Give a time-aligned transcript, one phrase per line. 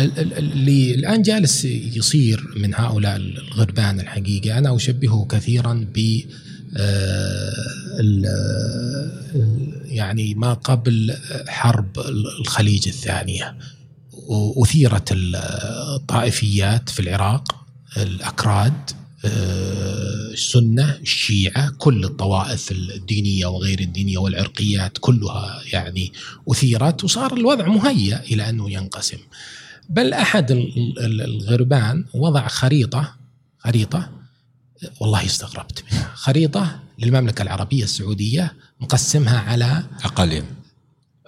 [0.00, 4.58] اللي الآن جالس يصير من هؤلاء الغربان الحقيقة.
[4.58, 6.20] أنا أشبهه كثيرا ب
[9.84, 11.16] يعني ما قبل
[11.48, 11.98] حرب
[12.40, 13.56] الخليج الثانية.
[14.62, 17.56] اثيرت الطائفيات في العراق
[17.96, 18.90] الأكراد
[19.24, 26.12] السنة الشيعة كل الطوائف الدينية وغير الدينية والعرقيات كلها يعني
[26.50, 27.04] أثيرت.
[27.04, 29.18] وصار الوضع مهيأ إلى أنه ينقسم.
[29.90, 30.50] بل أحد
[31.00, 33.14] الغربان وضع خريطة
[33.58, 34.10] خريطة
[35.00, 36.10] والله استغربت منها.
[36.14, 40.44] خريطة للمملكة العربية السعودية مقسمها على أقاليم.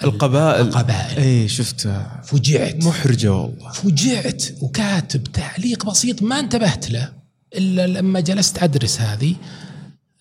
[0.04, 0.66] القبائل.
[0.66, 1.18] القبائل.
[1.18, 2.84] اي شفتها فجعت.
[2.84, 3.72] محرجة والله.
[3.72, 7.12] فجعت وكاتب تعليق بسيط ما انتبهت له
[7.54, 9.34] إلا لما جلست أدرس هذه.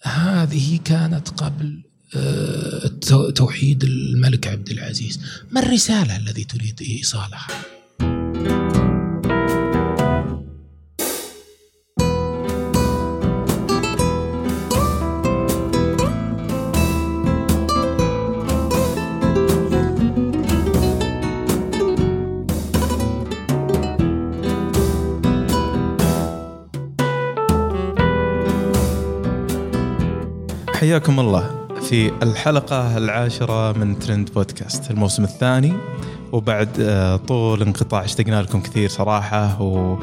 [0.02, 1.82] هذه كانت قبل
[2.16, 2.88] آه،
[3.36, 5.20] توحيد الملك عبد العزيز.
[5.52, 7.48] ما الرسالة الذي تريد إيصالها؟
[30.92, 34.92] حياكم الله في الحلقة العاشرة من ترند بودكاست.
[34.92, 35.74] الموسم الثاني
[36.32, 40.00] وبعد آه، طول انقطاع اشتقنا لكم كثير صراحة و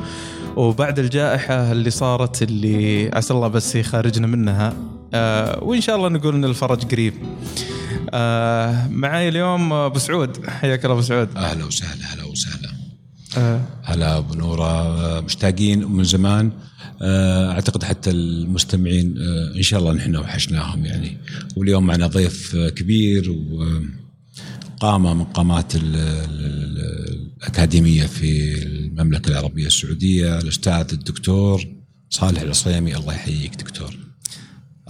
[0.56, 4.72] وبعد الجائحة اللي صارت اللي عسى الله بس يخارجنا منها
[5.14, 7.14] آه وإن شاء الله نقول إن الفرج قريب.
[8.10, 10.46] آه معي اليوم أبو سعود.
[10.46, 11.36] حياك الله أبو سعود.
[11.36, 12.70] أهلا وسهلا أهلا وسهلا.
[13.38, 13.60] آه.
[13.84, 14.64] هلا أبو نورة.
[14.64, 16.50] آه، مشتاقين من زمان.
[17.02, 21.16] أعتقد حتى المستمعين آه، إن شاء الله نحن وحشناهم يعني.
[21.56, 23.30] واليوم معنا ضيف كبير
[24.80, 25.72] وقامه من قامات
[27.44, 31.66] الأكاديمية في المملكة العربية السعودية الأستاذ الدكتور
[32.10, 32.96] صالح العصيمي.
[32.96, 33.96] الله يحييك دكتور.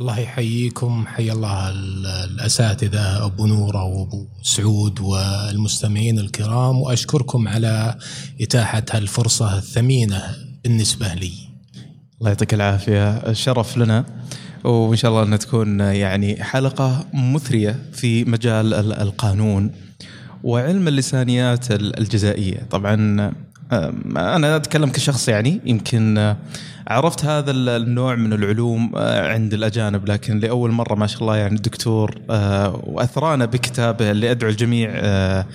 [0.01, 1.07] الله يحييكم.
[1.07, 1.71] حي الله
[2.25, 7.99] الأساتذة أبو نوره وابو سعود والمستمعين الكرام وأشكركم على
[8.41, 11.48] إتاحة هالفرصة الثمينة بالنسبة لي.
[12.21, 13.11] الله يعطيك العافية.
[13.11, 14.05] الشرف لنا.
[14.65, 19.71] وإن شاء الله انها تكون يعني حلقة مثرية في مجال القانون
[20.43, 22.67] وعلم اللسانيات الجزائية.
[22.71, 22.95] طبعا
[24.17, 26.35] أنا أتكلم كشخص يعني يمكن
[26.89, 32.15] عرفت هذا النوع من العلوم عند الأجانب لكن لأول مرة ما شاء الله يعني الدكتور
[32.85, 35.47] واثرانا بكتابه اللي ادعو الجميع آه،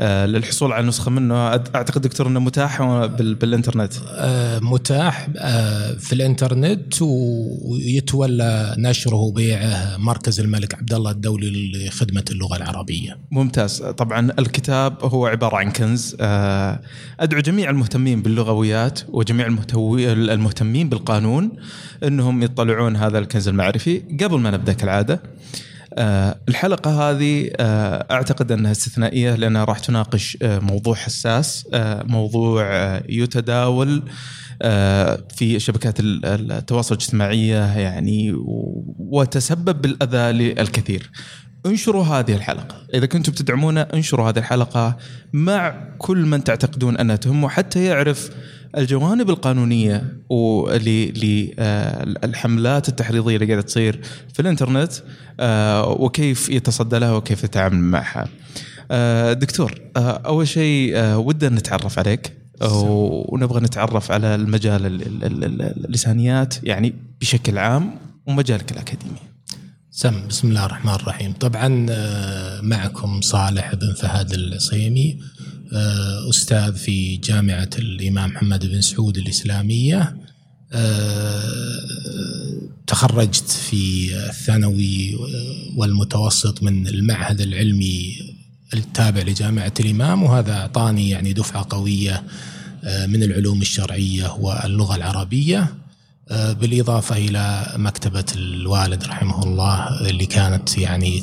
[0.00, 2.82] للحصول على نسخة منه أعتقد دكتور إنه متاح
[3.20, 12.24] بالإنترنت آه، متاح آه، في الإنترنت ويتولى نشره وبيعه مركز الملك عبد الله الدولي لخدمة
[12.30, 13.18] اللغة العربية.
[13.30, 16.16] ممتاز، طبعا الكتاب هو عبارة عن كنز
[17.20, 21.50] أدعو جميع المهتمين باللغويات وجميع المهتمين بالقانون
[22.02, 25.20] إنهم يطلعون هذا الكنز المعرفي قبل ما نبدأ كالعادة.
[25.98, 31.66] آه، الحلقة هذه آه، أعتقد أنها استثنائية لأنها راح تناقش آه، موضوع حساس
[32.04, 32.66] موضوع
[33.08, 34.02] يتداول
[35.36, 38.32] في شبكات التواصل الاجتماعية يعني
[38.98, 41.10] وتسبب بالأذى للكثير.
[41.66, 42.76] انشروا هذه الحلقة.
[42.94, 44.96] إذا كنتم تدعمونا انشروا هذه الحلقة
[45.32, 48.30] مع كل من تعتقدون أنها تهمه حتى يعرف
[48.76, 50.20] الجوانب القانونية
[52.24, 54.00] للحملات التحريضية اللي قاعدة تصير
[54.34, 54.92] في الإنترنت
[55.40, 58.28] آه، وكيف يتصدى لها وكيف يتعامل معها.
[58.90, 62.32] آه، دكتور آه، أول شيء ودنا نتعرف عليك
[62.62, 64.86] ونبغى نتعرف على المجال
[65.86, 69.18] اللسانيات يعني بشكل عام ومجالك الأكاديمي.
[69.90, 71.86] سم بسم الله الرحمن الرحيم طبعا
[72.62, 75.46] معكم صالح بن فهد العصيمي آه،
[76.30, 80.16] أستاذ في جامعة الإمام محمد بن سعود الإسلامية.
[80.72, 81.80] آه،
[82.86, 85.18] تخرجت في الثانوي
[85.76, 88.16] والمتوسط من المعهد العلمي
[88.74, 92.22] التابع لجامعة الإمام وهذا أعطاني يعني دفعة قوية
[92.84, 95.74] آه، من العلوم الشرعية واللغة العربية.
[96.30, 101.22] بالإضافة إلى مكتبة الوالد رحمه الله اللي كانت يعني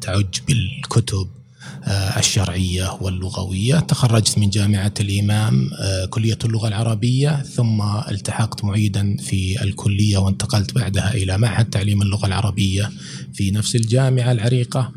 [0.00, 1.45] تعج بالكتب آه،
[1.92, 3.78] الشرعية واللغوية.
[3.78, 11.14] تخرجت من جامعة الإمام آه، كلية اللغة العربية ثم التحقت معيدا في الكلية وانتقلت بعدها
[11.14, 12.90] إلى معهد تعليم اللغة العربية
[13.34, 14.92] في نفس الجامعة العريقة.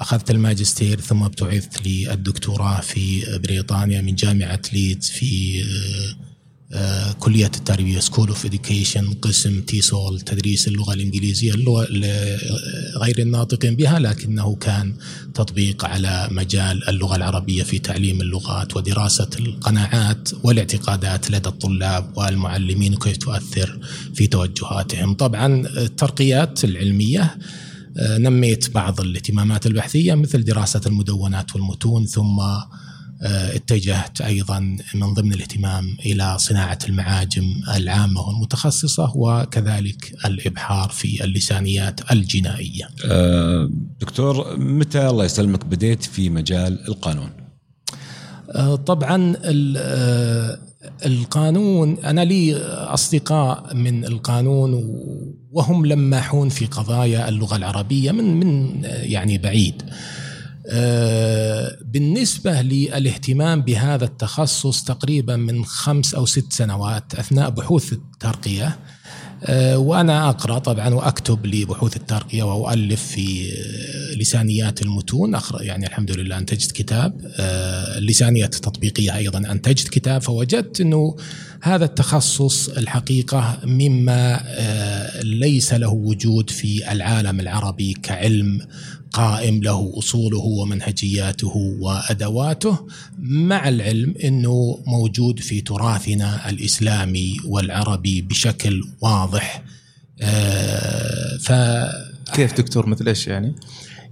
[0.00, 6.31] أخذت الماجستير ثم ابتعثت للدكتوراه في بريطانيا من جامعة ليدز في آه،
[7.18, 14.94] كلية التربية School of Education قسم TESOL تدريس اللغة الإنجليزية لغير الناطقين بها لكنه كان
[15.34, 23.16] تطبيق على مجال اللغة العربية في تعليم اللغات ودراسة القناعات والاعتقادات لدى الطلاب والمعلمين وكيف
[23.16, 23.78] تؤثر
[24.14, 25.14] في توجهاتهم.
[25.14, 27.36] طبعا الترقيات العلمية
[27.96, 32.40] آه، نميت بعض الاهتمامات البحثية مثل دراسة المدونات والمتون ثم
[33.22, 34.58] اتجهت أيضا
[34.94, 37.44] من ضمن الاهتمام إلى صناعة المعاجم
[37.76, 42.88] العامة والمتخصصة وكذلك الإبحار في اللسانيات الجنائية.
[43.04, 43.70] آه،
[44.00, 47.30] دكتور متى الله يسلمك بديت في مجال القانون؟
[48.50, 49.36] آه، طبعا
[51.06, 54.74] القانون أنا لي أصدقاء من القانون
[55.52, 59.82] وهم لماحون في قضايا اللغة العربية من من يعني بعيد.
[60.66, 68.78] آه، بالنسبة للاهتمام بهذا التخصص تقريبا من خمس أو ست سنوات أثناء بحوث الترقية.
[69.44, 75.38] آه، وأنا أقرأ طبعا وأكتب لبحوث الترقية وأؤلف في آه، لسانيات المتون.
[75.60, 77.20] يعني الحمد لله أنتجت كتاب.
[77.98, 80.22] اللسانيات التطبيقية أيضا أنتجت كتاب.
[80.22, 81.16] فوجدت أنه
[81.62, 84.42] هذا التخصص الحقيقة مما
[85.22, 88.60] ليس له وجود في العالم العربي كعلم
[89.12, 92.86] قائم له أصوله ومنهجياته وأدواته
[93.18, 99.64] مع العلم إنه موجود في تراثنا الإسلامي والعربي بشكل واضح
[100.22, 101.52] آه، ف
[102.32, 103.54] كيف دكتور مثل إيش يعني؟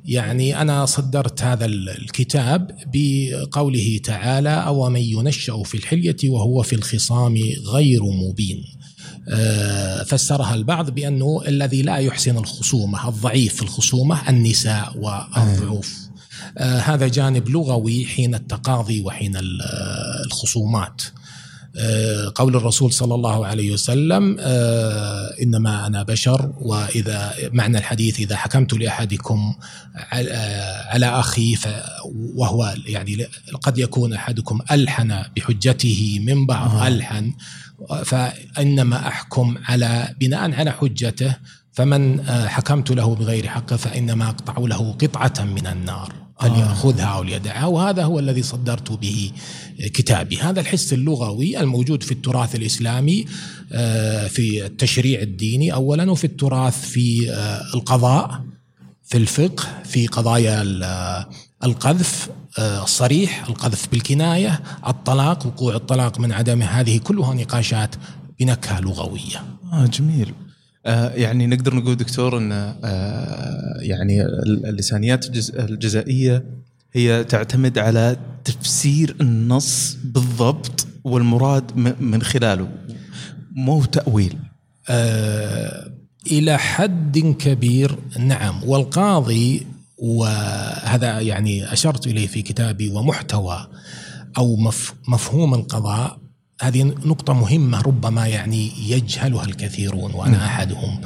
[0.04, 7.34] يعني أنا صدرت هذا الكتاب بقوله تعالى أو من ينشأ في الحلية وهو في الخصام
[7.66, 8.64] غير مبين
[10.06, 16.10] فسرها البعض بأنه الذي لا يحسن الخصومة الضعيف في الخصومة النساء والضعوف.
[16.58, 19.32] آه، هذا جانب لغوي حين التقاضي وحين
[20.26, 21.02] الخصومات.
[21.76, 24.38] آه، قول الرسول صلى الله عليه وسلم
[25.42, 29.54] إنما أنا بشر وإذا معنى الحديث إذا حكمت لأحدكم
[30.90, 31.56] على أخي
[32.34, 33.26] وهو يعني
[33.62, 37.32] قد يكون أحدكم ألحن بحجته من بعض ألحن.
[38.04, 41.36] فإنما أحكم على بناء على حجته
[41.72, 47.66] فمن آه، حكمت له بغير حق فإنما أقطع له قطعة من النار فليأخذها أو ليدعها
[47.66, 49.32] وهذا هو الذي صدرت به
[49.78, 50.38] كتابي.
[50.38, 53.24] هذا الحس اللغوي الموجود في التراث الإسلامي
[53.72, 58.44] آه، في التشريع الديني أولا وفي التراث في آه، القضاء
[59.04, 60.62] في الفقه في قضايا
[61.64, 67.94] القذف الصريح آه، القذف بالكناية الطلاق وقوع الطلاق من عدمه هذه كلها نقاشات
[68.40, 69.44] بنكهة لغوية.
[69.72, 70.32] آه جميل.
[70.86, 76.44] آه يعني نقدر نقول دكتور أن آه يعني اللسانيات الجزائية
[76.92, 82.68] هي تعتمد على تفسير النص بالضبط والمراد من خلاله.
[83.52, 84.38] مو تأويل.
[84.88, 85.90] آه
[86.26, 88.60] إلى حد كبير نعم.
[88.64, 89.66] والقاضي
[90.00, 93.66] وهذا يعني أشرت إليه في كتابي ومحتوى
[94.38, 94.56] أو
[95.08, 96.18] مفهوم القضاء.
[96.60, 101.00] هذه نقطة مهمة ربما يعني يجهلها الكثيرون وأنا أحدهم.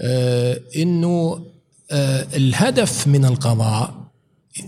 [0.00, 1.44] آه إنه
[1.90, 3.94] آه الهدف من القضاء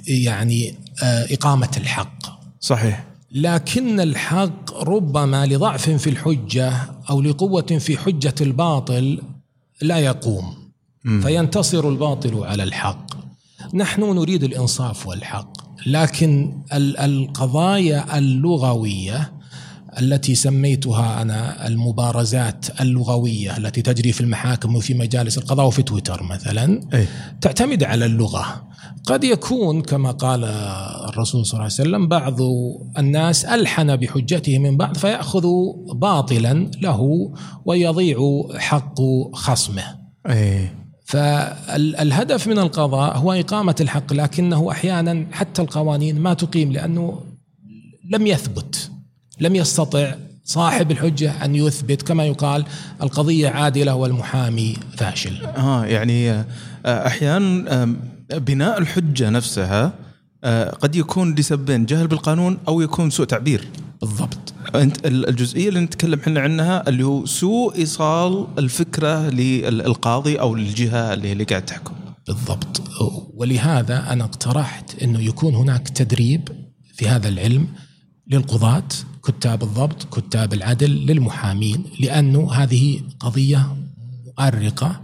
[0.09, 2.19] يعني آه إقامة الحق.
[2.61, 3.05] صحيح.
[3.33, 6.73] لكن الحق ربما لضعف في الحجة
[7.11, 9.23] أو لقوة في حجة الباطل
[9.83, 10.55] لا يقوم.
[11.23, 13.26] فينتصر الباطل على الحق.
[13.75, 15.53] نحن نريد الإنصاف والحق
[15.87, 19.33] لكن القضايا اللغوية
[19.99, 26.81] التي سميتها أنا المبارزات اللغوية التي تجري في المحاكم وفي مجالس القضاء وفي تويتر مثلا
[26.95, 27.07] أي.
[27.41, 28.67] تعتمد على اللغة
[29.07, 30.45] قد يكون كما قال
[31.09, 32.41] الرسول صلى الله عليه وسلم بعض
[32.99, 35.47] الناس ألحن بحجته من بعض فيأخذ
[35.95, 37.31] باطلا له
[37.65, 39.01] ويضيع حق
[39.33, 39.85] خصمه
[40.29, 40.71] أي.
[41.07, 47.21] فالهدف من القضاء هو إقامة الحق لكنه أحيانا حتى القوانين ما تقيم لأنه
[48.11, 48.91] لم يثبت
[49.41, 52.03] لم يستطع صاحب الحجة أن يثبت.
[52.03, 52.65] كما يقال
[53.03, 55.47] القضية عادلة والمحامي فاشل.
[55.47, 56.45] آه يعني آه،
[56.85, 57.97] أحيانا
[58.31, 59.93] بناء الحجة نفسها
[60.45, 63.69] آه، قد يكون لسببين جهل بالقانون أو يكون سوء تعبير.
[64.01, 64.36] بالضبط.
[64.75, 71.33] أنت الجزئية اللي نتكلم إحنا عنها اللي هو سوء إيصال الفكرة للقاضي أو للجهة اللي
[71.33, 71.95] اللي قاعد تحكم.
[72.27, 72.83] بالضبط.
[73.35, 76.49] ولهذا أنا اقترحت إنه يكون هناك تدريب
[76.95, 77.69] في هذا العلم
[78.29, 78.89] للقضاة
[79.27, 83.77] كتاب الضبط كتاب العدل للمحامين لأنه هذه قضية
[84.27, 85.03] مؤرقة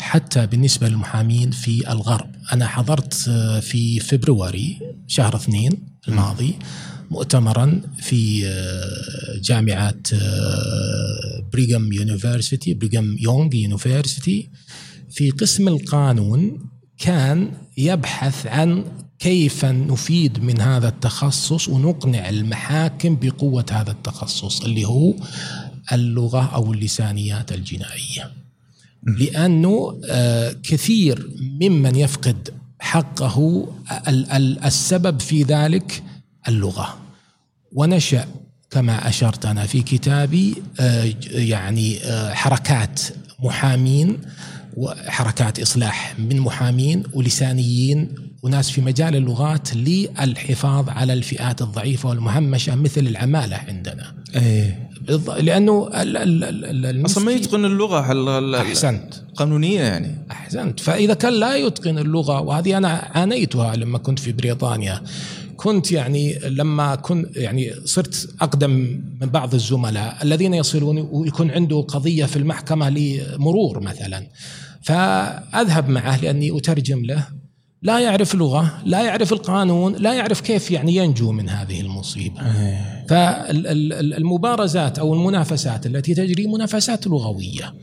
[0.00, 2.30] حتى بالنسبة للمحامين في الغرب.
[2.52, 3.14] أنا حضرت
[3.62, 6.54] في February شهر اثنين الماضي.
[7.12, 8.20] مؤتمرا في
[9.42, 10.02] جامعة
[11.52, 14.48] Brigham University Brigham Young University.
[15.10, 16.58] في قسم القانون
[16.98, 18.84] كان يبحث عن
[19.18, 25.14] كيف نفيد من هذا التخصص ونقنع المحاكم بقوة هذا التخصص اللي هو
[25.92, 28.32] اللغة أو اللسانيات الجنائية.
[29.02, 33.68] لأنه آه، كثير ممن يفقد حقه
[34.64, 36.02] السبب في ذلك
[36.48, 37.01] اللغة.
[37.74, 38.24] ونشأ
[38.70, 43.00] كما أشرت أنا في كتابي آه، يعني آه، حركات
[43.40, 44.18] محامين
[44.76, 53.00] وحركات إصلاح من محامين ولسانيين وناس في مجال اللغات للحفاظ على الفئات الضعيفة والمهمشة مثل
[53.00, 54.14] العمالة عندنا.
[54.36, 54.88] أيه.
[55.40, 55.88] لأنه
[57.04, 59.14] أصلا ما يتقن اللغة أحسنت.
[59.36, 60.26] قانونية يعني.
[60.30, 60.80] أحسنت.
[60.80, 65.02] فإذا كان لا يتقن اللغة وهذه أنا عانيتها لما كنت في بريطانيا
[65.62, 68.70] كنت يعني لما كنت يعني صرت أقدم
[69.20, 74.26] من بعض الزملاء الذين يصلون ويكون عنده قضية في المحكمة لمرور مثلا
[74.82, 77.26] فأذهب معه لأني أترجم له
[77.82, 82.40] لا يعرف لغة، لا يعرف القانون، لا يعرف كيف يعني ينجو من هذه المصيبة.
[82.40, 83.06] إيه.
[83.08, 87.74] فالمبارزات أو المنافسات التي تجري منافسات لغوية.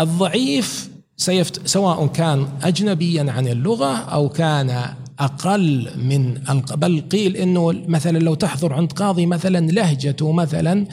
[0.00, 6.34] الضعيف سيفت سواء كان اجنبيا عن اللغة أو كان أقل من
[6.76, 10.86] بل قيل إنه مثلا لو تحضر عند قاضي مثلا لهجته مثلا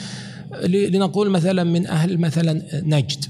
[0.63, 3.25] لنقول مثلا من أهل مثلا نجد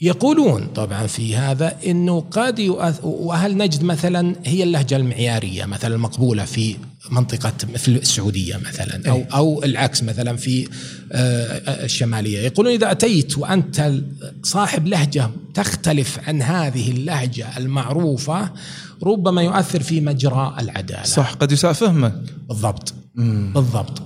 [0.00, 2.60] يقولون طبعا في هذا إنه قد
[3.02, 6.76] وأهل نجد مثلا هي اللهجة المعيارية مثلا المقبولة في
[7.10, 9.22] منطقة مثل السعودية مثلا أو.
[9.34, 10.68] أو العكس مثلا في
[11.12, 13.92] آه، الشمالية يقولون إذا أتيت وأنت
[14.42, 18.50] صاحب لهجة تختلف عن هذه اللهجة المعروفة
[19.02, 21.02] ربما يؤثر في مجرى العدالة.
[21.02, 22.94] صح قد يساء فهمك بالضبط.
[23.14, 23.52] مم.
[23.54, 24.02] بالضبط.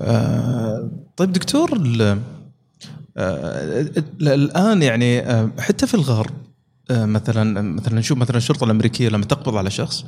[0.00, 1.78] آه طيب دكتور
[3.16, 3.86] آه،
[4.20, 6.30] الآن يعني آه، حتى في الغرب
[6.90, 10.04] آه، مثلا مثلا نشوف مثلا الشرطة الأمريكية لما تقبض على شخص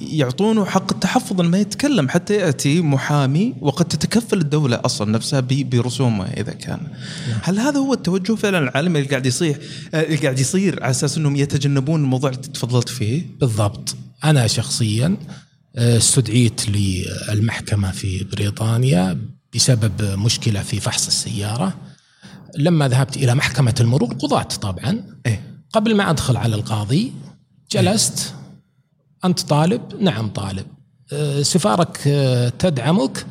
[0.00, 6.52] يعطونه حق التحفظ ما يتكلم حتى يأتي محامي وقد تتكفل الدولة أصلا نفسها برسومه إذا
[6.52, 6.80] كان.
[7.42, 9.60] هل هذا هو التوجه فعلا العالمي اللي قاعد يصير
[9.94, 13.96] اللي قاعد يصير على أساس إنهم يتجنبون الموضوع اللي تفضلت فيه؟ بالضبط.
[14.24, 15.16] أنا شخصيا
[15.76, 19.18] استدعيت للمحكمة في بريطانيا
[19.54, 21.74] بسبب مشكلة في فحص السيارة
[22.56, 25.42] لما ذهبت إلى محكمة المرور قضاة طبعا إيه؟
[25.72, 27.12] قبل ما أدخل على القاضي
[27.72, 28.34] جلست
[29.24, 30.66] أنت طالب؟ نعم طالب.
[31.12, 33.26] أه، سفارك أه، تدعمك؟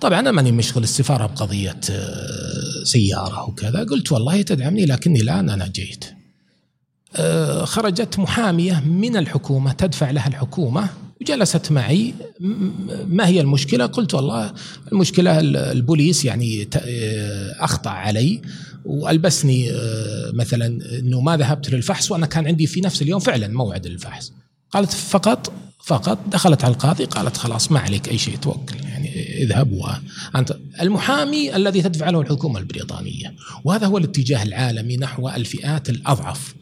[0.00, 5.66] طبعا أنا ماني مشغل السفارة بقضية أه، سيارة وكذا قلت والله تدعمني لكني الآن أنا
[5.66, 6.04] جيت
[7.62, 10.88] خرجت محامية من الحكومة تدفع لها الحكومة
[11.20, 12.14] وجلست معي.
[13.06, 14.52] ما هي المشكلة؟ قلت والله
[14.92, 15.40] المشكلة
[15.72, 16.68] البوليس يعني
[17.60, 18.42] أخطأ علي
[18.84, 19.70] وألبسني
[20.32, 24.32] مثلا إنه ما ذهبت للفحص وأنا كان عندي في نفس اليوم فعلا موعد الفحص.
[24.72, 25.52] قالت فقط
[25.84, 31.56] فقط دخلت على القاضي قالت خلاص ما عليك أي شيء توكل يعني اذهب وانت المحامي
[31.56, 33.34] الذي تدفع له الحكومة البريطانية
[33.64, 36.54] وهذا هو الاتجاه العالمي نحو الفئات الأضعف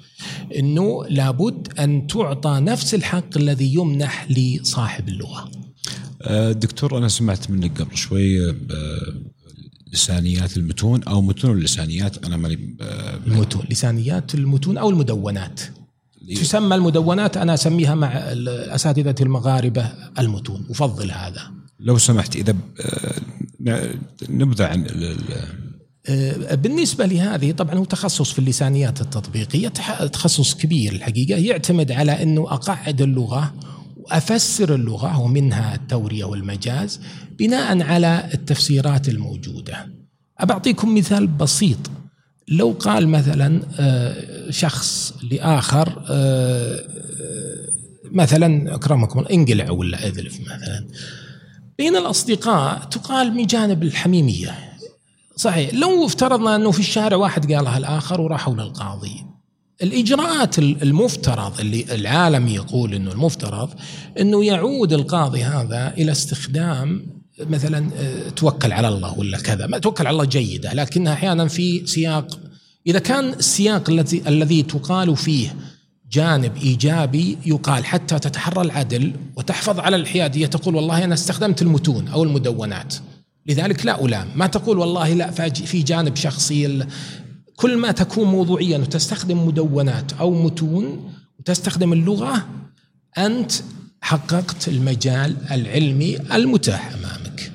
[0.59, 5.51] إنه لابد أن تعطى نفس الحق الذي يمنح لصاحب اللغة.
[6.23, 8.55] أه، دكتور أنا سمعت منك قبل شوي
[9.93, 12.77] لسانيات المتون أو متون اللسانيات أنا ماني
[13.27, 15.61] المتون لسانيات المتون أو المدونات
[16.35, 18.09] تسمى المدونات أنا أسميها مع
[18.75, 20.67] أساتذة المغاربة المتون.
[20.71, 21.51] أفضل هذا.
[21.81, 22.55] لو سمحت إذا
[24.29, 24.87] نبذة عن
[26.09, 29.69] آه، بالنسبة لهذه طبعا هو تخصص في اللسانيات التطبيقية
[30.13, 31.39] تخصص كبير الحقيقة.
[31.39, 33.55] يعتمد على أنه أقعد اللغة
[33.97, 37.01] وأفسر اللغة ومنها التورية والمجاز
[37.39, 39.87] بناء على التفسيرات الموجودة.
[40.39, 41.79] أبعطيكم مثال بسيط.
[42.51, 46.85] لو قال مثلا آه، شخص لآخر آه،
[48.13, 50.87] مثلا أكرمكم انقلع ولا أذلف مثلا.
[51.79, 54.55] بين الأصدقاء تقال من جانب الحميمية.
[55.37, 59.25] صحيح لو افترضنا أنه في الشارع واحد قالها الآخر وراحوا للقاضي.
[59.83, 63.71] الإجراءات المفترض اللي العالم يقول إنه المفترض
[64.21, 69.67] إنه يعود القاضي هذا إلى استخدام مثلا آه، توكل على الله ولا كذا.
[69.67, 72.39] ما توكل على الله جيدة لكنها أحيانا في سياق
[72.87, 75.55] إذا كان السياق الذي الذي تقال فيه
[76.13, 82.23] جانب إيجابي يقال حتى تتحرى العدل وتحفظ على الحيادية تقول والله أنا استخدمت المتون أو
[82.23, 82.95] المدونات.
[83.47, 84.29] لذلك لا ألام.
[84.35, 86.87] ما تقول والله لا في جانب شخصي
[87.57, 92.47] كل ما تكون موضوعيا وتستخدم مدونات أو متون وتستخدم اللغة
[93.19, 93.53] أنت
[94.03, 97.48] حققت المجال العلمي المتاح أمامك.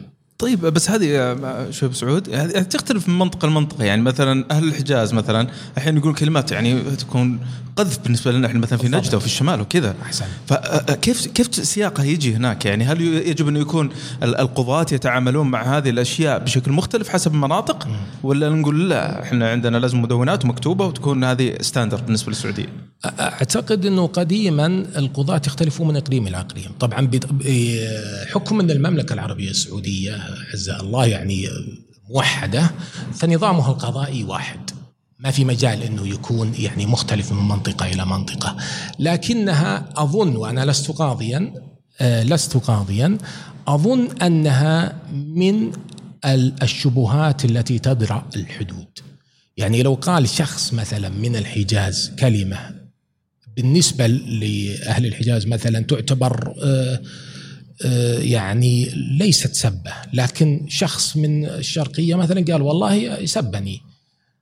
[0.43, 1.37] طيب بس هذه
[1.71, 3.83] شوي سعود يعني تختلف من منطقة لمنطقة.
[3.83, 5.47] يعني مثلا أهل الحجاز مثلا
[5.77, 7.39] الحين يقول كلمات يعني تكون
[7.75, 9.95] قذف بالنسبة لنا إحنا مثلا في نجدة وفي الشمال وكذا.
[10.01, 10.25] أحسن.
[10.47, 13.89] فكيف كيف سياقه يجي هناك؟ يعني هل يجب انه يكون
[14.23, 17.87] القضاة يتعاملون مع هذه الأشياء بشكل مختلف حسب المناطق؟
[18.23, 22.67] ولا نقول لا إحنا عندنا لازم مدونات مكتوبة وتكون هذه ستاندرد بالنسبة للسعودية؟
[23.05, 26.71] أعتقد إنه قديما القضاة يختلفون من إقليم إلى إقليم.
[26.79, 30.17] طبعا بحكم ان المملكة العربية السعودية
[30.53, 31.49] عزها الله يعني
[32.09, 32.71] موحدة
[33.13, 34.59] فنظامها القضائي واحد.
[35.19, 38.57] ما في مجال إنه يكون يعني مختلف من منطقة إلى منطقة.
[38.99, 41.53] لكنها أظن وأنا لست قاضيا
[42.01, 43.17] آه، لست قاضيا
[43.67, 45.71] أظن أنها من
[46.61, 48.99] الشبهات التي تدرأ الحدود.
[49.57, 52.83] يعني لو قال شخص مثلا من الحجاز كلمة
[53.55, 57.01] بالنسبة لأهل الحجاز مثلا تعتبر آه،
[58.19, 58.89] يعني
[59.19, 59.93] ليست سبة.
[60.13, 63.81] لكن شخص من الشرقية مثلا قال والله سبني.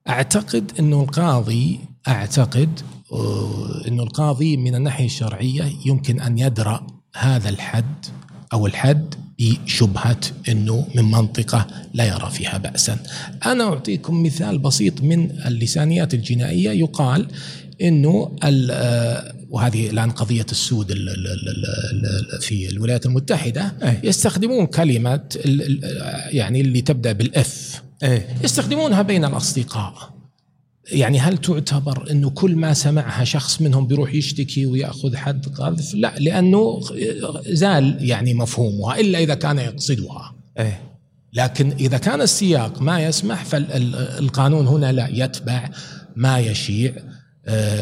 [0.10, 2.80] أعتقد إنه القاضي أعتقد
[3.12, 8.06] آه، إنه القاضي من الناحية الشرعية يمكن أن يدرأ هذا الحد
[8.54, 10.20] أو الحد بشبهة
[10.50, 12.98] إنه من منطقة لا يرى فيها باسا.
[13.46, 16.72] أنا أعطيكم مثال بسيط من اللسانيات الجنائية.
[16.72, 17.28] يقال
[17.82, 20.94] إنه آه، وهذه الآن قضية السود
[22.42, 23.74] في الولايات المتحدة
[24.04, 25.22] يستخدمون كلمه
[26.32, 27.82] يعني اللي تبدأ بالأف.
[28.04, 30.12] إيه؟ يستخدمونها بين الأصدقاء.
[30.92, 36.14] يعني هل تعتبر أنه كل ما سمعها شخص منهم بيروح يشتكي ويأخذ حد قذف لا
[36.20, 36.82] لأنه
[37.48, 40.36] زال يعني مفهومها إلا إذا كان يقصدها.
[40.60, 40.82] إيه؟
[41.34, 45.70] لكن إذا كان السياق ما يسمح فالقانون هنا لا يتبع
[46.16, 46.94] ما يشيع.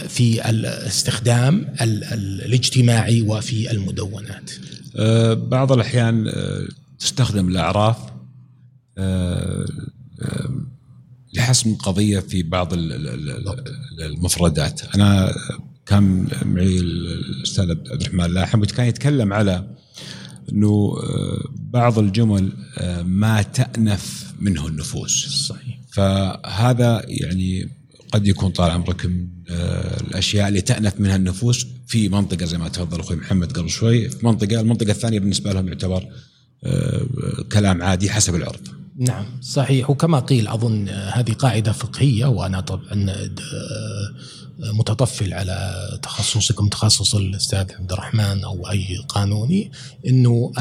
[0.07, 4.51] في الاستخدام الاجتماعي وفي المدونات.
[4.95, 6.67] آه، بعض الأحيان آه،
[6.99, 7.97] تستخدم الأعراف
[11.33, 12.73] لحسم قضية في بعض
[13.99, 14.81] المفردات.
[14.95, 15.33] أنا
[15.85, 19.67] كان معي الأستاذ عبد الرحمن لاحم وكان يتكلم على
[20.51, 25.27] إنه آه، بعض الجمل آه، ما تأنف منه النفوس.
[25.47, 25.79] صحيح.
[25.91, 27.78] فهذا يعني
[28.12, 32.69] قد يكون طال عمرك من آه، الأشياء اللي تأنف منها النفوس في منطقة زي ما
[32.69, 34.10] تفضل أخوي محمد قبل شوي.
[34.10, 36.08] في منطقة المنطقة الثانية بالنسبة لهم يعتبر
[37.52, 39.89] كلام عادي حسب العرف نعم صحيح.
[39.89, 47.91] وكما قيل أظن هذه قاعدة فقهية وأنا طبعا آه، متطفل على تخصصكم تخصص الأستاذ عبد
[47.91, 49.71] الرحمن أو أي قانوني
[50.07, 50.51] إنه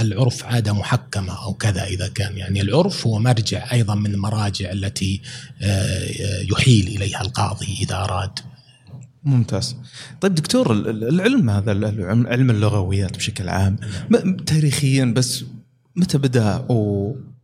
[0.00, 2.36] العرف عادة محكمة أو كذا إذا كان.
[2.36, 5.20] يعني العرف هو مرجع أيضا من المراجع التي
[5.62, 6.08] آه،
[6.52, 8.38] يحيل إليها القاضي إذا أراد.
[9.24, 9.76] ممتاز.
[10.20, 11.72] طيب دكتور العلم هذا
[12.28, 13.76] علم اللغويات بشكل عام
[14.46, 15.44] تاريخيا بس
[15.96, 16.66] متى بدأ؟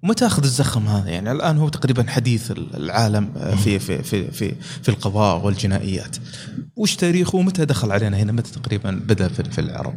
[0.03, 3.33] ومتى أخذ الزخم هذا؟ يعني الآن هو تقريبا حديث العالم
[3.65, 6.17] في في في في, في القضاء والجنائيات.
[6.77, 9.95] وش تاريخه؟ ومتى دخل علينا هنا؟ متى تقريبا بدأ في, في العرب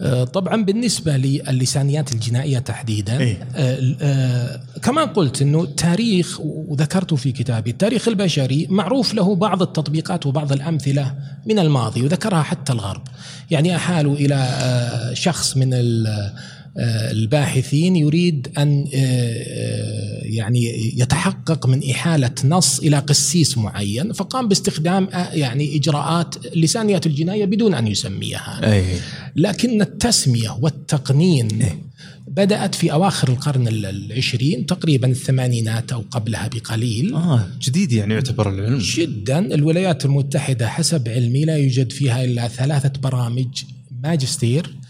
[0.00, 7.32] آه، طبعا بالنسبة للسانيات الجنائية تحديدا إيه؟ آه، آه، كما قلت إنه التاريخ وذكرته في
[7.32, 11.14] كتابي التاريخ البشري معروف له بعض التطبيقات وبعض الأمثلة
[11.46, 13.02] من الماضي وذكرها حتى الغرب.
[13.50, 16.32] يعني أحالوا إلى شخص من آه،
[16.78, 25.08] الباحثين يريد أن آه، آه، يعني يتحقق من إحالة نص إلى قسيس معين فقام باستخدام
[25.32, 28.72] يعني إجراءات لسانيه الجناية بدون أن يسميها.
[28.72, 28.84] أي.
[29.36, 31.72] لكن التسمية والتقنين أي.
[32.28, 37.14] بدأت في أواخر القرن العشرين تقريبا الثمانينات أو قبلها بقليل.
[37.14, 38.78] آه جديد يعني يعتبر العلم.
[38.78, 39.38] جدا.
[39.54, 43.64] الولايات المتحدة حسب علمي لا يوجد فيها إلا ثلاثة برامج
[44.02, 44.66] ماجستير.
[44.66, 44.85] آه،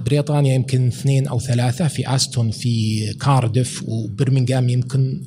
[0.00, 5.22] بريطانيا يمكن اثنين أو ثلاثة في أستون في كاردف وبرمنغهام يمكن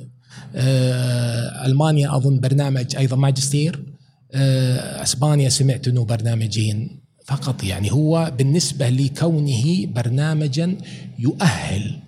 [0.55, 3.83] آه، ألمانيا أظن برنامج أيضا ماجستير
[4.31, 10.77] آه، أسبانيا سمعت إنه برنامجين فقط يعني هو بالنسبة لكونه برنامجا
[11.19, 11.99] يؤهل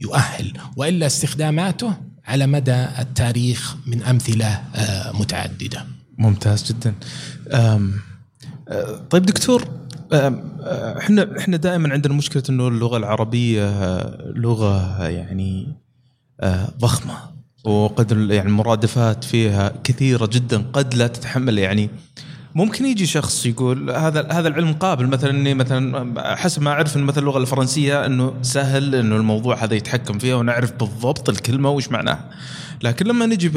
[0.00, 4.62] يؤهل وإلا استخداماته على مدى التاريخ من أمثلة
[5.14, 5.86] متعددة.
[6.18, 6.94] ممتاز جدا.
[9.10, 9.68] طيب دكتور
[10.98, 13.70] إحنا إحنا دائما عندنا مشكلة إنه اللغة العربية
[14.36, 15.68] لغة يعني
[16.80, 17.14] ضخمة.
[17.64, 21.58] وقد يعني المرادفات فيها كثيرة جدا قد لا تتحمل.
[21.58, 21.90] يعني
[22.54, 25.06] ممكن يجي شخص يقول هذا هذا العلم قابل.
[25.06, 29.74] مثلا إني مثلا حسب ما أعرف إن مثلا اللغة الفرنسية إنه سهل إنه الموضوع هذا
[29.74, 32.30] يتحكم فيها ونعرف بالضبط الكلمة وش معناها.
[32.82, 33.50] لكن لما نجي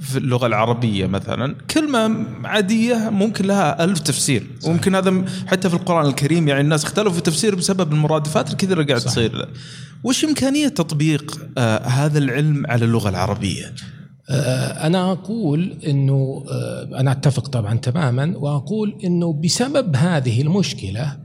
[0.00, 4.46] في اللغة العربية مثلا كلمة عادية ممكن لها ألف تفسير.
[4.66, 8.92] وممكن هذا حتى في القرآن الكريم يعني الناس اختلفوا في التفسير بسبب المرادفات الكثيره اللي
[8.92, 9.48] قاعد تصير.
[10.04, 13.74] وش إمكانية تطبيق آه هذا العلم على اللغة العربية؟
[14.30, 21.16] آه، أنا أقول أنه آه، أنا أتفق طبعا تماما وأقول أنه بسبب هذه المشكلة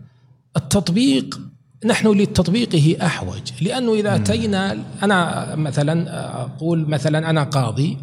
[0.58, 1.40] التطبيق
[1.86, 3.42] نحن لتطبيقه أحوج.
[3.62, 7.98] لأنه إذا أتينا أنا مثلا أقول مثلا أنا قاضي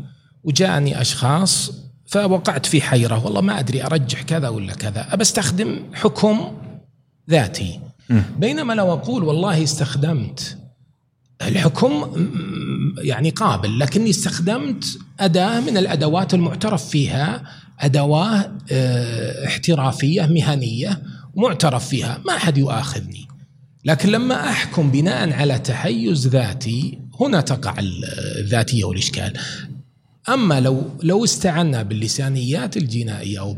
[0.45, 1.73] وجاءني أشخاص
[2.07, 6.53] فوقعت في حيرة والله ما أدري أرجح كذا ولا كذا أبى أستخدم حكم
[7.31, 7.81] ذاتي.
[8.39, 10.59] بينما لو أقول والله استخدمت
[11.43, 12.13] الحكم
[12.99, 17.43] يعني قابل لكني استخدمت أداة من الأدوات المعترف فيها
[17.81, 21.03] أدوات آه، احترافية مهنية
[21.37, 23.29] معترف فيها ما أحد يؤاخذني.
[23.87, 27.75] لكن لما أحكم بناء على تحيز ذاتي هنا تقع
[28.39, 29.33] الذاتية والإشكال.
[30.29, 33.57] أما لو لو استعنا باللسانيات الجنائية أو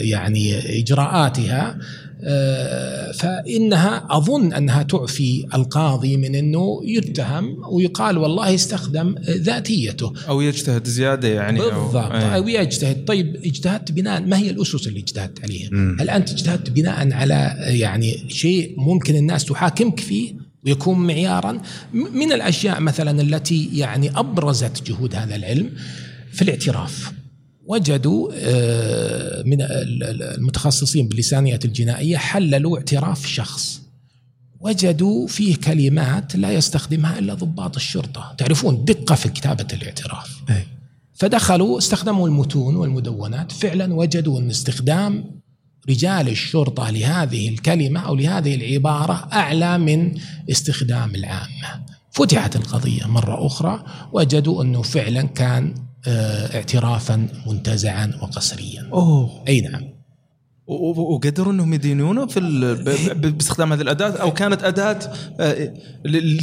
[0.00, 1.78] يعني إجراءاتها
[2.24, 10.12] آه، فإنها أظن أنها تعفي القاضي من أنه يتهم ويقال والله استخدم ذاتيته.
[10.28, 11.96] أو يجتهد زيادة يعني بالضبط.
[11.96, 13.04] أو, أو يجتهد.
[13.04, 15.96] طيب اجتهدت بناء ما هي الأسس اللي اجتهدت عليها؟ م.
[16.00, 21.60] هل أنت اجتهدت بناء على يعني شيء ممكن الناس تحاكمك فيه؟ ويكون معيارا
[21.92, 25.70] من الأشياء مثلا التي يعني أبرزت جهود هذا العلم
[26.32, 27.12] في الاعتراف.
[27.66, 33.80] وجدوا آه، من المتخصصين باللسانية الجنائية حللوا اعتراف شخص.
[34.60, 38.34] وجدوا فيه كلمات لا يستخدمها إلا ضباط الشرطة.
[38.38, 40.42] تعرفون دقة في كتابة الاعتراف.
[41.14, 43.52] فدخلوا استخدموا المتون والمدونات.
[43.52, 45.24] فعلا وجدوا أن استخدام
[45.90, 50.14] رجال الشرطة لهذه الكلمة أو لهذه العبارة أعلى من
[50.50, 51.84] استخدام العامة.
[52.10, 55.74] فتحت القضية مرة أخرى وجدوا أنه فعلا كان
[56.06, 58.88] آه، اعترافا منتزعا وقسريا.
[58.92, 59.44] أوه.
[59.48, 59.98] أي نعم.
[60.68, 62.40] وقدروا أنهم يدينونه في
[63.16, 64.98] باستخدام هذه الأداة؟ أو كانت أداة
[65.40, 65.74] آه،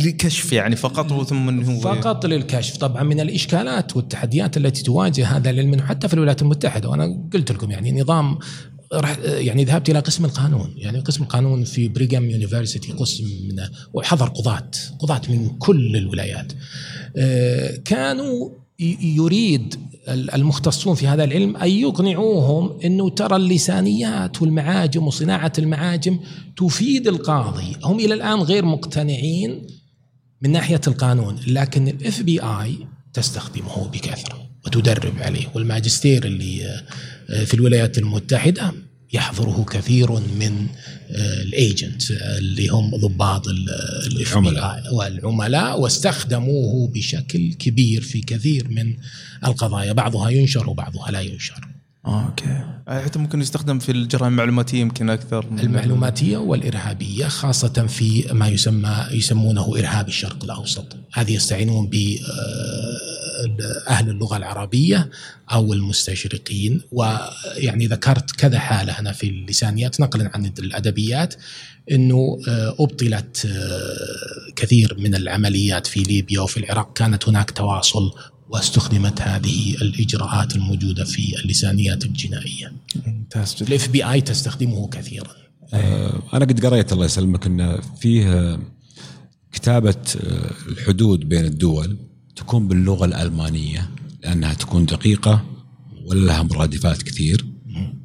[0.06, 2.78] لكشف يعني فقط ثم إنه فقط للكشف.
[2.78, 6.90] طبعا من الإشكالات والتحديات التي تواجه هذا العلم حتى في الولايات المتحدة.
[6.90, 8.38] وأنا قلت لكم يعني نظام
[8.96, 10.74] رح يعني ذهبت إلى قسم القانون.
[10.78, 16.54] يعني قسم القانون في بريغام يونيفرسيتي قسم من وحضر قضاة قضاة من كل الولايات.
[17.18, 18.50] آه، كانوا
[19.02, 19.76] يريد
[20.08, 26.20] المختصون في هذا العلم أن يقنعوهم أنه ترى اللسانيات والمعاجم وصناعة المعاجم
[26.58, 27.76] تفيد القاضي.
[27.84, 29.68] هم إلى الآن غير مقتنعين
[30.42, 32.78] من ناحية القانون لكن الاف بي اي
[33.14, 34.45] تستخدمه بكثرة.
[34.66, 35.48] وتدرب عليه.
[35.54, 36.84] والماجستير اللي
[37.46, 38.74] في الولايات المتحدة
[39.14, 40.68] يحضره كثير من
[41.12, 44.94] آه، ال agent اللي هم ضباط العملاء.
[44.94, 48.94] والعملاء واستخدموه بشكل كبير في كثير من
[49.46, 49.94] القضايا.
[49.94, 51.68] بعضها ينشر وبعضها لا ينشر.
[52.08, 52.76] Okay.
[52.88, 55.46] حتى ممكن يستخدم في الجرائم المعلوماتية يمكن أكثر.
[55.64, 60.98] المعلوماتية والإرهابية خاصة في ما يسمى يسمونه إرهاب الشرق الأوسط.
[61.14, 65.10] هذه يستعينون ب آه، أهل اللغة العربية
[65.52, 66.82] أو المستشرقين.
[66.92, 71.36] ويعني ذكرت كذا حالة أنا في اللسانيات نقلا عن الأدبيات
[71.92, 76.94] أنه آه، أبطلت آه، كثير من العمليات في ليبيا وفي العراق.
[76.94, 78.12] كانت هناك تواصل
[78.50, 82.74] واستخدمت هذه الإجراءات الموجودة في اللسانيات الجنائية.
[83.06, 83.68] ممتاز جدا.
[83.68, 85.32] الاف بي اي تستخدمه كثيرا.
[85.74, 88.60] آه، أنا قد قريت الله يسلمك إن فيه
[89.52, 89.96] كتابة
[90.68, 91.98] الحدود بين الدول
[92.36, 93.90] تكون باللغة الألمانية
[94.24, 95.46] لأنها تكون دقيقة
[96.06, 97.46] ولا لها مرادفات كثير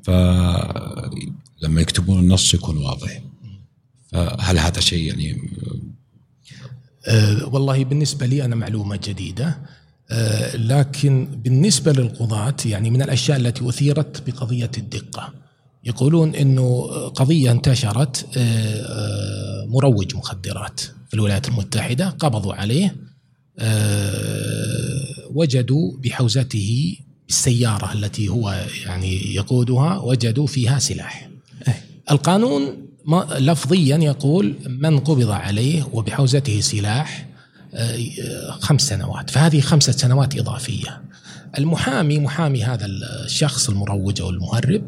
[0.03, 3.23] فلما يكتبون النص يكون واضح
[4.13, 5.51] فهل هذا شيء يعني
[7.07, 9.80] أه والله بالنسبة لي أنا معلومة جديدة أه
[10.55, 15.33] لكن بالنسبة للقضاة يعني من الأشياء التي أثيرت بقضية الدقة.
[15.85, 22.97] يقولون إنه قضية انتشرت أه, آه، مروج مخدرات في الولايات المتحدة قبضوا عليه
[23.59, 25.01] آه،
[25.35, 26.97] وجدوا بحوزته
[27.29, 31.31] السيارة التي هو يعني يقودها وجدوا فيها سلاح.
[32.11, 32.87] القانون
[33.39, 37.30] لفظيا يقول من قبض عليه وبحوزته سلاح آه،
[38.61, 41.03] خمس سنوات فهذه خمسة سنوات إضافية.
[41.59, 44.83] المحامي محامي هذا الشخص المروج أو المهرب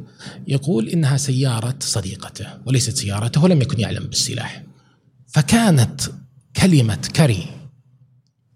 [0.48, 4.62] يقول إنها سيارة صديقته وليست سيارته ولم يكن يعلم بالسلاح.
[5.28, 6.00] فكانت
[6.56, 7.46] كلمة كري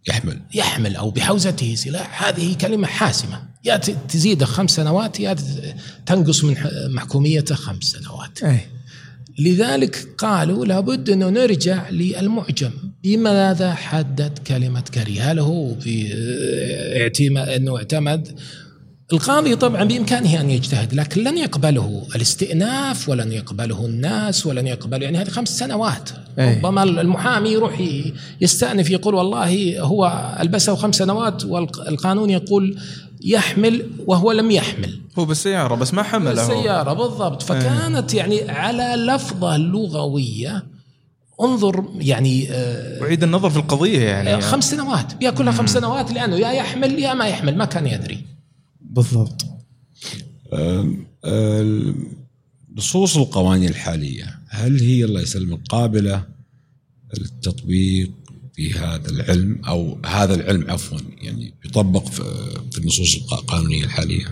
[0.08, 0.42] يحمل.
[0.54, 3.42] يحمل أو بحوزته سلاح هذه كلمة حاسمة.
[3.64, 5.36] يا تزيده خمس سنوات يا
[6.06, 6.56] تنقص من
[6.94, 8.42] محكوميته خمس سنوات.
[8.42, 8.60] أي.
[9.38, 12.70] لذلك قالوا لابد أنه نرجع للمعجم.
[13.04, 16.08] بماذا حدد كلمة كريه هل هو في
[17.00, 18.38] اعتماد أنه اعتمد.
[19.12, 25.18] القاضي طبعا بإمكانه أن يجتهد لكن لن يقبله الاستئناف ولن يقبله الناس ولن يقبل يعني
[25.18, 26.10] هذه خمس سنوات.
[26.38, 26.58] أيه.
[26.58, 27.82] ربما المحامي يروح
[28.40, 32.76] يستأنف يقول والله هو ألبسه خمس سنوات والقانون يقول
[33.26, 35.00] يحمل وهو لم يحمل.
[35.18, 37.42] هو بالسيارة بس ما حمل بالسيارة بالضبط.
[37.42, 38.18] فكانت أيه.
[38.20, 40.64] يعني على لفظة لغوية
[41.40, 44.40] انظر يعني آه أعيد النظر في القضية يعني.
[44.40, 48.24] خمس سنوات بياكلها خمس سنوات لأنه يا يحمل يا ما يحمل ما كان يدري.
[48.80, 49.44] بالضبط.
[52.76, 56.22] نصوص القوانين الحالية هل هي الله يسلمك قابلة
[57.18, 58.10] للتطبيق
[58.56, 62.06] في هذا العلم أو هذا العلم عفوا يعني يطبق
[62.72, 64.24] في النصوص القانونية الحالية.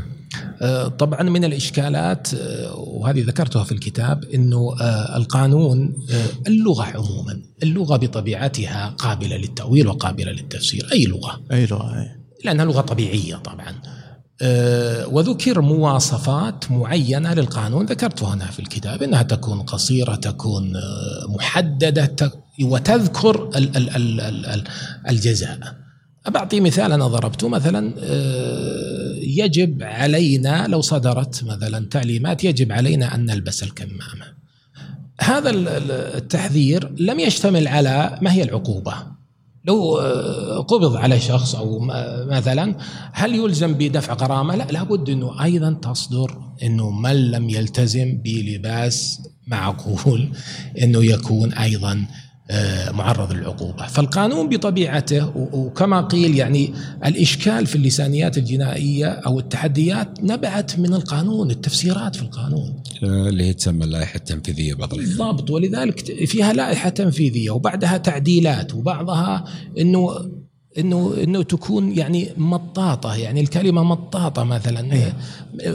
[0.60, 6.06] أه، طبعا من الإشكالات أه، وهذه ذكرتها في الكتاب إنه أه، القانون
[6.46, 10.88] اللغة عموما اللغة بطبيعتها قابلة للتأويل وقابلة للتفسير.
[10.92, 12.10] أي لغة؟ أي لغة أي.
[12.44, 13.74] لأنها لغة طبيعية طبعا.
[15.06, 23.50] وذكر مواصفات معينة للقانون ذكرتها هنا في الكتاب إنها تكون قصيرة تكون آه، محددة وتذكر
[25.08, 25.58] الجزاء.
[26.28, 33.26] بعطي مثال أنا ضربته مثلا آه، يجب علينا لو صدرت مثلا تعليمات يجب علينا أن
[33.26, 34.34] نلبس الكمامة.
[35.20, 35.50] هذا
[36.16, 39.13] التحذير لم يشتمل على ما هي العقوبة.
[39.64, 41.78] لو آه، قبض على شخص أو
[42.26, 42.74] مثلا
[43.12, 50.28] هل يلزم بدفع غرامة؟ لا لابد إنه أيضا تصدر إنه من لم يلتزم بلباس معقول
[50.82, 52.06] إنه يكون أيضا
[52.90, 53.86] معرض للعقوبة.
[53.86, 62.16] فالقانون بطبيعته وكما قيل يعني الإشكال في اللسانيات الجنائية أو التحديات نبعت من القانون التفسيرات
[62.16, 62.82] في القانون.
[63.02, 65.50] آه، اللي هي تسمى اللائحة التنفيذية بعض بالضبط.
[65.50, 69.44] ولذلك فيها لائحة تنفيذية وبعدها تعديلات وبعضها
[69.78, 70.30] أنه
[70.78, 74.92] إنه إنه تكون يعني مطاطة يعني الكلمة مطاطة مثلا.
[74.92, 75.14] إيه.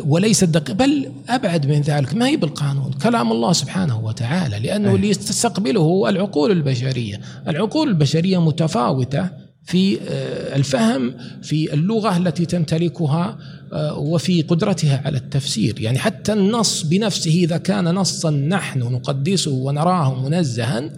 [0.08, 2.14] وليست دقيقه بل أبعد من ذلك.
[2.14, 7.22] ما هي بالقانون؟ كلام الله سبحانه وتعالى لأنه اللي يستقبله هو العقول البشرية.
[7.48, 9.30] العقول البشرية متفاوتة
[9.64, 13.38] في آه، الفهم في اللغة التي تمتلكها
[13.74, 15.82] آه، وفي قدرتها على التفسير.
[15.82, 20.90] يعني حتى النص بنفسه إذا كان نصا نحن نقدسه ونراه منزها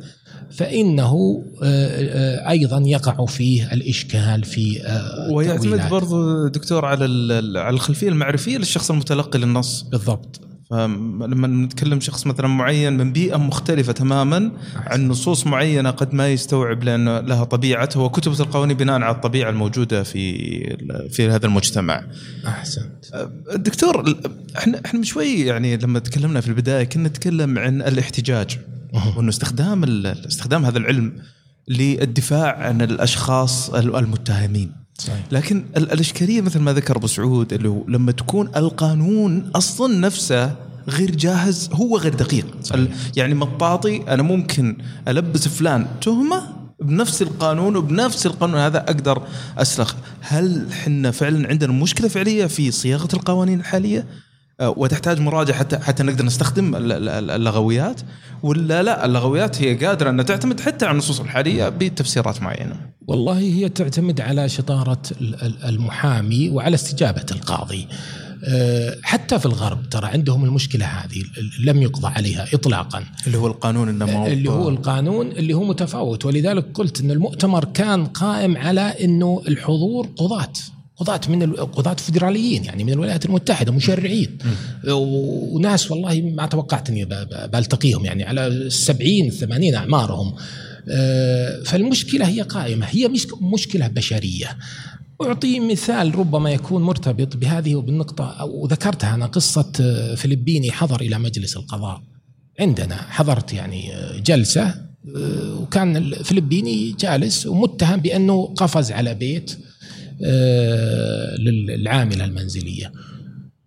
[0.51, 1.87] فإنه آه،
[2.43, 7.05] آه، أيضا يقع فيه الإشكال في آه، ويعتمد برضو دكتور على
[7.59, 13.93] على الخلفية المعرفية للشخص المتلقي للنص بالضبط فلما نتكلم شخص مثلا معين من بيئة مختلفة
[13.93, 19.49] تماما عن نصوص معينة قد ما يستوعب لأن لها طبيعته وكتبت القوانين بناء على الطبيعة
[19.49, 22.03] الموجودة في في هذا المجتمع.
[22.47, 23.29] أحسنت.
[23.55, 24.19] دكتور
[24.57, 28.59] إحنا إحنا شوي يعني لما تكلمنا في البداية كنا نتكلم عن الاحتجاج.
[28.91, 31.13] وإنه استخدام استخدام هذا العلم
[31.67, 34.71] للدفاع عن الأشخاص المتهمين.
[34.97, 35.25] صحيح.
[35.31, 40.55] لكن الأشكالية مثل ما ذكر أبو سعود اللي هو لما تكون القانون أصلا نفسه
[40.89, 42.45] غير جاهز هو غير دقيق.
[42.63, 42.87] صحيح.
[43.15, 44.77] يعني مطاطي أنا ممكن
[45.07, 49.23] ألبس فلان تهمة بنفس القانون وبنفس القانون هذا أقدر
[49.57, 54.05] اسلخ هل حنا فعلا عندنا مشكلة فعلية في صياغة القوانين الحالية؟
[54.61, 58.01] وتحتاج مراجعة حتى حتى نقدر نستخدم اللغويات
[58.43, 62.75] ولا لا اللغويات هي قادرة أنها تعتمد حتى على النصوص الحالية بتفسيرات معينة.
[63.07, 65.01] والله هي تعتمد على شطارة
[65.65, 67.87] المحامي وعلى استجابة القاضي.
[68.43, 71.23] آه، حتى في الغرب ترى عندهم المشكلة هذه
[71.63, 76.65] لم يقضى عليها اطلاقا اللي هو القانون النمو اللي هو القانون اللي هو متفاوت ولذلك
[76.73, 80.53] قلت إن المؤتمر كان قائم على إنه الحضور قضاة
[81.01, 84.37] قضاة من القضاة فدراليين يعني من الولايات المتحدة مشرعين.
[84.87, 87.05] وناس والله ما توقعت اني
[87.53, 90.35] بلتقيهم يعني على السبعين الثمانين أعمارهم.
[90.89, 92.85] آه، فالمشكلة هي قائمة.
[92.89, 93.09] هي
[93.41, 94.57] مشكلة بشرية.
[95.21, 101.57] أعطي مثال ربما يكون مرتبط بهذه وبالنقطة وذكرتها أنا قصة آه، فلبيني حضر إلى مجلس
[101.57, 102.01] القضاء.
[102.59, 104.91] عندنا حضرت يعني آه، جلسة
[105.57, 109.57] وكان الفلبيني جالس ومتهم بأنه قفز على بيت.
[111.39, 112.91] للعاملة المنزلية.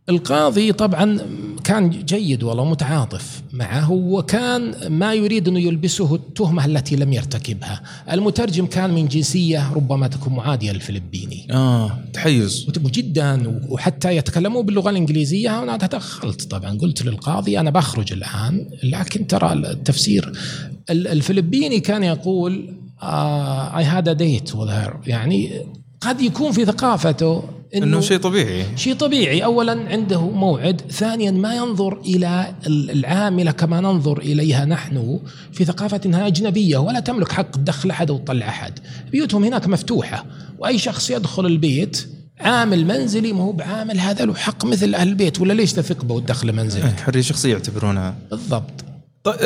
[0.08, 1.18] القاضي طبعا
[1.64, 7.82] كان جيد والله متعاطف معه وكان ما يريد أن يلبسه التهمة التي لم يرتكبها.
[8.12, 11.46] المترجم كان من جنسية ربما تكون معادية للفلبيني.
[11.50, 12.66] آه تحيز.
[12.78, 15.62] جدا وحتى يتكلموا باللغة الإنجليزية.
[15.62, 16.78] أنا تدخلت طبعا.
[16.78, 20.32] قلت للقاضي أنا بخرج الآن لكن ترى التفسير.
[20.90, 24.50] الفلبيني كان يقول اي هاد ديت
[25.06, 25.50] يعني
[26.04, 27.42] قد يكون في ثقافته
[27.74, 28.64] إنه, إنه شيء طبيعي.
[28.76, 29.44] شيء طبيعي.
[29.44, 35.20] اولا عنده موعد ثانيا ما ينظر إلى العاملة كما ننظر إليها نحن
[35.52, 38.78] في ثقافتنا اجنبيه ولا تملك حق تدخل أحد وتطلع أحد.
[39.12, 40.24] بيوتهم هناك مفتوحة
[40.58, 42.08] وأي شخص يدخل البيت
[42.40, 46.14] عامل منزلي ما هو بعامل هذا له حق مثل أهل البيت ولا ليش تثق به
[46.14, 48.14] وتدخله منزلك؟ حرية شخصية يعتبرونها.
[48.30, 48.93] بالضبط.
[49.24, 49.38] طيب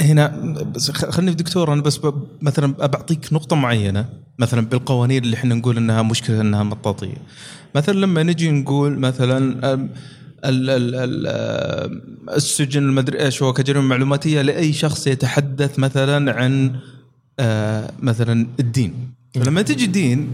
[0.00, 0.54] هنا
[0.92, 2.00] خليني دكتور أنا بس
[2.42, 7.16] مثلا بعطيك نقطة معينة مثلا بالقوانين اللي إحنا نقول إنها مشكلة إنها مطاطية.
[7.74, 9.90] مثلا لما نجي نقول مثلا ال
[10.70, 11.26] ال ال
[12.36, 16.76] السجن المدري إيش هو كجريمة معلوماتية لأي شخص يتحدث مثلا عن
[18.02, 19.14] مثلا الدين.
[19.34, 20.28] فلما تجي دين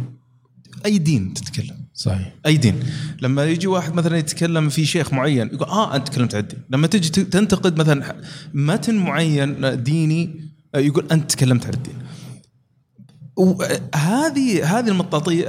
[0.87, 1.86] أي دين تتكلم.
[1.97, 2.33] صحيح.
[2.47, 2.81] أي دين.
[3.23, 6.59] لما يجي واحد مثلا يتكلم في شيخ معين يقول آه أنت تكلمت عن الدين.
[6.71, 8.17] لما تجي تنتقد مثلا
[8.55, 10.41] متن معين ديني
[10.77, 11.95] يقول أنت تكلمت عن الدين.
[13.37, 15.45] وهذه هذه المطاطية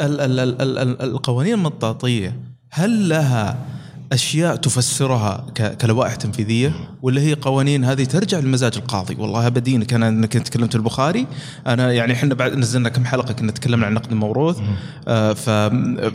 [1.03, 2.39] القوانين المطاطية
[2.71, 3.65] هل لها
[4.11, 5.45] أشياء تفسرها
[5.81, 9.15] كلوائح تنفيذية ولا هي قوانين هذه ترجع لمزاج القاضي.
[9.15, 11.27] والله بدينك أنا انك تكلمت البخاري
[11.67, 14.57] أنا يعني إحنا بعد نزلنا كم حلقة كنا تكلمنا عن نقد الموروث.
[15.07, 15.49] آه ف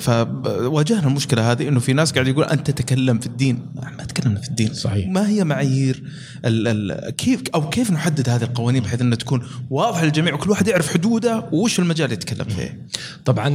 [0.04, 3.66] فواجهنا المشكلة هذه إنه في ناس قاعد يقول أنت تتكلم في الدين.
[3.98, 4.74] ما تكلمنا في الدين.
[4.74, 5.08] صحيح.
[5.08, 6.02] ما هي معايير؟
[6.44, 10.68] ال ال كيف أو كيف نحدد هذه القوانين بحيث إنها تكون واضحة للجميع وكل واحد
[10.68, 12.78] يعرف حدوده وش المجال يتكلم فيه.
[13.24, 13.48] طبعا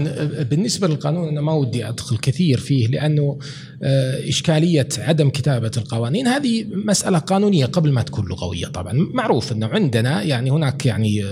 [0.43, 3.39] بالنسبة للقانون أنا ما ودي أدخل كثير فيه لأنه
[3.83, 6.27] آه، إشكالية عدم كتابة القوانين.
[6.27, 8.93] هذه مسألة قانونية قبل ما تكون لغوية طبعا.
[9.13, 11.27] معروف أنه عندنا يعني هناك يعني آه،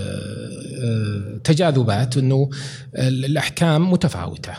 [0.83, 2.49] آه، تجاذبات أنه
[2.95, 4.53] الأحكام متفاوتة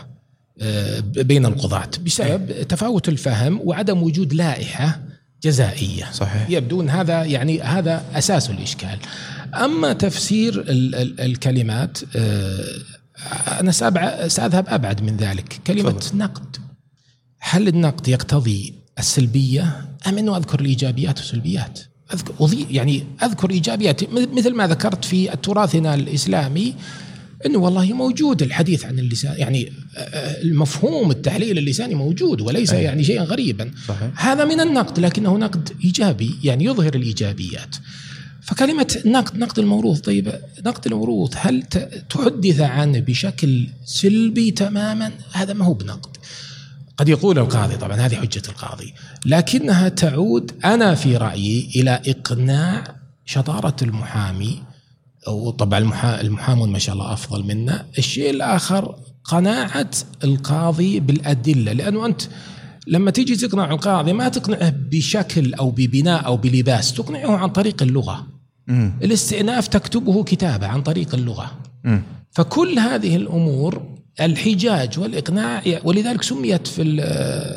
[1.01, 1.89] بين القضاة.
[2.05, 5.01] بسبب تفاوت الفهم وعدم وجود لائحة
[5.43, 6.11] جزائية.
[6.11, 6.49] صحيح.
[6.49, 8.99] يبدو أن هذا يعني هذا أساس الإشكال.
[9.55, 10.65] أما تفسير
[11.19, 11.97] الكلمات
[13.47, 13.71] أنا
[14.27, 15.59] سأذهب أبعد من ذلك.
[15.67, 16.17] كلمة فضل.
[16.17, 16.57] نقد.
[17.39, 21.79] هل النقد يقتضي السلبية؟ أم إنه أذكر الإيجابيات والسلبيات؟
[22.13, 22.33] اذكر
[22.71, 24.13] يعني أذكر إيجابيات.
[24.13, 26.75] مثل ما ذكرت في تراثنا الإسلامي
[27.45, 29.73] إنه والله موجود الحديث عن اللسان يعني
[30.43, 32.83] المفهوم التحليل اللساني موجود وليس أيه.
[32.83, 34.27] يعني شيئا غريبا صحيح.
[34.27, 37.75] هذا من النقد لكنه نقد إيجابي يعني يظهر الإيجابيات
[38.41, 40.33] فكلمة نقد نقد الموروث طيب
[40.65, 41.63] نقد الموروث هل
[42.09, 46.17] تحدث عنه بشكل سلبي تماما هذا ما هو بنقد
[46.97, 48.93] قد يقول القاضي طبعا هذه حجة القاضي
[49.25, 52.95] لكنها تعود أنا في رأيي إلى إقناع
[53.25, 54.63] شطارة المحامي
[55.27, 55.79] وطبعا
[56.21, 59.91] المحامون ما شاء الله أفضل منا الشيء الآخر قناعة
[60.23, 62.21] القاضي بالأدلة لأنه أنت
[62.87, 68.27] لما تيجي تقنع القاضي ما تقنعه بشكل أو ببناء أو بلباس تقنعه عن طريق اللغة
[68.67, 68.89] م.
[69.03, 71.51] الاستئناف تكتبه كتابة عن طريق اللغة
[71.83, 71.99] م.
[72.31, 76.95] فكل هذه الأمور الحجاج والإقناع ولذلك سميت في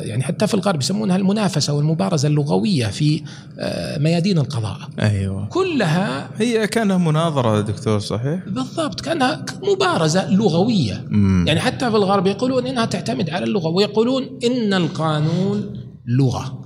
[0.03, 3.23] يعني حتى في الغرب يسمونها المنافسة والمبارزة اللغوية في
[3.59, 4.77] آه، ميادين القضاء.
[4.99, 5.47] أيوه.
[5.47, 11.05] كلها هي كأنها مناظرة دكتور صحيح؟ بالضبط كأنها مبارزة لغوية.
[11.09, 11.45] مم.
[11.47, 15.73] يعني حتى في الغرب يقولون إنها تعتمد على اللغة ويقولون إن القانون
[16.07, 16.61] لغة.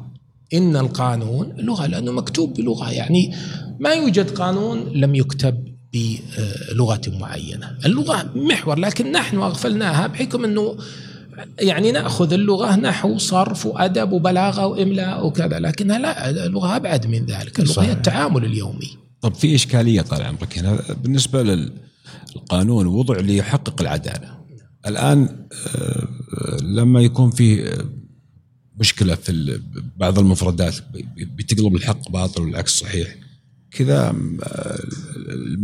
[0.53, 2.91] إن القانون لغة لأنه مكتوب بلغة.
[2.91, 3.35] يعني
[3.79, 7.77] ما يوجد قانون لم يكتب بلغة معينة.
[7.85, 10.77] اللغة محور لكن نحن أغفلناها بحكم أنه
[11.59, 17.59] يعني نأخذ اللغة نحو صرف وأدب وبلاغة وإملاء وكذا لكنها لا اللغة أبعد من ذلك
[17.59, 18.97] اللغة هي التعامل اليومي.
[19.21, 24.35] طب في إشكالية طال عمرك هنا بالنسبة للقانون وضع ليحقق العدالة.
[24.87, 26.07] الآن آه،
[26.61, 27.77] لما يكون في
[28.79, 29.61] مشكلة في
[29.97, 30.75] بعض المفردات
[31.17, 33.15] بتقلب الحق باطل والعكس صحيح.
[33.75, 34.79] كذا آه،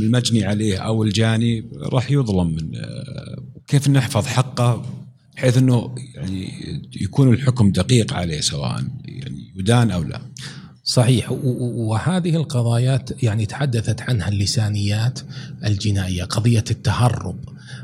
[0.02, 4.86] المجني عليه أو الجاني راح يظلم من آه، كيف نحفظ حقه
[5.36, 6.50] بحيث إنه يعني
[7.02, 10.22] يكون الحكم دقيق عليه سواء يعني يدان أو لا.
[10.84, 15.20] صحيح وهذه القضايات يعني تحدثت عنها اللسانيات
[15.66, 17.40] الجنائية، قضية التهرب،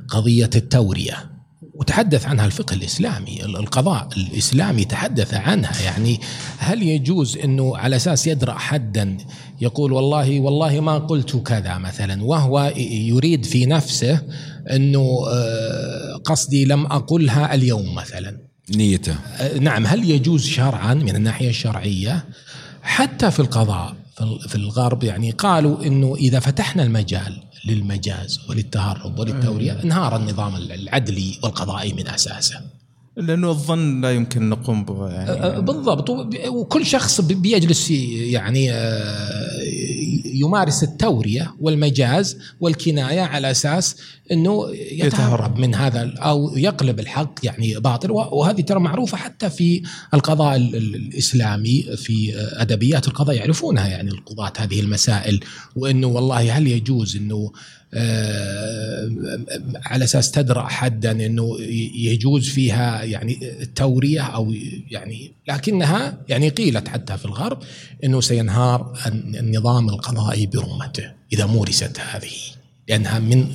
[0.07, 1.36] قضية التورية،
[1.77, 6.19] وتحدث عنها الفقه الإسلامي، القضاء الإسلامي تحدث عنها، يعني
[6.57, 9.17] هل يجوز إنه على أساس يدرأ حدا
[9.61, 14.21] يقول والله والله ما قلت كذا مثلا وهو يريد في نفسه
[14.71, 18.37] إنه آه، قصدي لم أقلها اليوم مثلا.
[18.75, 19.15] نيته.
[19.39, 19.85] آه، نعم.
[19.85, 22.25] هل يجوز شرعا من الناحية الشرعية؟
[22.81, 23.95] حتى في القضاء
[24.47, 29.71] في الغرب يعني قالوا إنه إذا فتحنا المجال للمجاز وللتهرب وللتورية.
[29.71, 29.83] أيوة.
[29.83, 32.61] انهار النظام العدلي والقضائي من أساسه.
[33.17, 35.61] لأنه الظن لا يمكن نقوم به يعني.
[35.61, 36.09] بالضبط.
[36.47, 38.71] وكل شخص بيجلس يعني
[40.25, 43.95] يمارس التورية والمجاز والكناية على أساس
[44.31, 48.11] إنه يتهرب من هذا أو يقلب الحق يعني باطل.
[48.11, 49.81] وهذه ترى معروفة حتى في
[50.13, 55.39] القضاء الإسلامي في أدبيات القضاء يعرفونها يعني القضاة هذه المسائل
[55.75, 57.51] وإنه والله هل يجوز إنه
[59.85, 61.61] على أساس تدرأ حدا إنه
[61.95, 64.53] يجوز فيها يعني التورية أو
[64.91, 67.59] يعني لكنها يعني قيلت حتى في الغرب
[68.03, 68.97] إنه سينهار
[69.39, 72.31] النظام القضائي برمته إذا مورست هذه
[72.87, 73.47] لأنها من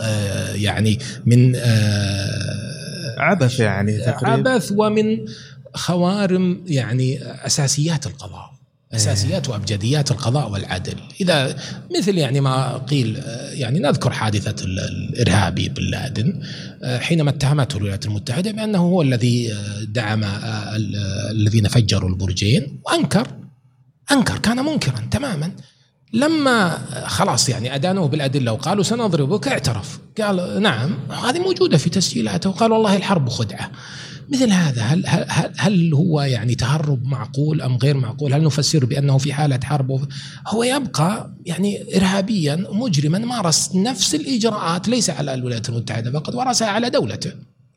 [0.00, 4.50] آه، يعني من آه، عبث يعني تقريبا.
[4.50, 5.18] عبث ومن
[5.74, 8.55] خوارم يعني أساسيات القضاء.
[8.94, 10.94] أساسيات وأبجديات القضاء والعدل.
[11.20, 11.56] إذا
[11.98, 13.22] مثل يعني ما قيل
[13.52, 16.42] يعني نذكر حادثة الإرهابي بن لادن
[16.84, 19.54] حينما اتهمته الولايات المتحدة بأنه هو الذي
[19.88, 20.24] دعم
[21.30, 23.28] الذين فجروا البرجين وأنكر
[24.12, 25.52] أنكر كان منكرا تماما.
[26.12, 29.98] لما خلاص يعني أدانوه بالأدلة وقالوا سنضربك اعترف.
[30.20, 32.50] قال نعم هذه موجودة في تسجيلاته.
[32.50, 33.70] وقال والله الحرب خدعة.
[34.28, 39.18] مثل هذا هل, هل, هل هو يعني تهرب معقول أم غير معقول؟ هل نفسر بأنه
[39.18, 40.08] في حالة حرب
[40.48, 46.90] هو يبقى يعني ارهابيا مجرما مارس نفس الإجراءات ليس على الولايات المتحدة فقط ورثها على
[46.90, 47.32] دولته.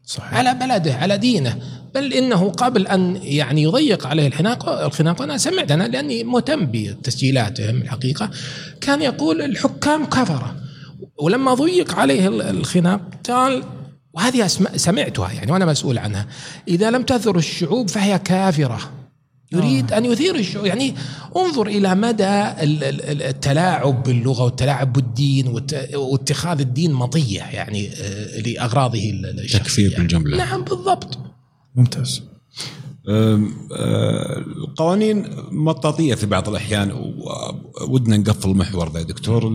[0.05, 0.33] صحيح.
[0.33, 1.59] على بلده على دينه
[1.95, 7.81] بل إنه قبل أن يعني يضيق عليه الخناق الخناق أنا سمعت أنا لأني مهتم بتسجيلاتهم
[7.81, 8.29] الحقيقة
[8.81, 10.55] كان يقول الحكام كفره
[11.17, 13.63] ولما ضيق عليه الخناق قال
[14.19, 16.27] وهذه سمعتها يعني وأنا مسؤول عنها.
[16.67, 18.79] إذا لم تثر الشعوب فهي كافرة.
[19.51, 19.97] يريد آه.
[19.97, 20.65] أن يثير الشعوب.
[20.65, 20.95] يعني
[21.37, 22.43] انظر إلى مدى
[23.29, 25.61] التلاعب باللغة والتلاعب بالدين
[25.93, 29.59] واتخاذ الدين مطيه يعني آه، لأغراضه الشخصية.
[29.59, 31.17] تكفير بالجمله نعم بالضبط.
[31.75, 32.21] ممتاز.
[33.09, 33.41] آه،
[34.57, 37.13] القوانين مطاطية في بعض الأحيان
[37.87, 39.51] ودنا نقفل المحور ذا دكتور.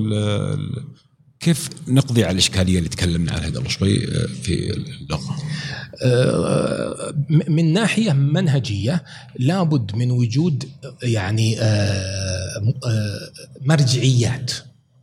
[1.44, 5.36] كيف نقضي على الإشكالية اللي تكلمنا عنها قبل شوي آه، في اللغة؟
[6.02, 9.04] آه، من ناحية منهجية
[9.38, 10.68] لابد من وجود
[11.02, 12.74] يعني آه،
[13.60, 14.52] مرجعيات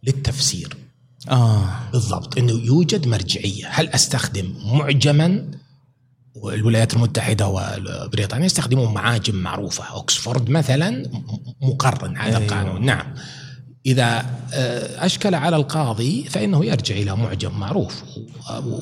[0.04, 0.78] للتفسير
[1.30, 5.52] آه بالضبط إنه يوجد مرجعية، هل أستخدم معجما
[6.36, 11.04] والولايات المتحدة وبريطانيا يستخدمون معاجم معروفة، اوكسفورد مثلا
[11.62, 12.38] مقرن هذا أيوه.
[12.38, 13.14] القانون، نعم.
[13.86, 18.04] إذا آه، أشكل على القاضي فإنه يرجع إلى معجم معروف.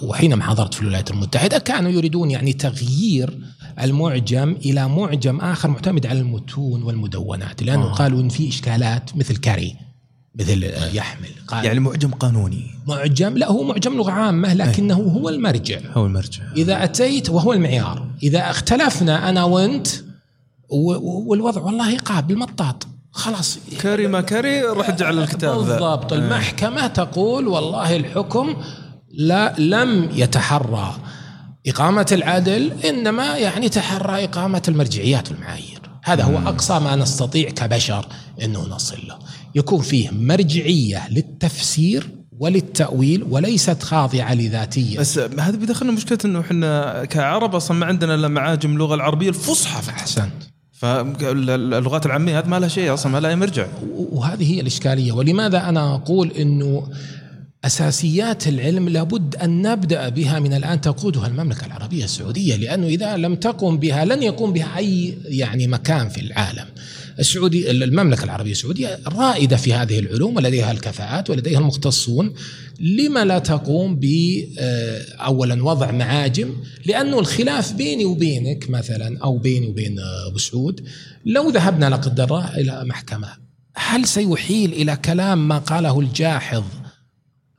[0.04, 3.40] وحينما حضرت في الولايات المتحدة كانوا يريدون يعني تغيير
[3.82, 7.94] المعجم إلى معجم آخر معتمد على المتون والمدونات لأنه آه.
[7.94, 9.76] قالوا إن في إشكالات مثل كاري
[10.36, 12.66] مثل آه، يحمل قال يعني معجم قانوني.
[12.88, 15.80] معجم لا هو معجم لغة عامة لكنه هو المرجع.
[15.94, 16.44] هو المرجع.
[16.58, 19.88] إذا أتيت وهو المعيار إذا اختلفنا أنا وأنت
[20.70, 22.88] والوضع والله قابل مطاط.
[23.20, 23.60] خلاص.
[23.82, 25.58] كري ما كري روح اجعل الكتاب.
[25.58, 26.14] بالضبط.
[26.14, 28.56] المحكمة تقول والله الحكم
[29.12, 30.96] لا لم يتحرى
[31.68, 38.06] إقامة العدل إنما يعني تحرى إقامة المرجعيات والمعايير هذا هو أقصى ما نستطيع كبشر
[38.44, 39.20] أنه نصل له.
[39.56, 42.10] يكون فيه مرجعية للتفسير
[42.40, 45.00] وللتأويل وليست خاضعة لذاتية.
[45.00, 49.90] بس هذا بيدخلنا مشكلة أنه إحنا كعرب أصلا ما عندنا إلا معاجم اللغة العربية الفصحى.
[49.90, 50.49] أحسنت.
[50.80, 53.68] فاللغات العامية هذه ما لها شيء أصلا ما لها مرجع.
[54.12, 55.12] وهذه هي الإشكالية.
[55.12, 56.88] ولماذا أنا أقول إنه
[57.66, 63.36] أساسيات العلم لابد أن نبدأ بها من الآن تقودها المملكة العربية السعودية؟ لأنه إذا لم
[63.36, 66.66] تقم بها لن يقوم بها أي يعني مكان في العالم.
[67.20, 72.34] السعودي المملكة العربية السعودية رائدة في هذه العلوم ولديها الكفاءات ولديها المختصون.
[72.80, 74.06] لما لا تقوم ب
[74.60, 76.54] آه، اولا وضع معاجم؟
[76.86, 80.88] لأنه الخلاف بيني وبينك مثلا أو بيني وبين أبو سعود
[81.26, 83.28] لو ذهبنا لا قدر الله إلى محكمة
[83.76, 86.64] هل سيحيل إلى كلام ما قاله الجاحظ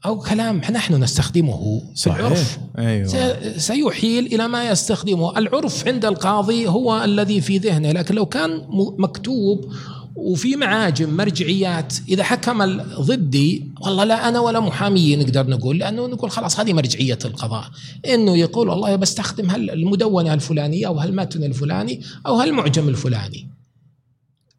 [0.07, 2.19] أو كلام نحن نستخدمه في صحيح.
[2.19, 2.59] العرف.
[2.79, 3.59] أيوة.
[3.59, 5.39] سيحيل إلى ما يستخدمه.
[5.39, 7.93] العرف عند القاضي هو الذي في ذهنه.
[7.93, 8.63] لكن لو كان
[8.99, 9.73] مكتوب
[10.17, 16.31] وفي معاجم مرجعيات إذا حكم ضدي والله لا أنا ولا محامي نقدر نقول لأنه نقول
[16.31, 17.65] خلاص هذه مرجعية القضاء.
[18.07, 23.47] إنه يقول والله بستخدم هل المدونة الفلانية أو هالمتن الفلاني أو هالمعجم الفلاني.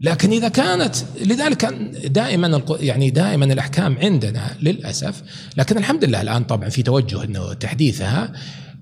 [0.01, 0.95] لكن إذا كانت
[1.25, 1.65] لذلك
[2.05, 5.23] دائما يعني دائما الأحكام عندنا للأسف
[5.57, 8.33] لكن الحمد لله الآن طبعا في توجه إنه تحديثها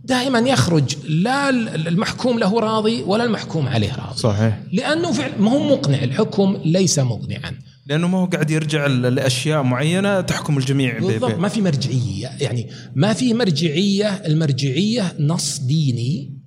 [0.03, 4.20] دائما يخرج لا المحكوم له راضي ولا المحكوم عليه راضي.
[4.20, 4.59] صحيح.
[4.74, 7.53] لأنه فعلا ما هو مقنع الحكم ليس مقنعا.
[7.86, 13.13] لأنه ما هو قاعد يرجع لأشياء معينة تحكم الجميع بالضبط ما في مرجعية يعني ما
[13.13, 16.39] في مرجعية المرجعية نص ديني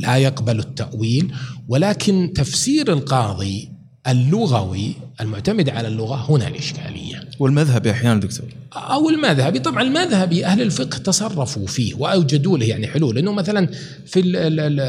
[0.00, 1.32] لا يقبل التأويل
[1.68, 8.46] ولكن تفسير القاضي اللغوي المعتمد على اللغة هنا الإشكالية والمذهبي أحيانا دكتور.
[8.72, 13.18] أو المذهبي طبعا المذهبي أهل الفقه تصرفوا فيه وأوجدوا له يعني حلول.
[13.18, 13.68] إنه مثلا
[14.06, 14.80] في ال ال ال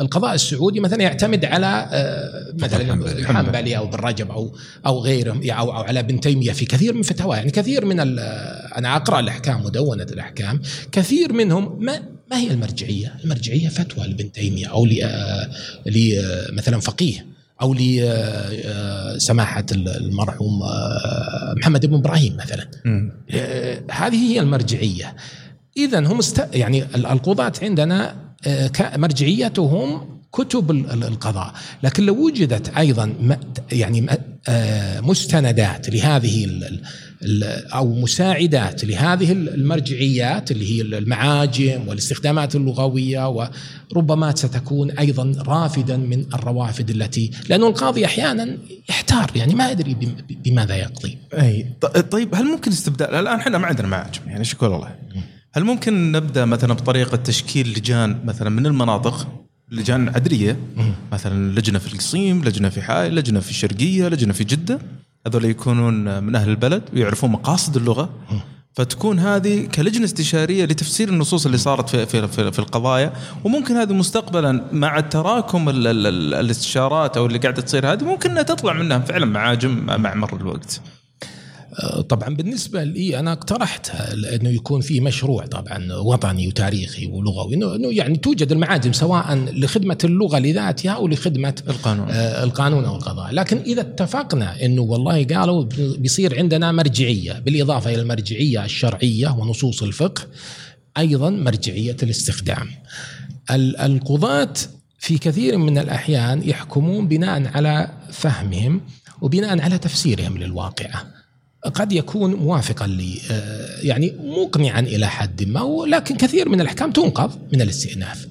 [0.00, 5.76] القضاء السعودي مثلا يعتمد على آه، مثلا الحنبلي أو بن رجب أو أو غيرهم أو,
[5.76, 6.52] أو على ابن تيمية.
[6.52, 10.60] في كثير من فتاواه يعني كثير من أنا أقرأ الأحكام مدونة الأحكام.
[10.92, 15.48] كثير منهم ما ما هي المرجعية؟ المرجعية فتوى لابن تيمية أو آه،
[16.52, 17.35] مثلا فقيه.
[17.62, 22.68] أو لسماحه المرحوم آه، محمد بن إبراهيم مثلا.
[23.30, 25.16] آه، هذه هي المرجعية.
[25.76, 26.48] اذا هم است...
[26.54, 28.14] يعني القضاة عندنا
[28.46, 31.52] آه، مرجعيتهم كتب القضاء.
[31.82, 33.12] لكن لو وجدت أيضا
[33.72, 34.06] يعني
[35.00, 36.44] مستندات لهذه
[37.74, 46.90] أو مساعدات لهذه المرجعيات اللي هي المعاجم والاستخدامات اللغوية وربما ستكون أيضا رافدا من الروافد
[46.90, 48.58] التي لأنه القاضي أحيانا
[48.88, 49.96] يحتار يعني ما يدري
[50.30, 51.18] بماذا يقضي.
[51.34, 51.66] أي
[52.10, 54.94] طيب هل ممكن استبدال الآن إحنا ما عندنا معاجم يعني شكرا الله.
[55.52, 59.28] هل ممكن نبدأ مثلا بطريقة تشكيل لجان مثلا من المناطق
[59.70, 60.56] لجان عدليه
[61.12, 64.78] مثلا لجنة في القصيم، لجنة في حائل، لجنة في الشرقيه، لجنة في جدة
[65.26, 68.08] هذول يكونون من أهل البلد ويعرفون مقاصد اللغة.
[68.72, 73.12] فتكون هذه كلجنة استشارية لتفسير النصوص اللي صارت في في في, في القضايا.
[73.44, 78.98] وممكن هذه مستقبلا مع تراكم الاستشارات أو اللي قاعدة تصير هذه ممكن إنها تطلع منها
[78.98, 80.80] فعلا معاجم مع مر الوقت.
[82.08, 88.16] طبعا بالنسبة لي أنا اقترحت انه يكون في مشروع طبعا وطني وتاريخي ولغوي انه يعني
[88.16, 93.80] توجد المعاجم سواء لخدمة اللغة لذاتها أو لخدمة القانون آه القانون أو القضاء، لكن إذا
[93.80, 95.64] اتفقنا إنه والله قالوا
[95.98, 100.22] بيصير عندنا مرجعية بالإضافة إلى المرجعية الشرعية ونصوص الفقه
[100.98, 102.68] أيضا مرجعية الاستخدام.
[103.50, 104.54] القضاة
[104.98, 108.80] في كثير من الأحيان يحكمون بناء على فهمهم
[109.20, 111.15] وبناء على تفسيرهم للواقعة.
[111.74, 117.30] قد يكون موافقا لي آه، يعني مقنعا إلى حد ما ولكن كثير من الأحكام تنقض
[117.52, 118.26] من الاستئناف.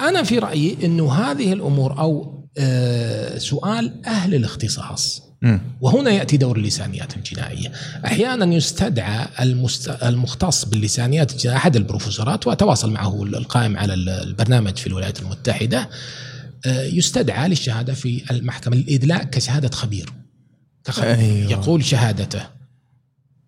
[0.00, 5.22] أنا في رأيي انه هذه الأمور أو آه، سؤال أهل الاختصاص
[5.80, 7.72] وهنا يأتي دور اللسانيات الجنائية.
[8.06, 9.26] أحيانا يستدعى
[10.02, 15.88] المختص باللسانيات الجنائيه أحد البروفيسورات وأتواصل معه القائم على البرنامج في الولايات المتحدة
[16.66, 20.12] آه، يستدعى للشهادة في المحكمة الادلاء كشهادة خبير.
[20.98, 21.50] أيوة.
[21.50, 22.53] يقول شهادته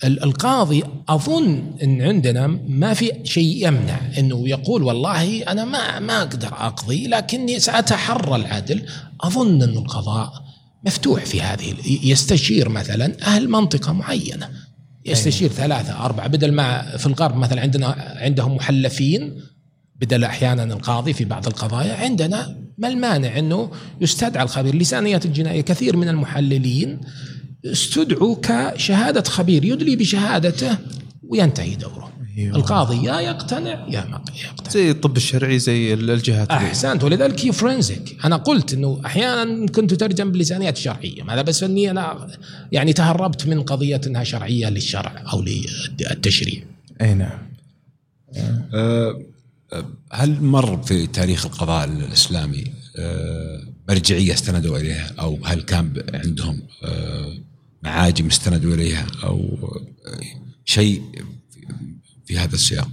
[0.05, 6.49] القاضي أظن إن عندنا ما في شيء يمنع إنه يقول والله أنا ما ما أقدر
[6.49, 8.83] أقضي لكني سأتحرى العدل
[9.21, 10.33] أظن إن القضاء
[10.87, 14.51] مفتوح في هذه يستشير مثلا أهل منطقة معينة
[15.07, 15.61] يستشير أيوة.
[15.61, 17.87] ثلاثة أربعة بدل ما في الغرب مثلا عندنا
[18.17, 19.41] عندهم محلفين
[20.01, 23.71] بدل أحيانا القاضي في بعض القضايا عندنا ما المانع إنه
[24.01, 27.01] يستدعى الخبير لسانيات الجنائيه كثير من المحللين
[27.73, 29.65] استدعوا كشهادة خبير.
[29.65, 30.79] يدلي بشهادته
[31.29, 32.13] وينتهي دوره.
[32.39, 32.57] أيوة.
[32.57, 34.71] القاضي يا يقتنع يا ما يقتنع.
[34.71, 37.05] زي الطب الشرعي زي الجهات أحسنت.
[37.05, 42.29] ولذلك هي فرنزك أنا قلت إنه أحيانا كنت ترجم باللسانيات الشرعيه ماذا بس أني أنا
[42.73, 46.63] يعني تهربت من قضية إنها شرعية للشرع أو للتشريع.
[47.01, 47.39] أي نعم.
[48.75, 49.23] أه
[50.13, 52.65] هل مر في تاريخ القضاء الإسلامي
[52.99, 57.33] أه مرجعية استندوا إليها؟ أو هل كان عندهم أه
[57.83, 59.59] معاجم استندوا إليها أو
[60.65, 61.03] شيء
[62.27, 62.89] في هذا السياق؟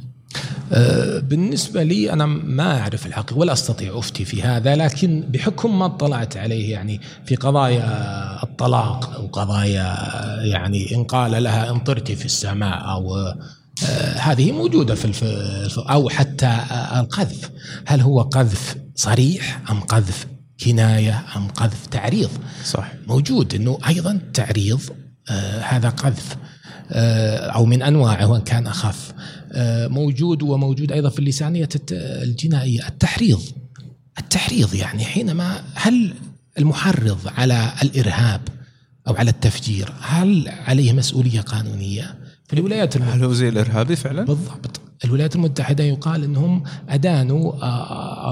[0.72, 5.86] أه، بالنسبة لي أنا ما أعرف الحقيقة ولا أستطيع أفتي في هذا لكن بحكم ما
[5.86, 9.98] اطلعت عليه يعني في قضايا الطلاق أو قضايا
[10.44, 15.14] يعني إن قال لها انطرت في السماء أو أه، هذه موجودة في
[15.78, 16.60] أو حتى
[16.96, 17.52] القذف
[17.86, 20.28] هل هو قذف صريح أم قذف
[20.60, 22.30] كناية أم قذف تعريض.
[22.66, 22.92] صح.
[23.08, 24.82] موجود أنه أيضا تعريض
[25.30, 26.38] آه هذا قذف
[26.92, 29.14] آه أو من أنواعه وإن كان أخف.
[29.52, 32.88] آه موجود وموجود أيضا في اللسانية الجنائية.
[32.88, 33.42] التحريض
[34.20, 36.14] التحريض يعني حينما هل
[36.60, 38.42] المحرض على الإرهاب
[39.08, 42.16] أو على التفجير هل عليه مسؤولية قانونية؟
[42.48, 43.18] في الولايات المتحدة.
[43.18, 44.82] هل هو زي الإرهابي فعلا؟ بالضبط.
[45.06, 47.54] الولايات المتحدة يقال أنهم أدانوا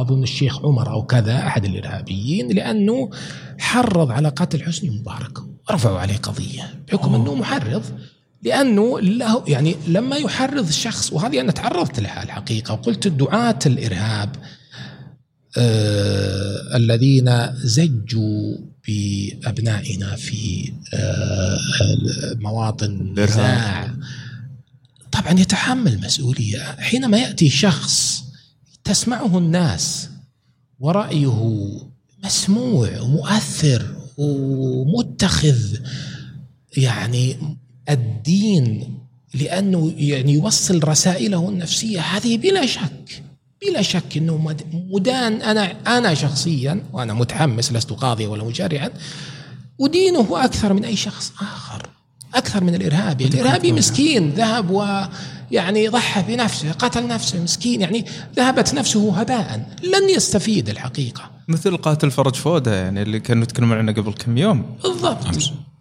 [0.02, 3.10] أظن الشيخ عمر أو كذا أحد الإرهابيين لأنه
[3.60, 5.38] حرض على قتل حسني مبارك
[5.72, 7.84] رفعوا عليه قضية بحكم أنه محرض
[8.44, 14.36] لأنه له يعني لما يحرض الشخص وهذه أنا تعرضت لها الحقيقة وقلت دعاة الإرهاب
[15.58, 18.58] آه الذين زجوا
[18.88, 21.58] بأبنائنا في آه
[22.36, 23.88] مواطن نزاع
[25.12, 26.76] طبعا يتحمل مسؤولية.
[26.80, 28.24] حينما يأتي شخص
[28.84, 30.10] تسمعه الناس
[30.80, 31.70] ورأيه
[32.24, 35.76] مسموع ومؤثر ومتخذ
[36.78, 37.38] يعني
[37.90, 38.98] الدين
[39.34, 43.24] لأنه يعني يوصل رسائله النفسية هذه بلا شك
[43.62, 48.90] بلا شك إنه مدان أنا أنا شخصيا وأنا متحمس لست قاضيا ولا مشرعا
[49.80, 51.90] ودينه أكثر من أي شخص آخر.
[52.36, 58.06] أكثر من الارهابي، الارهابي مسكين ذهب ويعني ضحى بنفسه، قتل نفسه مسكين يعني
[58.36, 61.32] ذهبت نفسه هباء، لن يستفيد الحقيقة.
[61.48, 64.78] مثل قاتل فرج فودة يعني اللي كانوا يتكلمون عنه قبل كم يوم.
[64.84, 65.26] بالضبط.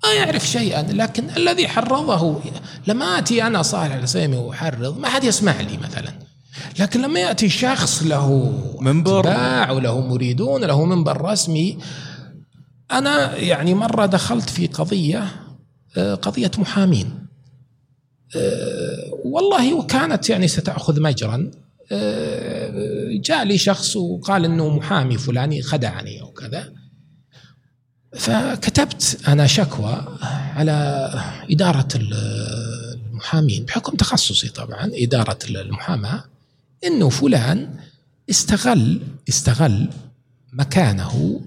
[0.05, 2.41] ما يعرف شيئا لكن الذي حرضه
[2.87, 6.13] لما آتي أنا صالح العسيمي واحرض ما حد يسمع لي مثلا.
[6.79, 9.27] لكن لما يأتي شخص له منبر
[9.71, 11.79] وله مريدون له منبر رسمي
[12.93, 15.25] أنا يعني مرة دخلت في قضية
[15.97, 17.26] آه، قضية محامين.
[18.36, 21.51] آه، والله وكانت يعني ستأخذ مجرا.
[21.93, 26.72] آه، جاء لي شخص وقال إنه محامي فلاني خدعني أو كذا.
[28.16, 30.18] فكتبت أنا شكوى
[30.57, 31.11] على
[31.51, 36.24] إدارة المحامين بحكم تخصصي طبعا إدارة المحاماة
[36.86, 37.74] إنه فلان
[38.30, 39.88] استغل استغل
[40.53, 41.41] مكانه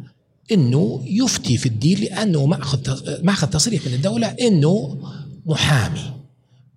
[0.52, 2.80] إنه يفتي في الدين لأنه مأخذ
[3.24, 4.98] مأخذ تصريح من الدولة إنه
[5.46, 6.14] محامي.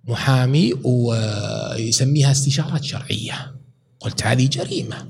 [0.07, 3.55] محامي ويسميها استشارات شرعية.
[3.99, 5.07] قلت هذه جريمة.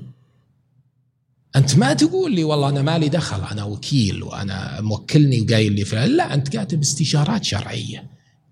[1.56, 6.10] أنت ما تقول لي والله أنا مالي دخل أنا وكيل وأنا موكلني وقايل لي فلان.
[6.10, 8.06] لا أنت كاتب استشارات شرعية.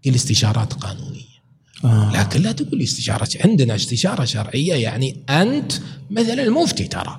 [0.07, 1.37] قل استشارات قانونية.
[1.85, 2.13] آه.
[2.15, 5.73] لكن لا تقول لي استشارة عندنا استشارة شرعية يعني أنت
[6.11, 7.19] مثل المفتي ترى.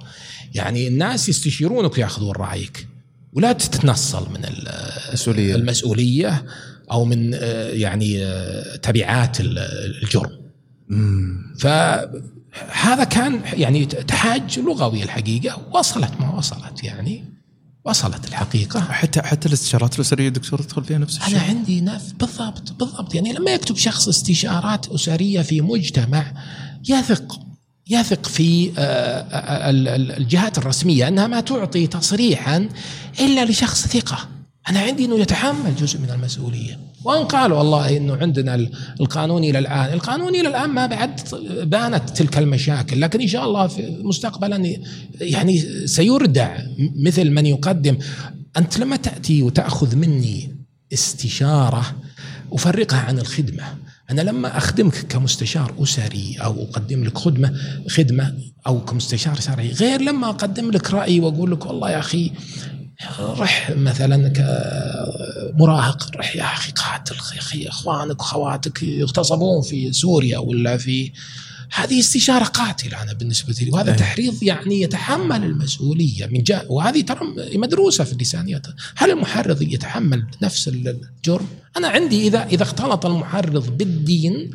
[0.56, 2.88] يعني الناس يستشيرونك ياخذون رأيك.
[3.34, 5.56] ولا تتنصل من المسؤولية.
[5.56, 6.46] المسؤولية
[6.92, 10.32] أو من آه، يعني آه، تبعات الجرم.
[11.60, 15.62] فهذا كان يعني تحاج لغوي الحقيقة.
[15.74, 17.24] وصلت ما وصلت يعني.
[17.86, 18.80] وصلت الحقيقة.
[18.80, 21.36] حتى حتى الاستشارات الأسرية دكتور تدخل فيها نفس الشيء.
[21.36, 23.16] أنا عندي نفس بالضبط بالضبط.
[23.16, 26.34] يعني لما يكتب شخص استشارات أسرية في مجتمع
[26.90, 27.47] يثق.
[27.90, 29.70] يثق في آه، آه،
[30.18, 32.70] الجهات الرسمية أنها ما تعطي تصريحا
[33.20, 34.30] إلا لشخص ثقة.
[34.70, 36.80] أنا عندي أنه يتحمل جزء من المسؤولية.
[37.04, 38.68] وإن قال والله إنه عندنا
[39.00, 41.22] القانون إلى الآن، القانون إلى الآن ما بعد
[41.64, 44.78] بانت تلك المشاكل، لكن إن شاء الله في مستقبلا
[45.22, 46.58] يعني سيردع
[46.96, 47.98] مثل من يقدم.
[48.58, 50.56] أنت لما تأتي وتأخذ مني
[50.94, 51.96] استشارة
[52.52, 53.64] أفرقها عن الخدمة،
[54.12, 57.54] أنا لما أخدمك كمستشار أسري أو أقدم لك خدمه
[57.90, 58.34] خدمة
[58.68, 59.72] أو كمستشار شرعي.
[59.72, 62.32] غير لما أقدم لك رأي وأقول لك والله يا أخي
[63.20, 64.30] رح مثلا
[65.54, 71.12] كمراهق رح يا أخي قاتل يا أخي إخوانك وأخواتك يغتصبون في سوريا ولا في
[71.74, 73.98] هذه استشارة قاتلة أنا بالنسبة لي وهذا أيه.
[73.98, 77.20] تحريض يعني يتحمل المسؤولية من جاء وهذه ترى
[77.58, 81.48] مدروسة في اللسانيات هل المحرض يتحمل نفس الجرم؟
[81.78, 84.52] أنا عندي إذا إذا اختلط المحرض بالدين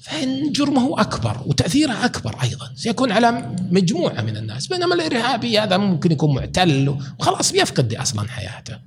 [0.00, 6.12] فإن جرمه أكبر وتأثيره أكبر أيضا سيكون على مجموعة من الناس بينما الإرهابي هذا ممكن
[6.12, 8.78] يكون معتل وخلاص بيفقد أصلا حياته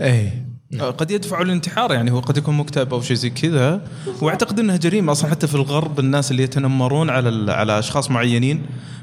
[0.00, 3.80] إيه قد يدفع للانتحار يعني هو قد يكون مكتئب أو شيء زي كذا.
[4.22, 8.62] وأعتقد إنها جريمة أصلا حتى في الغرب الناس اللي يتنمرون على على أشخاص معينين.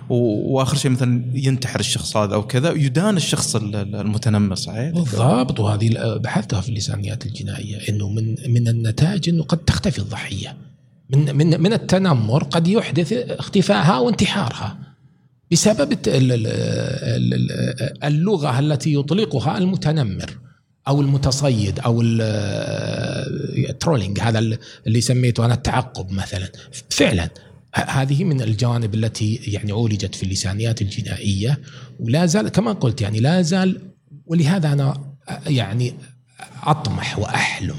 [0.09, 5.59] وآخر شيء مثلا ينتحر الشخص هذا أو كذا يدان الشخص المتنمر صحيح؟ بالضبط.
[5.59, 10.57] وهذه بحثتها في اللسانيات الجنائية إنه من من النتائج إنه قد تختفي الضحية.
[11.09, 14.77] من من من التنمر قد يحدث اختفائها وانتحارها.
[15.51, 15.97] بسبب
[18.03, 20.37] اللغة التي يطلقها المتنمر.
[20.89, 22.01] أو المتصيد أو
[23.69, 24.39] الترولينج هذا
[24.87, 26.51] اللي سميته أنا التعقب مثلا
[26.89, 27.29] فعلا
[27.73, 31.59] هذه من الجوانب التي يعني عولجت في اللسانيات الجنائية
[31.99, 33.81] ولا زال كما قلت يعني لا زال
[34.25, 35.15] ولهذا أنا
[35.47, 35.93] يعني
[36.63, 37.75] أطمح وأحلم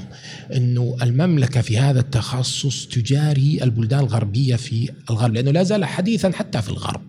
[0.55, 6.61] إنه المملكة في هذا التخصص تجاري البلدان الغربية في الغرب لأنه لا زال حديثا حتى
[6.61, 7.01] في الغرب.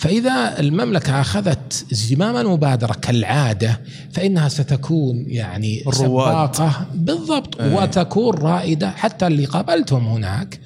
[0.00, 3.80] فإذا المملكة أخذت زمام المبادره كالعادة
[4.12, 6.86] فإنها ستكون يعني سباقة.
[6.94, 7.60] بالضبط.
[7.60, 7.74] أيه.
[7.74, 10.60] وتكون رائدة حتى اللي قابلتهم هناك.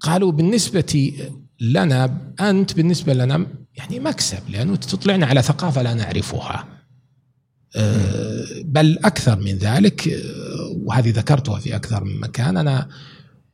[0.00, 1.12] قالوا بالنسبة
[1.60, 6.64] لنا أنت بالنسبة لنا يعني مكسب لأنه تطلعنا على ثقافة لا نعرفها.
[7.76, 10.22] أه بل أكثر من ذلك
[10.84, 12.56] وهذه ذكرتها في أكثر من مكان.
[12.56, 12.88] أنا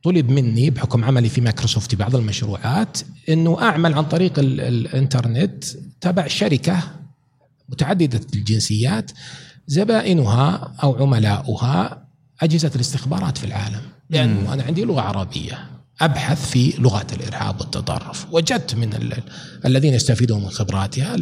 [0.03, 2.97] طلب مني بحكم عملي في مايكروسوفت في بعض المشروعات
[3.29, 5.63] إنه أعمل عن طريق الإنترنت
[6.01, 6.83] تبع شركة
[7.69, 9.11] متعددة الجنسيات
[9.67, 12.07] زبائنها أو عملاؤها
[12.41, 13.81] أجهزة الاستخبارات في العالم.
[14.09, 15.67] لأنه أنا عندي لغة عربية
[16.01, 18.25] أبحث في لغه الإرهاب والتطرف.
[18.31, 19.13] وجدت من
[19.65, 21.15] الذين يستفيدون من خبراتها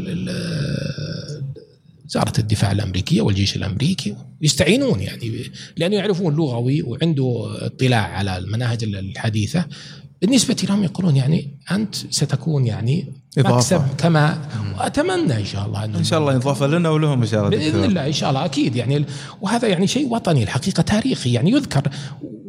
[2.12, 9.66] وزاره الدفاع الأمريكية والجيش الأمريكي يستعينون يعني لأنه يعرفون لغوي وعنده اطلاع على المناهج الحديثة.
[10.22, 13.56] بالنسبة لهم يقولون يعني أنت ستكون يعني إضافة.
[13.56, 17.40] مكسب كما واتمنى إن شاء الله أنه إن شاء الله إضافة لنا ولهم إن شاء
[17.40, 19.06] الله بإذن الله إن شاء الله أكيد يعني
[19.42, 21.82] وهذا يعني شيء وطني الحقيقة تاريخي يعني يذكر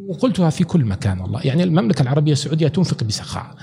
[0.07, 1.41] وقلتها في كل مكان والله.
[1.43, 3.55] يعني المملكة العربية السعودية تنفق بسخاء.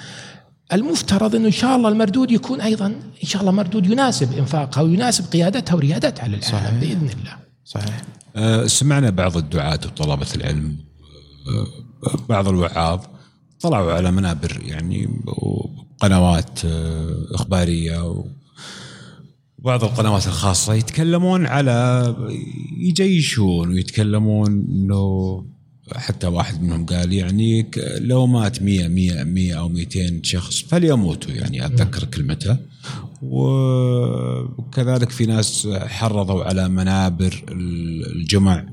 [0.73, 2.87] المفترض إنه إن شاء الله المردود يكون أيضا
[3.23, 6.71] إن شاء الله مردود يناسب إنفاقها ويناسب قيادتها وريادتها للعالم صحيح.
[6.75, 7.37] بإذن الله.
[7.65, 8.03] صحيح.
[8.37, 10.77] أه سمعنا بعض الدعاة وطلبة العلم
[11.49, 11.67] أه
[12.29, 13.01] بعض الوعاظ
[13.61, 18.25] طلعوا على منابر يعني وقنوات أه إخبارية
[19.59, 22.17] وبعض القنوات الخاصة يتكلمون على
[22.79, 25.45] يجيشون ويتكلمون إنه
[25.95, 31.67] حتى واحد منهم قال يعني لو مات 100 100 100 أو 200 شخص فليموتوا يعني
[31.67, 32.57] أتذكر كلمته.
[33.23, 38.67] وكذلك في ناس حرضوا على منابر الجمع.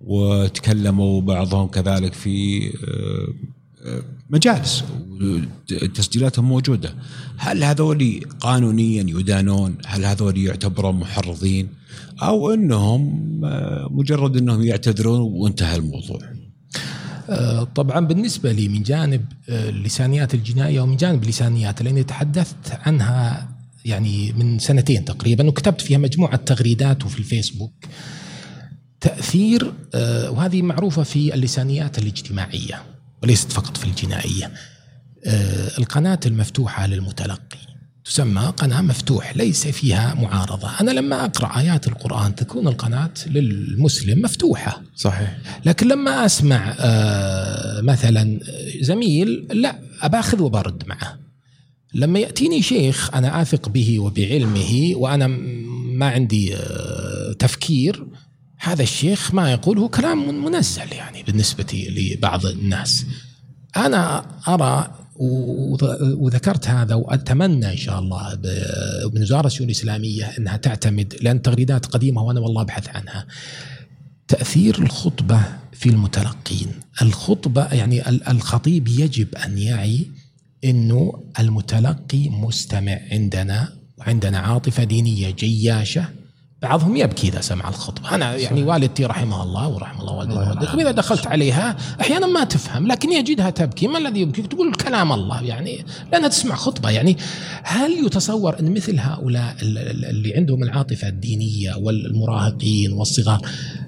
[0.00, 3.28] وتكلموا بعضهم كذلك في آه،
[4.30, 4.84] مجالس
[5.94, 6.94] تسجيلاتهم موجودة.
[7.36, 11.68] هل هذول قانونيا يدانون؟ هل هذول يعتبرون محرضين؟
[12.22, 16.20] أو إنهم آه، مجرد إنهم يعتذرون وانتهى الموضوع.
[17.28, 23.48] آه، طبعا بالنسبة لي من جانب اللسانيات الجنائية ومن جانب اللسانيات لأني تحدثت عنها
[23.84, 27.72] يعني من سنتين تقريبا وكتبت فيها مجموعة تغريدات في الفيسبوك.
[29.00, 29.72] تأثير
[30.30, 32.82] وهذه معروفة في اللسانيات الاجتماعية.
[33.22, 34.52] وليست فقط في الجنائية.
[35.78, 37.70] القناة المفتوحة للمتلقي
[38.04, 40.70] تسمى قناة مفتوح ليس فيها معارضة.
[40.80, 44.82] أنا لما أقرأ آيات القرآن تكون القناة للمسلم مفتوحة.
[44.96, 45.38] صحيح.
[45.64, 48.40] لكن لما أسمع آه، مثلا
[48.80, 51.18] زميل لا أباخذ وبرد معه.
[51.94, 55.26] لما يأتيني شيخ أنا آثق به وبعلمه وأنا
[55.96, 58.06] ما عندي آه، تفكير
[58.62, 63.06] هذا الشيخ ما يقوله كلام منزل يعني بالنسبة لبعض الناس
[63.76, 64.94] أنا أرى
[66.16, 68.38] وذكرت هذا وأتمنى إن شاء الله
[69.14, 73.26] من وزارة الشؤون الإسلامية إنها تعتمد لأن التغريدات قديمة وأنا والله أبحث عنها.
[74.28, 75.42] تأثير الخطبة
[75.72, 76.68] في المتلقين،
[77.02, 80.06] الخطبة يعني الخطيب يجب أن يعي
[80.64, 86.19] إنه المتلقي مستمع عندنا وعندنا عاطفة دينية جياشة
[86.62, 91.26] بعضهم يبكي إذا سمع الخطبة، أنا يعني والدتي رحمها الله ورحم الله والدتك واذا دخلت
[91.26, 96.28] عليها أحيانا ما تفهم لكن يجدها تبكي، ما الذي يبكي؟ تقول كلام الله يعني لأنها
[96.28, 96.90] تسمع خطبة.
[96.90, 97.16] يعني
[97.62, 103.40] هل يتصور أن مثل هؤلاء اللي عندهم العاطفة الدينية والمراهقين والصغار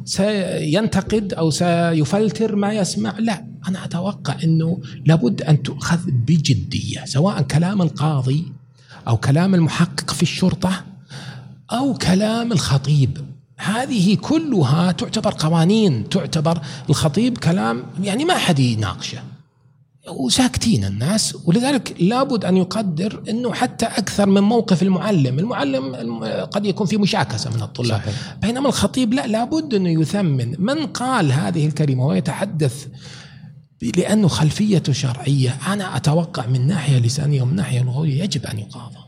[0.04, 7.82] سينتقد أو سيفلتر ما يسمع؟ لا، أنا أتوقع إنه لابد أن تؤخذ بجدية، سواء كلام
[7.82, 8.52] القاضي
[9.08, 10.84] أو كلام المحقق في الشرطة
[11.72, 13.18] أو كلام الخطيب.
[13.56, 16.60] هذه كلها تعتبر قوانين تعتبر
[16.90, 19.22] الخطيب كلام يعني ما حد يناقشه.
[20.08, 25.94] وساكتين الناس ولذلك لابد أن يقدر إنه حتى أكثر من موقف المعلم، المعلم
[26.44, 28.00] قد يكون في مشاكسة من الطلاب.
[28.00, 28.36] صحيح.
[28.42, 30.54] بينما الخطيب لا لابد إنه يثمن.
[30.58, 32.86] من قال هذه الكلمة ويتحدث
[33.96, 39.01] لأنه خلفيته شرعية، أنا أتوقع من ناحية لسانيه ومن ناحية لغوية يجب أن يقاضى.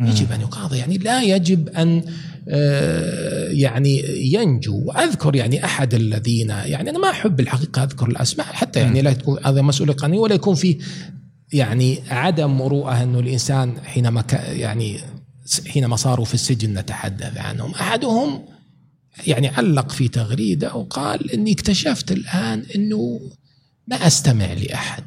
[0.00, 2.02] يجب أن يقاضى يعني لا يجب أن
[2.48, 4.82] آه، يعني ينجو.
[4.84, 9.38] وأذكر يعني أحد الذين يعني أنا ما أحب الحقيقة أذكر الأسماء حتى يعني لا تكون
[9.44, 10.78] هذا مسؤوليه قانونيه ولا يكون في
[11.52, 15.00] يعني عدم مروءه انه الإنسان حينما يعني
[15.66, 17.70] حينما صاروا في السجن نتحدث عنهم.
[17.70, 18.44] أحدهم
[19.26, 23.20] يعني علق في تغريدة وقال إني اكتشفت الآن إنه
[23.86, 25.04] ما أستمع لأحد.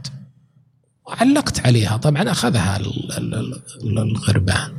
[1.08, 1.98] وعلقت عليها.
[1.98, 2.80] طبعا أخذها
[3.84, 4.72] الغربان.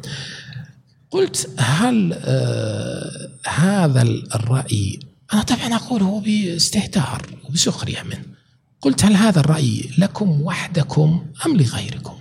[1.11, 4.03] قلت هل آه هذا
[4.35, 4.99] الرأي
[5.33, 8.25] أنا طبعا أقوله باستهتار وبسخرية منه.
[8.81, 12.15] قلت هل هذا الرأي لكم وحدكم أم لغيركم؟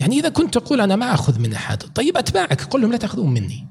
[0.00, 3.30] يعني إذا كنت تقول أنا ما أخذ من أحد طيب أتباعك قل لهم لا تأخذون
[3.34, 3.66] مني.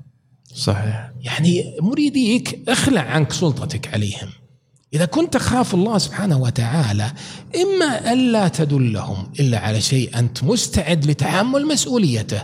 [0.55, 1.11] صحيح.
[1.21, 4.29] يعني مريديك اخلع عنك سلطتك عليهم.
[4.95, 7.11] إذا كنت تخاف الله سبحانه وتعالى
[7.55, 12.41] إما ألا تدلهم إلا على شيء أنت مستعد لتحمل مسؤوليته.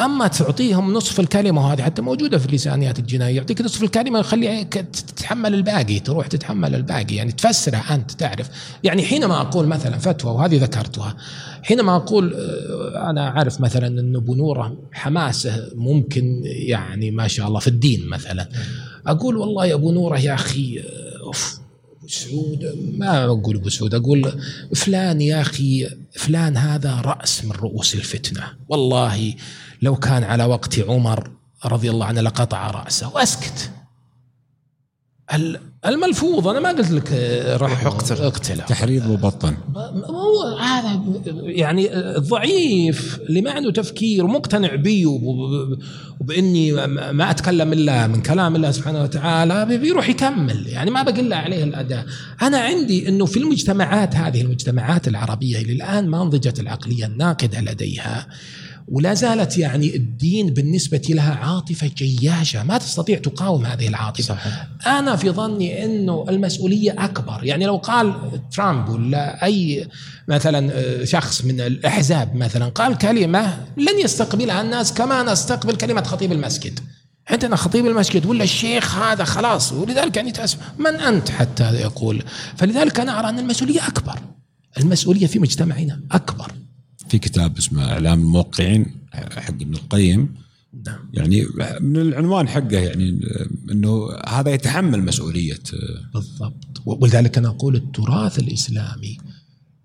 [0.00, 5.54] أما تعطيهم نصف الكلمة وهذه حتى موجودة في اللسانيات الجنائية يعطيك نصف الكلمة يخليك تتحمل
[5.54, 8.50] الباقي تروح تتحمل الباقي يعني تفسره أنت تعرف.
[8.84, 11.16] يعني حينما أقول مثلا فتوى وهذه ذكرتها
[11.62, 17.60] حينما أقول آه، أنا أعرف مثلا أن أبو نورة حماسه ممكن يعني ما شاء الله
[17.60, 18.48] في الدين مثلا
[19.06, 21.61] أقول والله يا أبو نورة يا أخي آه، أوف
[22.06, 22.64] سعود
[22.98, 24.40] ما أقول ابو سعود أقول
[24.74, 28.56] فلان يا أخي فلان هذا رأس من رؤوس الفتنة.
[28.68, 29.34] والله
[29.82, 31.30] لو كان على وقت عمر
[31.64, 33.70] رضي الله عنه لقطع رأسه وأسكت.
[35.86, 37.12] الملفوظ أنا ما قلت لك
[37.60, 38.64] راح اقتله اقتله.
[38.64, 39.54] تحريض مبطن.
[40.04, 41.00] هو هذا
[41.42, 45.06] يعني ضعيف اللي ما عنده تفكير ومقتنع بي
[46.20, 46.72] وبإني
[47.12, 50.66] ما أتكلم إلا من كلام الله سبحانه وتعالى بيروح يكمل.
[50.66, 52.06] يعني ما بقل عليه الأداء.
[52.42, 58.26] أنا عندي إنه في المجتمعات هذه المجتمعات العربية اللي الآن ما نضجت العقلية الناقدة لديها.
[58.88, 62.64] ولا زالت يعني الدين بالنسبة لها عاطفة جياشة.
[62.64, 64.22] ما تستطيع تقاوم هذه العاطفة.
[64.22, 64.66] صحيح.
[64.86, 67.44] أنا في ظني أنه المسؤولية أكبر.
[67.44, 68.14] يعني لو قال
[68.52, 69.88] ترامب ولا أي
[70.28, 76.32] مثلا آه، شخص من الأحزاب مثلا قال كلمة لن يستقبلها الناس كما نستقبل كلمة خطيب
[76.32, 76.80] المسجد.
[77.28, 82.22] عندنا خطيب المسجد ولا الشيخ هذا خلاص ولذلك يعني تأسف من أنت حتى يقول؟
[82.56, 84.18] فلذلك أنا أرى أن المسؤولية أكبر.
[84.80, 86.52] المسؤولية في مجتمعنا أكبر.
[87.12, 90.34] في كتاب اسمه إعلام الموقعين حق ابن القيم.
[90.86, 90.98] نعم.
[91.12, 91.46] يعني
[91.80, 93.20] من العنوان حقه يعني
[93.70, 95.62] إنه هذا يتحمل مسؤولية
[96.14, 96.82] بالضبط.
[96.86, 99.18] ولذلك أنا أقول التراث الإسلامي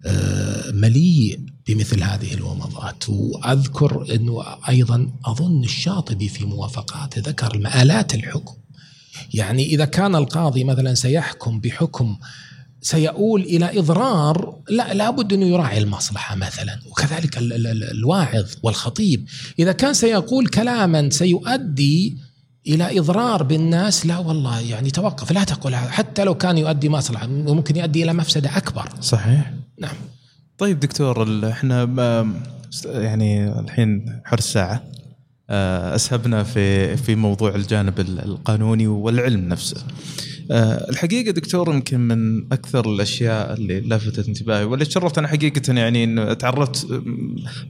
[0.05, 3.09] آه، مليء بمثل هذه الومضات.
[3.09, 8.55] وأذكر إنه أيضا أظن الشاطبي في موافقاته ذكر مآلات الحكم.
[9.33, 12.17] يعني إذا كان القاضي مثلا سيحكم بحكم
[12.81, 19.25] سيؤول إلى إضرار لا لابد أنه يراعي المصلحة مثلا وكذلك ال ال ال الواعظ والخطيب.
[19.59, 22.17] إذا كان سيقول كلاما سيؤدي
[22.67, 25.89] إلى إضرار بالناس لا والله يعني توقف لا تقول هذا.
[25.89, 28.89] حتى لو كان يؤدي مصلحة ممكن يؤدي إلى مفسدة أكبر.
[29.01, 29.53] صحيح.
[29.79, 29.95] نعم.
[30.57, 31.83] طيب دكتور إحنا
[32.85, 34.83] يعني الحين حر الساعة
[35.49, 39.77] آه، أسهبنا في في موضوع الجانب القانوني والعلم نفسه.
[40.51, 46.33] الحقيقة دكتور يمكن من أكثر الأشياء اللي لفتت انتباهي واللي تشرفت أنا حقيقة يعني إنه
[46.33, 46.87] تعرفت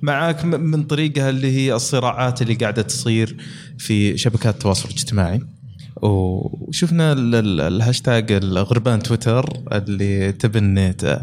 [0.01, 3.37] معك من طريقها اللي هي الصراعات اللي قاعدة تصير
[3.77, 5.41] في شبكات التواصل الاجتماعي.
[6.01, 7.13] وشفنا
[7.67, 11.19] الهاشتاج الغربان تويتر اللي تبنيته.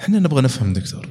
[0.00, 1.08] إحنا نبغى نفهم دكتور.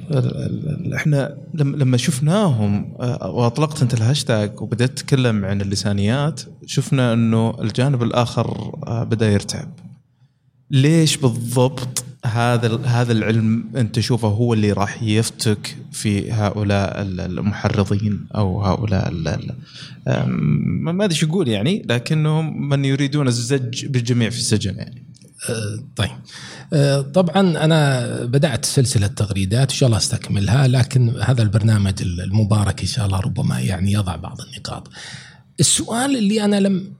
[0.96, 8.74] إحنا لما شفناهم آه، وأطلقت أنت الهاشتاج وبدأت تتكلم عن اللسانيات شفنا إنه الجانب الآخر
[8.86, 9.68] آه، بدأ يرتعب.
[10.70, 18.62] ليش بالضبط هذا هذا العلم أنت تشوفه هو اللي راح يفتك في هؤلاء المحرضين أو
[18.62, 19.08] هؤلاء
[20.92, 25.10] ما أدري شو أقول يعني لكنهم من يريدون الزج بالجميع في السجن يعني.
[25.96, 26.10] طيب.
[26.72, 32.86] آه، طبعا أنا بدأت سلسلة تغريدات إن شاء الله أستكملها لكن هذا البرنامج المبارك إن
[32.86, 34.88] شاء الله ربما يعني يضع بعض النقاط.
[35.60, 36.92] السؤال اللي أنا لم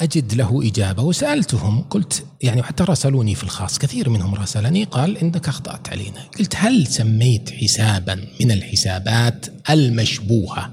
[0.00, 5.48] أجد له إجابة وسألتهم قلت يعني حتى راسلوني في الخاص كثير منهم راسلني قال إنك
[5.48, 6.20] أخطأت علينا.
[6.38, 10.72] قلت هل سميت حسابا من الحسابات المشبوهة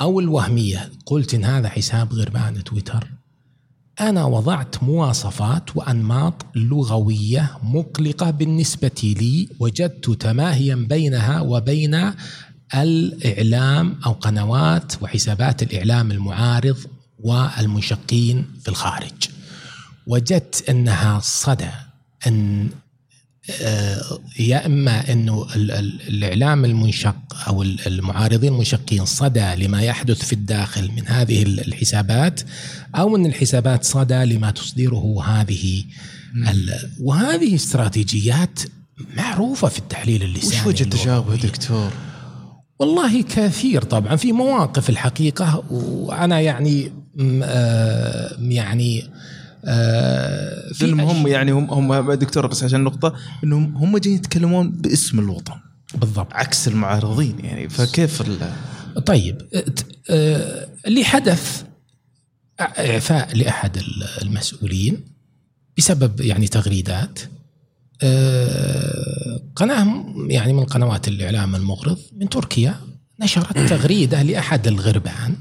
[0.00, 3.15] أو الوهمية؟ قلت إن هذا حساب غربان تويتر.
[4.00, 12.12] أنا وضعت مواصفات وأنماط لغوية مقلقة بالنسبة لي وجدت تماهيا بينها وبين
[12.74, 16.76] الإعلام أو قنوات وحسابات الإعلام المعارض
[17.18, 19.28] والمنشقين في الخارج.
[20.06, 21.70] وجدت أنها صدى
[22.26, 22.68] أن
[24.38, 25.46] يا إما إنه
[26.08, 27.16] الإعلام المنشق
[27.48, 32.40] أو المعارضين المنشقين صدى لما يحدث في الداخل من هذه الحسابات
[32.94, 35.84] أو من الحسابات صدى لما تصدره هذه
[37.00, 38.60] وهذه استراتيجيات
[39.16, 41.90] معروفة في التحليل اللساني وش وجه التشابه دكتور؟
[42.78, 46.92] والله كثير طبعا في مواقف الحقيقة وأنا يعني
[47.42, 49.04] آه، يعني
[49.66, 53.14] آه في هم يعني هم هم دكتور بس عشان نقطة
[53.44, 55.54] إنهم هم جايين يتكلمون باسم الوطن.
[55.94, 56.32] بالضبط.
[56.32, 58.22] عكس المعارضين يعني فكيف
[59.06, 59.42] طيب
[60.10, 61.64] آه، اللي حدث
[62.60, 63.82] إعفاء لأحد
[64.22, 65.04] المسؤولين
[65.78, 67.18] بسبب يعني تغريدات
[68.02, 72.74] آه، قناة يعني من قنوات الإعلام المغرض من تركيا
[73.20, 75.36] نشرت تغريدة لأحد الغربان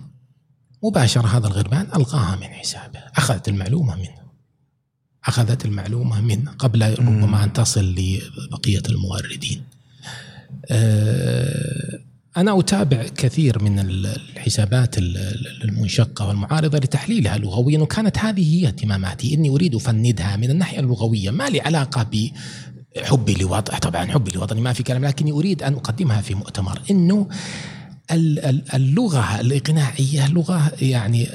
[0.88, 4.26] مباشرة هذا الغربان ألقاها من حسابه أخذت المعلومة منه.
[5.26, 9.64] أخذت المعلومة منه قبل ربما أن تصل لبقية المغردين
[10.70, 12.00] آه،
[12.38, 14.96] أنا أتابع كثير من الحسابات
[15.64, 19.34] المنشقة والمعارضة لتحليلها لغويا وكانت هذه هي اهتماماتي.
[19.34, 21.32] إني أريد أفندها من الناحية اللغوية.
[21.32, 22.32] ما لي علاقة ب
[23.04, 23.80] حبي لوطني.
[23.80, 26.82] طبعا حبي لوطني ما في كلام لكني أريد أن أقدمها في مؤتمر.
[26.92, 27.28] إنه
[28.12, 31.28] اللغة الإقناعية لغة يعني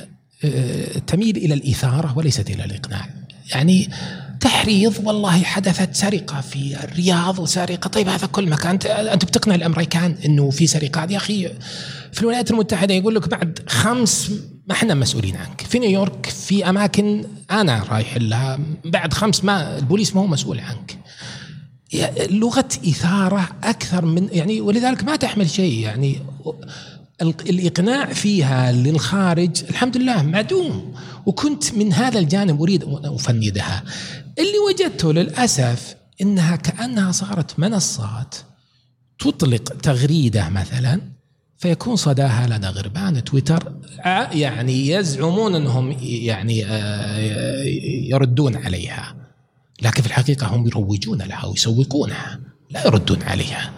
[0.45, 3.09] آه، تميل إلى الإثارة وليست إلى الإقناع.
[3.55, 3.91] يعني
[4.41, 7.89] تحريض والله حدثت سرقة في الرياض وسرقة.
[7.89, 8.79] طيب هذا كل مكان.
[8.87, 11.51] أنت بتقنع الأمريكان إنه في سرقات يا أخي
[12.13, 14.31] في الولايات المتحدة يقول لك بعد خمس
[14.67, 15.61] ما إحنا مسؤولين عنك.
[15.61, 20.99] في نيويورك في أماكن أنا رايح لها بعد خمس ما البوليس ما هو مسؤول عنك.
[22.31, 26.19] لغة إثارة أكثر من يعني ولذلك ما تحمل شيء يعني
[27.23, 30.95] الإقناع فيها للخارج الحمد لله معدوم.
[31.27, 33.83] وكنت من هذا الجانب أريد أن أفندها.
[34.39, 38.35] اللي وجدته للأسف إنها كأنها صارت منصات
[39.19, 41.01] تطلق تغريدة مثلا
[41.59, 43.73] فيكون صداها لدى غربان تويتر
[44.33, 49.20] يعني يزعمون إنهم يعني آه، يردون عليها.
[49.83, 53.73] لكن في الحقيقة هم يروجون لها ويسوقونها لا يردون عليها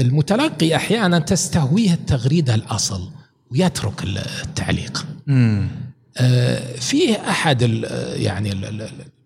[0.00, 3.10] المتلقي أحيانا تستهويه التغريدة الأصل
[3.50, 4.02] ويترك
[4.42, 5.06] التعليق.
[6.18, 7.62] آه، فيه أحد
[8.16, 8.52] يعني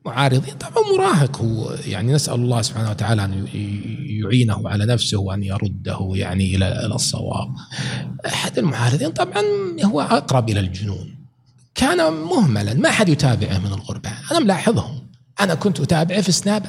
[0.07, 3.47] المعارضين طبعا مراهق هو يعني نسأل الله سبحانه وتعالى أن
[4.07, 7.55] يعينه على نفسه وأن يرده يعني إلى الصواب.
[8.27, 9.43] أحد المعارضين طبعا
[9.85, 11.17] هو أقرب إلى الجنون.
[11.75, 15.01] كان مهملا ما حد يتابعه من الغرباء، أنا ملاحظهم.
[15.41, 16.67] أنا كنت اتابعه في سناب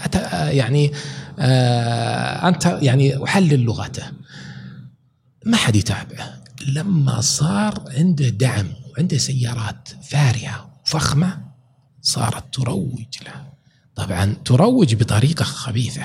[0.50, 0.92] يعني
[1.40, 4.04] آه أنت يعني أحلل لغته
[5.46, 11.38] ما حد يتابعه لما صار عنده دعم وعنده سيارات فارهة وفخمة
[12.02, 13.44] صارت تروج له
[13.96, 16.04] طبعا تروج بطريقة خبيثة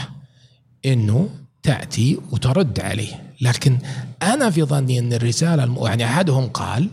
[0.86, 1.30] إنه
[1.62, 3.78] تأتي وترد عليه لكن
[4.22, 5.86] أنا في ظني أن الرسالة.
[5.86, 6.90] يعني أحدهم قال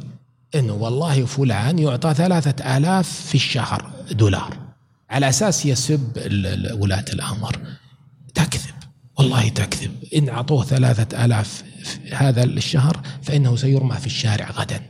[0.56, 4.58] إنه والله فلان يعطى ثلاثة آلاف في الشهر دولار.
[5.10, 6.18] على أساس يسب
[6.74, 7.60] ولاة الأمر.
[8.36, 8.74] تكذب.
[9.20, 9.92] والله تكذب.
[10.16, 11.64] إن أعطوه ثلاثة آلاف
[12.12, 14.82] هذا الشهر فإنه سيرمى في الشارع غدا.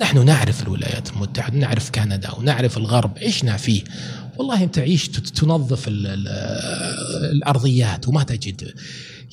[0.00, 3.18] نحن نعرف الولايات المتحدة نعرف كندا ونعرف الغرب.
[3.18, 3.82] عشنا فيه؟
[4.36, 5.84] والله أنت عيش تنظف
[7.32, 8.74] الأرضيات وما تجد.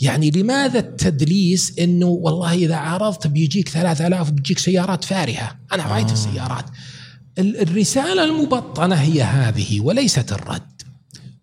[0.02, 6.14] يعني لماذا التدليس إنه والله إذا عارضت بيجيك 3000 بيجيك سيارات فارهة؟ أنا رأيت آه.
[6.14, 6.66] السيارات.
[7.40, 10.62] الرسالة المبطنة هي هذه وليست الرد.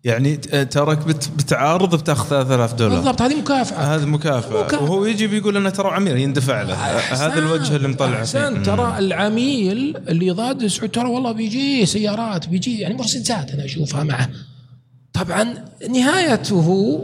[0.03, 0.97] يعني تراك
[1.37, 2.95] بتعارض بتأخذ 3000 دولار.
[2.95, 3.95] بالضبط هذه مكافأة.
[3.95, 4.83] هذه مكافأة, مكافأة.
[4.83, 6.73] وهو يجي بيقول إنه ترى عميل يندفع له.
[6.73, 8.49] هذا الوجه اللي مطلع فيه.
[8.49, 14.29] ترى العميل اللي ضاد سعود ترى والله بيجي سيارات بيجي يعني مرسيدسات أنا أشوفها معه.
[15.13, 15.53] طبعا
[15.89, 16.99] نهايته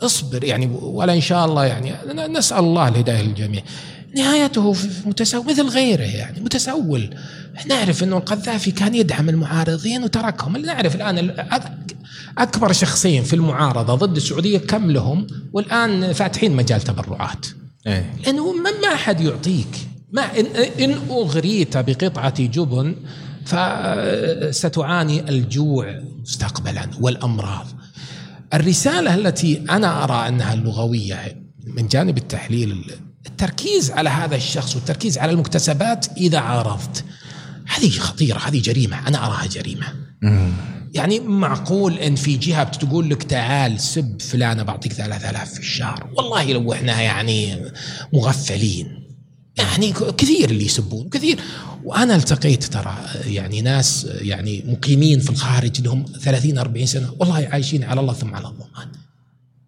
[0.00, 1.92] اصبر يعني ولا إن شاء الله يعني
[2.28, 3.62] نسأل الله الهداية للجميع.
[4.16, 7.14] نهايته متسول مثل غيره يعني متسول.
[7.66, 10.56] نعرف إنه القذافي كان يدعم المعارضين وتركهم.
[10.56, 11.34] نعرف الآن
[12.38, 17.46] أكبر شخصين في المعارضة ضد السعودية كم لهم؟ والآن فاتحين مجال تبرعات.
[17.86, 19.78] إيه؟ لأنه ما أحد يعطيك.
[20.12, 20.46] ما ان,
[20.80, 22.96] إن أغريت بقطعة جبن
[23.44, 27.66] فستعاني الجوع مستقبلا والأمراض.
[28.54, 32.84] الرسالة التي أنا أرى أنها اللغوية من جانب التحليل
[33.26, 37.04] التركيز على هذا الشخص والتركيز على المكتسبات إذا عارضت.
[37.66, 39.86] هذه خطيرة هذه جريمة أنا أراها جريمة.
[40.94, 46.10] يعني معقول إن في جهة بتقول لك تعال سب فلانة بعطيك 3000 في الشهر.
[46.16, 47.56] والله لو إحنا يعني
[48.12, 49.02] مغفلين.
[49.58, 51.40] يعني كثير اللي يسبون كثير.
[51.84, 52.96] وأنا التقيت ترى
[53.26, 58.34] يعني ناس يعني مقيمين في الخارج لهم 30 40 سنة والله عايشين على الله ثم
[58.34, 58.88] على الضمان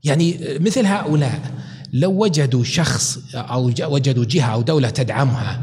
[0.05, 1.41] يعني مثل هؤلاء
[1.95, 5.61] لو وجدوا شخص أو وجدوا جهة أو دولة تدعمها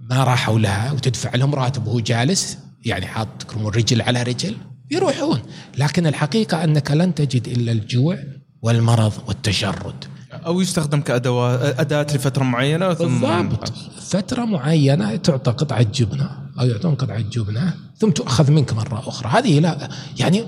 [0.00, 4.56] ما راحوا لها وتدفع لهم راتب وهو جالس يعني حاط رجل على رجل
[4.90, 5.40] يروحون.
[5.78, 8.18] لكن الحقيقة أنك لن تجد إلا الجوع
[8.62, 10.04] والمرض والتشرد.
[10.32, 13.72] أو يستخدم كادوات أداة لفترة معينة ثم بالضبط.
[14.00, 19.28] فترة معينة تعطى قطعة جبنة أو يعطون قطعة جبنة ثم تؤخذ منك مرة أخرى.
[19.28, 19.88] هذه لا
[20.18, 20.44] يعني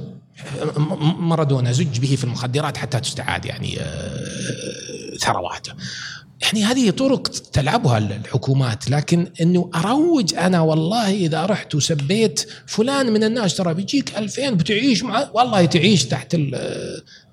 [1.19, 5.73] مارادونا زج به في المخدرات حتى تستعاد يعني آه، ثرواته.
[6.43, 13.25] يعني هذه طرق تلعبها الحكومات لكن إنه أروج أنا والله إذا رحت وسبيت فلان من
[13.25, 16.37] الناس ترى بيجيك 2000 بتعيش مع والله تعيش تحت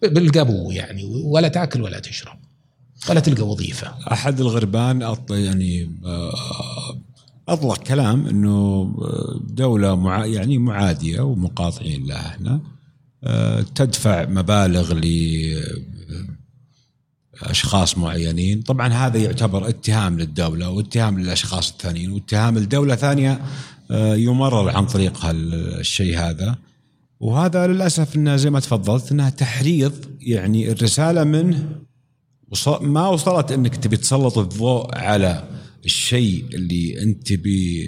[0.02, 2.39] بالقبو يعني ولا تأكل ولا تشرب
[3.10, 3.93] ولا تلقى وظيفة.
[4.12, 6.34] أحد الغربان يعني آه،
[7.47, 12.52] أطلق كلام إنه آه، دولة مع يعني معادية ومقاطعين لها هنا.
[12.52, 12.62] آه،
[13.76, 15.05] تدفع مبالغ ل
[17.41, 18.61] أشخاص معينين.
[18.61, 23.41] طبعا هذا يعتبر اتهام للدولة واتهام للأشخاص الثانيين واتهام لدولة ثانية
[23.91, 26.55] آه، يمرر عن طريق الشيء هذا.
[27.19, 31.69] وهذا للأسف إنه زي ما تفضلت انها تحريض يعني الرسالة منه
[32.82, 35.47] ما وصلت إنك تبي تسلط الضوء على
[35.86, 37.88] الشيء اللي أنت تبي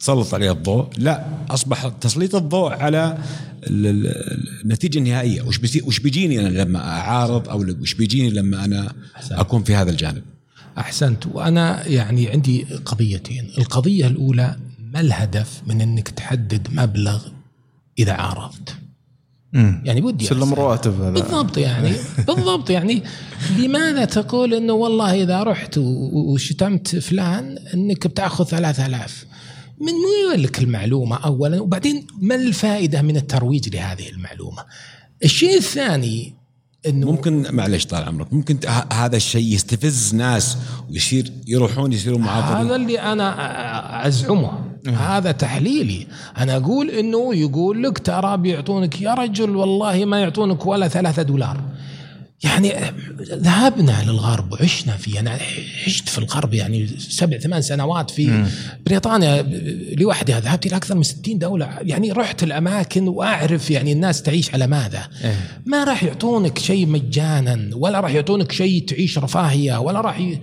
[0.00, 1.26] تسلط عليه الضوء؟ لا.
[1.50, 3.18] أصبح تسليط الضوء على
[3.66, 5.42] النتيجة النهائية.
[5.42, 8.92] وش وش بيجيني أنا لما أعارض أو وش بيجيني لما أنا
[9.30, 10.22] أكون في هذا الجانب؟
[10.78, 11.26] أحسنت.
[11.26, 13.50] وأنا يعني عندي قضيتين.
[13.58, 17.22] القضية الأولى ما الهدف من إنك تحدد مبلغ
[17.98, 18.74] إذا عارضت؟
[19.52, 19.82] مم.
[19.84, 20.54] يعني ودي سلم.
[20.54, 21.92] رواتب هذا؟ بالضبط يعني.
[22.28, 23.02] بالضبط يعني.
[23.58, 29.27] لماذا تقول إنه والله إذا رحت وشتمت فلان إنك بتأخذ 3000
[29.80, 34.64] من وين لك المعلومة اولا؟ وبعدين ما الفائدة من الترويج لهذه المعلومة؟
[35.24, 36.34] الشيء الثاني
[36.86, 38.58] إنه ممكن معلش طال عمرك ممكن
[38.92, 40.56] هذا الشيء يستفز ناس
[40.90, 44.52] ويصير يروحون يصيرون هذا معاطرين اللي أنا أزعمه.
[44.86, 46.06] هذا تحليلي.
[46.38, 51.60] أنا أقول إنه يقول لك ترى بيعطونك يا رجل والله ما يعطونك ولا ثلاثة دولار.
[52.44, 52.72] يعني
[53.32, 55.20] ذهبنا للغرب وعشنا فيه.
[55.20, 55.38] أنا
[55.86, 58.44] عشت في الغرب يعني سبع ثمان سنوات في
[58.86, 59.42] بريطانيا.
[59.98, 61.78] لوحدها ذهبت إلى أكثر من 60 دولة.
[61.82, 65.08] يعني رحت الأماكن وأعرف يعني الناس تعيش على ماذا.
[65.66, 70.38] ما راح يعطونك شيء مجانا ولا راح يعطونك شيء تعيش رفاهية ولا راح ي...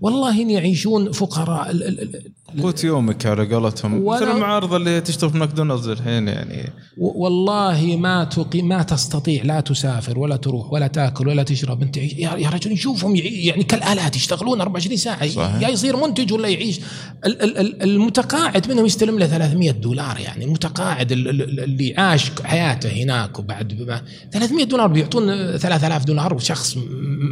[0.00, 1.70] والله إن يعيشون فقراء.
[1.70, 2.22] ال- ال- ال-
[2.62, 4.06] قوت يومك على قولتهم.
[4.06, 6.72] مثل المعارضه اللي تشتغل في ماكدونالدز الحين يعني.
[6.98, 11.82] والله ما تقي ما تستطيع لا تسافر ولا تروح ولا تاكل ولا تشرب.
[11.82, 15.28] انت يا رجل نشوفهم يعني كالآلات يشتغلون 24 ساعة.
[15.28, 15.60] صحيح.
[15.62, 16.80] يا يصير منتج ولا يعيش.
[17.26, 20.44] ال- ال- ال- المتقاعد منهم يستلم له 300 دولار يعني.
[20.44, 26.76] المتقاعد ال- ال- اللي عاش حياته هناك وبعد بما 300 دولار بيعطون 3000 دولار وشخص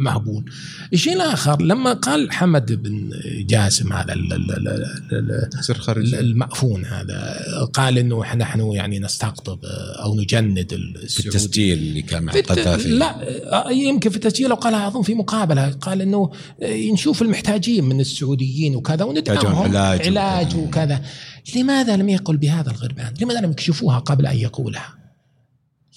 [0.03, 0.45] مهبول.
[0.93, 3.09] الشيء الآخر لما قال حمد بن
[3.47, 4.13] جاسم هذا
[5.11, 7.35] ال- ال- ال- ال- يصير خارجي المأفون هذا.
[7.73, 9.59] قال إنه نحن يعني نستقطب
[10.03, 10.67] أو نجند
[11.07, 13.15] في التسجيل اللي كان مع القذافي لا
[13.67, 15.69] آه، يمكن في التسجيل أو قالها أظن في مقابلة.
[15.69, 16.31] قال إنه
[16.63, 21.01] آه، نشوف المحتاجين من السعوديين وكذا وندعمهم علاج علاج وكذا.
[21.55, 24.95] لماذا لم يقل بهذا الغربان؟ لماذا لم يكشفوها قبل أن يقولها؟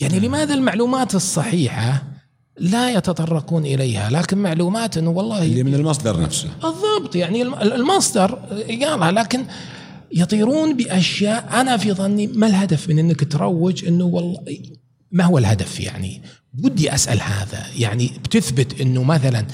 [0.00, 2.02] يعني لماذا المعلومات الصحيحة
[2.60, 6.48] لا يتطرقون إليها لكن معلومات إنه والله اللي من المصدر نفسه.
[6.62, 8.38] بالضبط يعني الم- المصدر
[8.68, 9.44] قالها لكن
[10.12, 14.38] يطيرون بأشياء أنا في ظني ما الهدف من إنك تروج إنه والله
[15.12, 16.22] ما هو الهدف يعني؟
[16.64, 19.44] ودي أسأل هذا يعني بتثبت إنه مثلا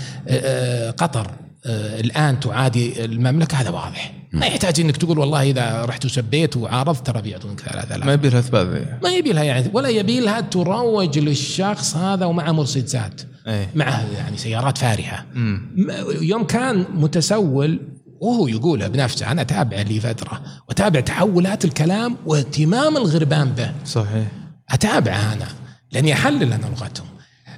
[0.90, 1.30] قطر
[1.66, 3.56] الآن تعادي المملكة.
[3.56, 4.12] هذا واضح.
[4.32, 8.38] ما يحتاج إنك تقول والله إذا رحت وسبيت وعارضت ترى بيعطونك 3000 ما يبي لها
[8.38, 13.70] اثبات ما يبي لها يعني ولا يبي لها تروج للشخص هذا ومعه مرسيدسات إيه.
[13.74, 15.24] معه يعني سيارات فارهة.
[15.34, 15.76] مم.
[16.20, 17.80] يوم كان متسول
[18.20, 23.72] وهو يقولها بنفسه أنا أتابع لي فترة وأتابع تحولات الكلام واهتمام الغربان به.
[23.84, 24.26] صحيح.
[24.70, 25.48] اتابع أنا
[25.92, 27.06] لأني أحلل أنا لغتهم.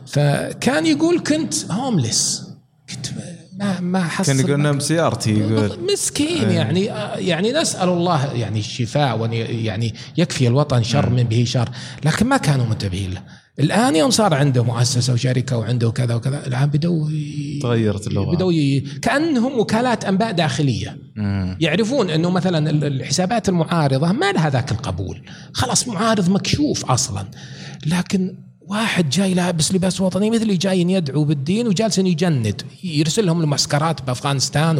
[0.06, 2.45] فكان يقول كنت هومليس كنت
[3.58, 4.32] ما ما حصل.
[4.32, 6.84] كان يقول نعم سيارتي يقول مسكين يعني
[7.28, 11.68] يعني نسأل الله يعني الشفاء وأن يعني يكفي الوطن شر من به شر
[12.04, 13.22] لكن ما كانوا منتبهين له.
[13.60, 17.08] الآن يوم صار عنده مؤسسة وشركة وعنده كذا وكذا الآن بدوا
[17.62, 18.34] تغيرت اللغة.
[18.34, 18.52] بدوا.
[19.02, 20.98] كأنهم وكالات أنباء داخلية.
[21.16, 21.56] مم.
[21.60, 25.22] يعرفون إنه مثلا ال- الحسابات المعارضة ما لها ذاك القبول.
[25.52, 27.24] خلاص معارض مكشوف أصلا.
[27.86, 28.34] لكن
[28.66, 32.62] واحد جاي لابس لباس وطني مثلي جاي يدعو بالدين وجالس يجند.
[32.84, 34.78] يرسل لهم المعسكرات بأفغانستان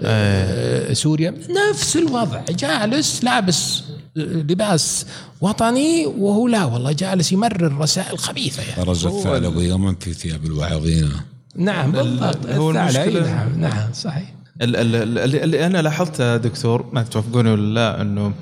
[0.00, 1.34] وبسوريا
[1.70, 2.40] نفس الوضع.
[2.50, 3.82] جالس لابس
[4.16, 5.06] لباس
[5.40, 8.84] وطني وهو لا والله جالس يمرر رسائل خبيثه يعني.
[8.84, 11.10] فرز الثعلب يوما في ثياب الواعظين
[11.56, 12.46] نعم بالضبط.
[12.46, 14.34] هو المشكلة- نعم نعم صحيح.
[14.60, 18.32] اللي اللي أنا لاحظته دكتور ما توافقوني ولا لا إنه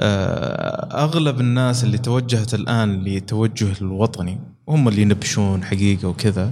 [0.00, 6.50] آه، أغلب الناس اللي توجهت الآن للتوجه الوطني هم اللي ينبشون حقيقة وكذا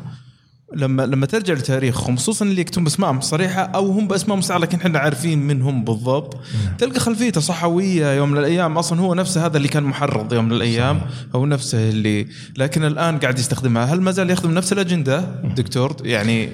[0.74, 4.98] لما لما ترجع لتاريخهم خصوصا اللي يكتبون بأسمائهم صريحة أو هم بأسمائهم صح لكن إحنا
[4.98, 6.40] عارفين من هم بالضبط.
[6.78, 10.52] تلقى خلفيته صحوية يوم من الأيام أصلا هو نفسه هذا اللي كان محرض يوم من
[10.52, 11.00] الأيام
[11.34, 13.84] هو نفسه اللي لكن الآن قاعد يستخدمها.
[13.84, 15.20] هل ما زال يخدم نفس الأجندة
[15.56, 16.48] دكتور؟ يعني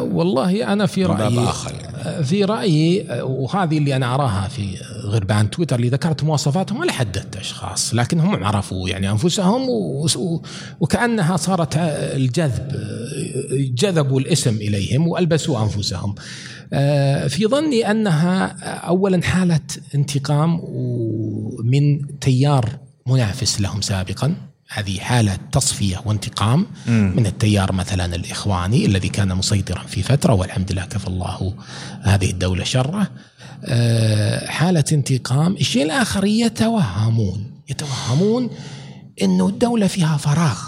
[0.00, 1.96] والله أنا في رأيي آخر يعني.
[1.96, 6.92] أه في رأيي أه وهذه اللي أنا أراها في غربان تويتر اللي ذكرت مواصفاتهم ولا
[6.92, 9.62] حددت أشخاص لكن هم عرفوا يعني أنفسهم
[10.80, 12.72] وكأنها صارت الجذب
[13.52, 16.14] جذبوا الاسم إليهم وألبسوا أنفسهم.
[17.28, 18.46] في ظني أنها
[18.88, 19.60] اولا حالة
[19.94, 20.60] انتقام
[21.64, 22.68] من تيار
[23.06, 24.34] منافس لهم سابقا
[24.72, 27.12] هذه حالة تصفية وانتقام مم.
[27.16, 31.54] من التيار مثلا الإخواني الذي كان مسيطرا في فترة والحمد لله كفى الله
[32.02, 33.10] هذه الدولة شره.
[33.64, 37.50] آه، حالة انتقام الشيء الآخر؟ يتوهمون.
[37.68, 38.50] يتوهمون
[39.22, 40.58] أنه الدولة فيها فراغ.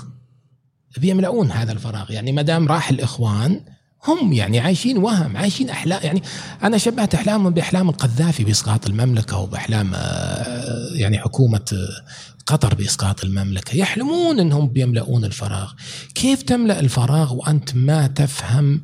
[0.98, 2.12] بيملؤون هذا الفراغ.
[2.12, 3.60] يعني ما دام راح الإخوان
[4.04, 6.00] هم يعني عايشين وهم عايشين أحلام.
[6.02, 6.22] يعني
[6.62, 12.04] أنا شبهت أحلامهم بأحلام القذافي بإسقاط المملكة وبأحلام آه، يعني حكومة آه،
[12.46, 15.72] قطر بإسقاط المملكة يحلمون أنهم بيملؤون الفراغ.
[16.14, 18.82] كيف تملأ الفراغ وأنت ما تفهم؟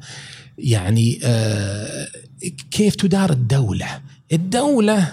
[0.59, 2.09] يعني آه،
[2.71, 4.01] كيف تدار الدولة؟
[4.33, 5.13] الدولة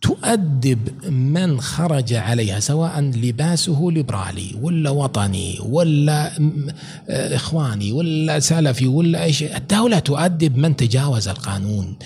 [0.00, 6.32] تؤدب من خرج عليها سواء لباسه ليبرالي ولا وطني ولا
[7.08, 11.96] آه، إخواني ولا سلفي ولا أي شيء، الدولة تؤدب من تجاوز القانون.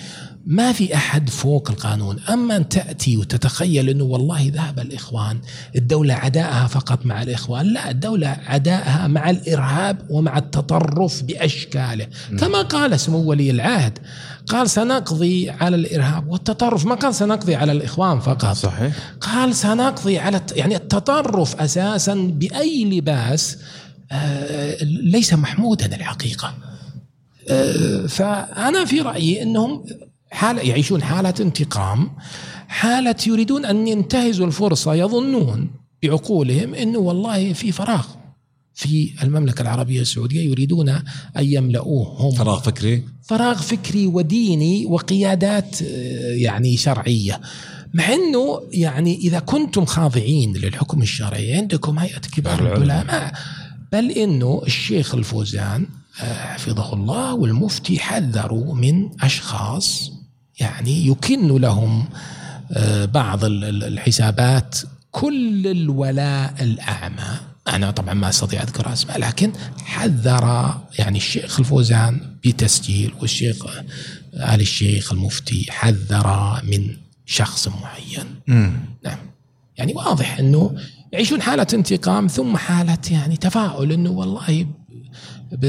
[0.45, 5.39] ما في أحد فوق القانون، أما أن تأتي وتتخيل إنه والله ذهب الإخوان،
[5.75, 12.07] الدولة عداءها فقط مع الإخوان، لا الدولة عداءها مع الإرهاب ومع التطرف بأشكاله،
[12.39, 13.99] كما قال سمو ولي العهد.
[14.47, 16.85] قال سنقضي على الإرهاب والتطرف.
[16.85, 18.55] ما قال سنقضي على الإخوان فقط.
[18.55, 18.93] صحيح.
[19.21, 23.57] قال سنقضي على يعني التطرف أساسا بأي لباس
[24.11, 26.53] آه، ليس محمودا الحقيقة.
[27.49, 29.85] آه، فأنا في رأيي إنهم
[30.31, 32.09] حالة يعيشون حالة انتقام
[32.67, 35.69] حالة يريدون أن ينتهزوا الفرصة يظنون
[36.03, 38.05] بعقولهم أنه والله في فراغ.
[38.73, 41.03] في المملكة العربية السعودية يريدون أن
[41.37, 42.31] يملؤوه هم.
[42.31, 45.85] فراغ فكري؟ فراغ فكري وديني وقيادات آه،
[46.33, 47.41] يعني شرعية.
[47.93, 53.33] مع أنه يعني إذا كنتم خاضعين للحكم الشرعي عندكم هيئة كبار العلماء.
[53.91, 55.87] بل أنه الشيخ الفوزان
[56.21, 60.11] آه، حفظه الله والمفتي حذروا من أشخاص
[60.59, 62.09] يعني يكن لهم
[62.71, 64.77] آه، بعض الحسابات
[65.11, 67.39] كل الولاء الأعمى.
[67.67, 69.51] أنا طبعا ما أستطيع أذكر أسماء لكن
[69.83, 73.65] حذر يعني الشيخ الفوزان بتسجيل والشيخ
[74.33, 76.95] آل الشيخ المفتي حذر من
[77.25, 78.25] شخص معين.
[79.03, 79.17] نعم.
[79.77, 80.75] يعني واضح أنه
[81.11, 84.65] يعيشون حالة انتقام ثم حالة يعني تفاؤل أنه والله
[85.51, 85.65] ب...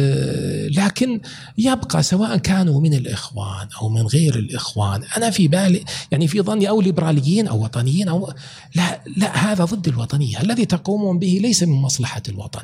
[0.78, 1.20] لكن
[1.58, 6.68] يبقى سواء كانوا من الإخوان أو من غير الإخوان أنا في بالي يعني في ظني
[6.68, 8.32] أو ليبراليين أو وطنيين أو
[8.74, 10.40] لا لا هذا ضد الوطنية.
[10.40, 12.62] الذي تقومون به ليس من مصلحة الوطن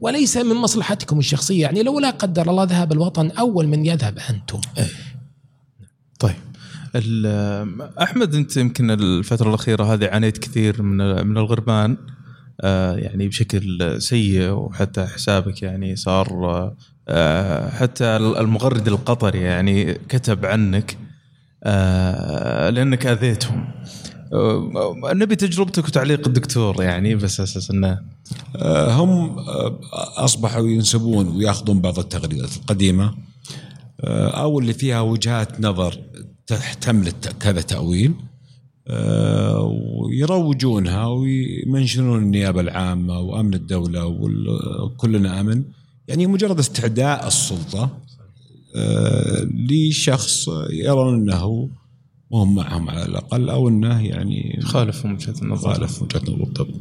[0.00, 1.62] وليس من مصلحتكم الشخصية.
[1.62, 4.60] يعني لو لا قدر الله ذهب الوطن أول من يذهب أنتم.
[6.20, 6.34] طيب.
[8.02, 11.96] أحمد أنت يمكن الفترة الأخيرة هذه عانيت كثير من من الغربان.
[12.96, 16.72] يعني بشكل سيء وحتى حسابك يعني صار
[17.08, 20.98] آه، حتى المغرد القطري يعني كتب عنك
[21.64, 23.68] آه، لأنك اذيتهم
[25.04, 27.98] نبي تجربتك وتعليق الدكتور يعني بس أساس إنه
[28.88, 29.36] هم
[30.16, 33.14] أصبحوا ينسبون ويأخذون بعض التغريدات القديمة
[34.04, 35.98] أو اللي فيها وجهات نظر
[36.46, 38.12] تحتمل كذا تأويل.
[38.12, 38.27] آه،
[39.58, 44.06] ويروجونها ويمنشنون النيابة العامة وأمن الدولة
[44.82, 45.64] وكلنا آمن.
[46.08, 47.90] يعني مجرد استعداء السلطة
[48.76, 51.68] آه، لشخص يرون أنه
[52.30, 55.74] وهم معهم على الأقل أو أنه يعني خالف وجهة النظر.
[55.74, 56.44] خالف وجهة النظر.
[56.44, 56.74] بالضبط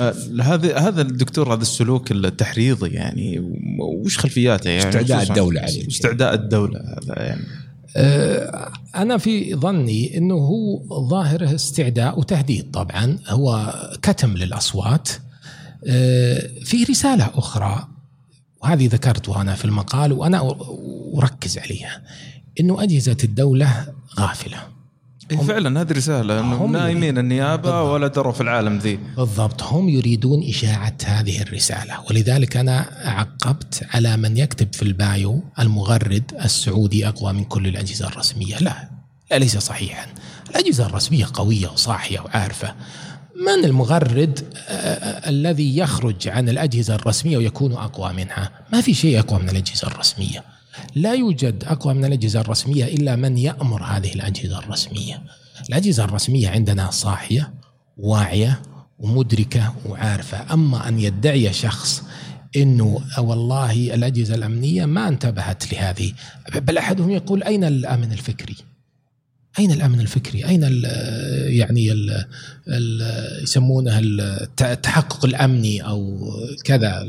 [0.00, 5.88] آه، هذا هذا الدكتور هذا السلوك التحريضي يعني وش خلفياته يعني؟ استعداء الدولة عليه.
[5.88, 7.40] استعداء الدولة هذا يعني.
[7.40, 7.59] آه،
[8.96, 13.18] أنا في ظني أنه هو ظاهره استعداء وتهديد طبعا.
[13.28, 15.08] هو كتم للأصوات.
[15.86, 17.88] آه، في رسالة أخرى
[18.62, 20.56] وهذه ذكرتها أنا في المقال وأنا
[21.18, 22.02] أركز عليها.
[22.60, 23.86] أنه أجهزة الدولة
[24.18, 24.58] غافلة.
[25.30, 27.92] إيه فعلا هذه رسالة انه نايمين النيابة بالضبط.
[27.92, 28.98] ولا دروا في العالم ذي.
[29.16, 31.94] بالضبط هم يريدون إشاعة هذه الرسالة.
[32.10, 38.58] ولذلك أنا عقبت على من يكتب في البايو المغرد السعودي أقوى من كل الأجهزة الرسمية.
[38.58, 38.88] لا
[39.30, 40.06] لا ليس صحيحا؟
[40.50, 42.74] الأجهزة الرسمية قوية وصاحية وعارفة.
[43.46, 49.18] من المغرد آه، آه، الذي يخرج عن الأجهزة الرسمية ويكون أقوى منها؟ ما في شيء
[49.18, 50.44] أقوى من الأجهزة الرسمية.
[50.94, 55.22] لا يوجد أقوى من الأجهزة الرسمية إلا من يأمر هذه الأجهزة الرسمية
[55.68, 57.54] الأجهزة الرسمية عندنا صاحية
[57.96, 58.62] واعية
[58.98, 62.02] ومدركة وعارفة أما أن يدعي شخص
[62.56, 66.12] إنه والله الأجهزة الأمنية ما انتبهت لهذه
[66.54, 68.56] بل أحدهم يقول أين الأمن الفكري؟
[69.58, 70.84] أين الأمن الفكري؟ أين ال
[71.52, 72.24] يعني ال
[72.68, 73.02] ال
[73.42, 76.30] يسمونه التحقق الأمني أو
[76.64, 77.06] كذا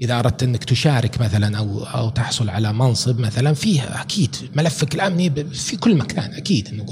[0.00, 5.30] إذا أردت أنك تشارك مثلا أو أو تحصل على منصب مثلا فيها أكيد ملفك الأمني
[5.52, 6.86] في كل مكان أكيد إنه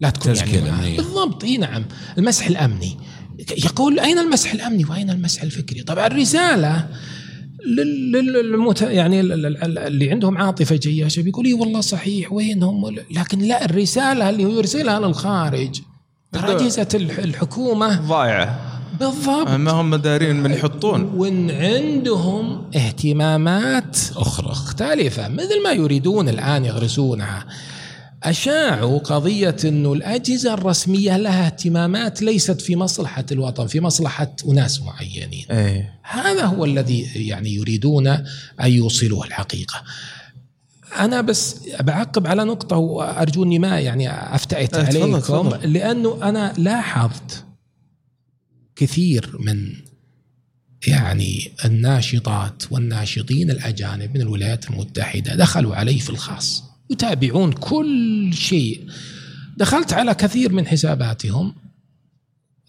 [0.00, 1.84] لا تكون يعني بالضبط إي نعم.
[2.18, 2.96] المسح الأمني.
[3.64, 6.88] يقول أين المسح الأمني وأين المسح الفكري؟ طبعا الرسالة
[7.66, 8.82] للمت...
[8.82, 14.50] يعني اللي عندهم عاطفة جياشة بيقول إي والله صحيح وينهم؟ لكن لا الرسالة اللي هو
[14.50, 15.80] يرسلها للخارج.
[16.32, 18.69] ترى اجهزه الحكومة ضايعة.
[18.98, 19.48] بالضبط.
[19.48, 21.02] ما هم دارين من يحطون.
[21.16, 27.46] وإن عندهم اهتمامات أخرى مختلفة مثل ما يريدون الآن يغرسونها.
[28.22, 35.44] أشاعوا قضية إنه الأجهزة الرسمية لها اهتمامات ليست في مصلحة الوطن في مصلحة أناس معينين.
[35.50, 35.94] أيه.
[36.02, 38.26] هذا هو الذي يعني يريدون أن
[38.60, 39.82] يوصلوه الحقيقة.
[40.98, 45.72] أنا بس بعقب على نقطة وأرجو إني ما يعني افتئت تفضل، عليكم تفضل.
[45.72, 47.44] لأنه أنا لاحظت
[48.80, 49.72] كثير من
[50.86, 58.86] يعني الناشطات والناشطين الأجانب من الولايات المتحدة دخلوا علي في الخاص يتابعون كل شيء.
[59.56, 61.54] دخلت على كثير من حساباتهم.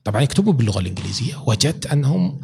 [0.03, 1.43] طبعا يكتبوا باللغة الإنجليزية.
[1.47, 2.41] وجدت أنهم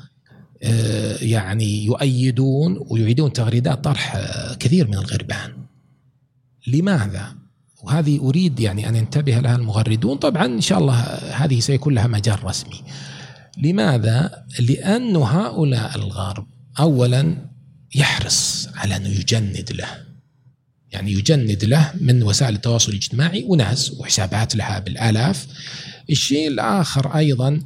[0.63, 5.53] آه، يعني يؤيدون ويعيدون تغريدات طرح آه، كثير من الغربان.
[6.67, 7.35] لماذا؟
[7.83, 10.17] وهذه أريد يعني أن ينتبه لها المغردون.
[10.17, 12.83] طبعا إن شاء الله هذه سيكون لها مجال رسمي.
[13.63, 16.47] لماذا؟ لأن هؤلاء الغرب
[16.79, 17.37] أولا
[17.95, 20.07] يحرص على أنه يجند له.
[20.91, 25.47] يعني يجند له من وسائل التواصل الاجتماعي وناس وحسابات لها بالآلاف.
[26.09, 27.61] الشيء الآخر أيضا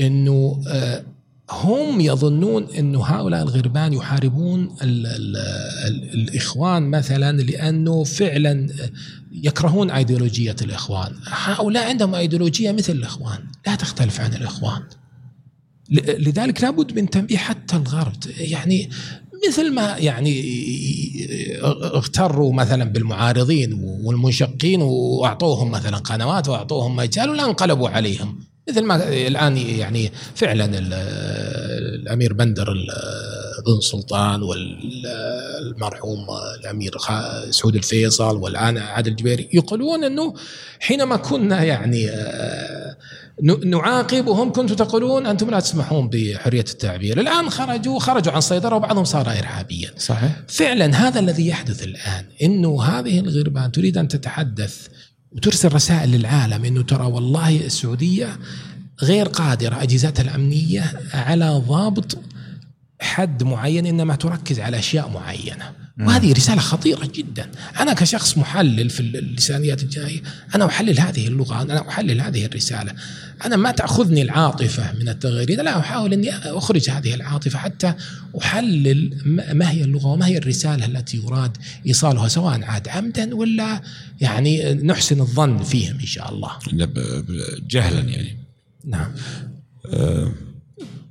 [0.00, 1.04] أنه آه،
[1.50, 5.36] هم يظنون أنه هؤلاء الغربان يحاربون ال ال
[5.86, 8.68] ال الإخوان مثلا لأنه فعلا
[9.32, 11.12] يكرهون أيديولوجية الإخوان.
[11.26, 13.38] هؤلاء عندهم أيديولوجية مثل الإخوان.
[13.66, 14.82] لا تختلف عن الإخوان.
[16.18, 18.90] لذلك لابد من تنبيه حتى الغرب يعني
[19.48, 20.42] مثل ما يعني
[21.94, 23.72] اغتروا مثلا بالمعارضين
[24.04, 28.40] والمنشقين وأعطوهم مثلا قنوات وأعطوهم مجال ولا انقلبوا عليهم.
[28.68, 30.94] مثل ما الآن يعني فعلا ال-
[32.02, 32.72] الأمير بندر
[33.66, 36.26] بن سلطان والمرحوم
[36.60, 36.92] الأمير
[37.50, 40.34] سعود الفيصل والآن عادل الجبيري يقولون إنه
[40.80, 42.06] حينما كنا يعني
[43.42, 49.30] نعاقبهم كنتم تقولون أنتم لا تسمحون بحرية التعبير، الآن خرجوا خرجوا عن سيطره وبعضهم صار
[49.30, 49.90] ارهابيا.
[49.98, 50.40] صحيح.
[50.48, 54.88] فعلا هذا الذي يحدث الآن إنه هذه الغربان تريد أن تتحدث
[55.32, 58.38] وترسل رسائل للعالم إنه ترى والله السعودية
[59.02, 62.18] غير قادرة أجهزتها الأمنية على ضبط
[63.00, 65.81] حد معين إنما تركز على أشياء معينة.
[66.06, 67.50] وهذه رسالة خطيرة جدا.
[67.80, 70.22] أنا كشخص محلل في اللسانيات الجايه
[70.54, 72.92] أنا أحلل هذه اللغة أنا أحلل هذه الرسالة.
[73.44, 77.94] أنا ما تأخذني العاطفة من التغريده لا أحاول أني أخرج هذه العاطفة حتى
[78.40, 81.56] أحلل ما ما هي اللغة وما هي الرسالة التي يراد
[81.86, 83.82] إيصالها سواء عاد عمدا ولا
[84.20, 86.50] يعني نحسن الظن فيهم إن شاء الله.
[87.70, 88.36] جهلا يعني.
[88.84, 89.12] نعم.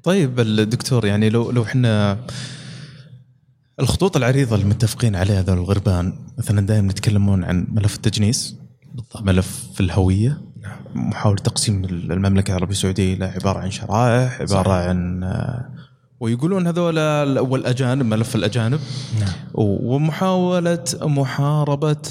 [0.04, 2.18] طيب الدكتور يعني لو لو إحنا
[3.80, 8.56] الخطوط العريضة اللي متفقين عليها هذول الغربان مثلا دائما يتكلمون عن ملف التجنيس
[8.94, 11.10] بالضبط ملف الهوية نعم.
[11.10, 14.90] محاولة تقسيم المملكة العربية السعودية إلى عبارة عن شرائح عبارة صحيح.
[14.90, 15.70] عن آه،
[16.20, 17.00] ويقولون هذول
[17.40, 18.80] والأجانب ملف الأجانب
[19.20, 22.02] نعم ومحاولة محاربة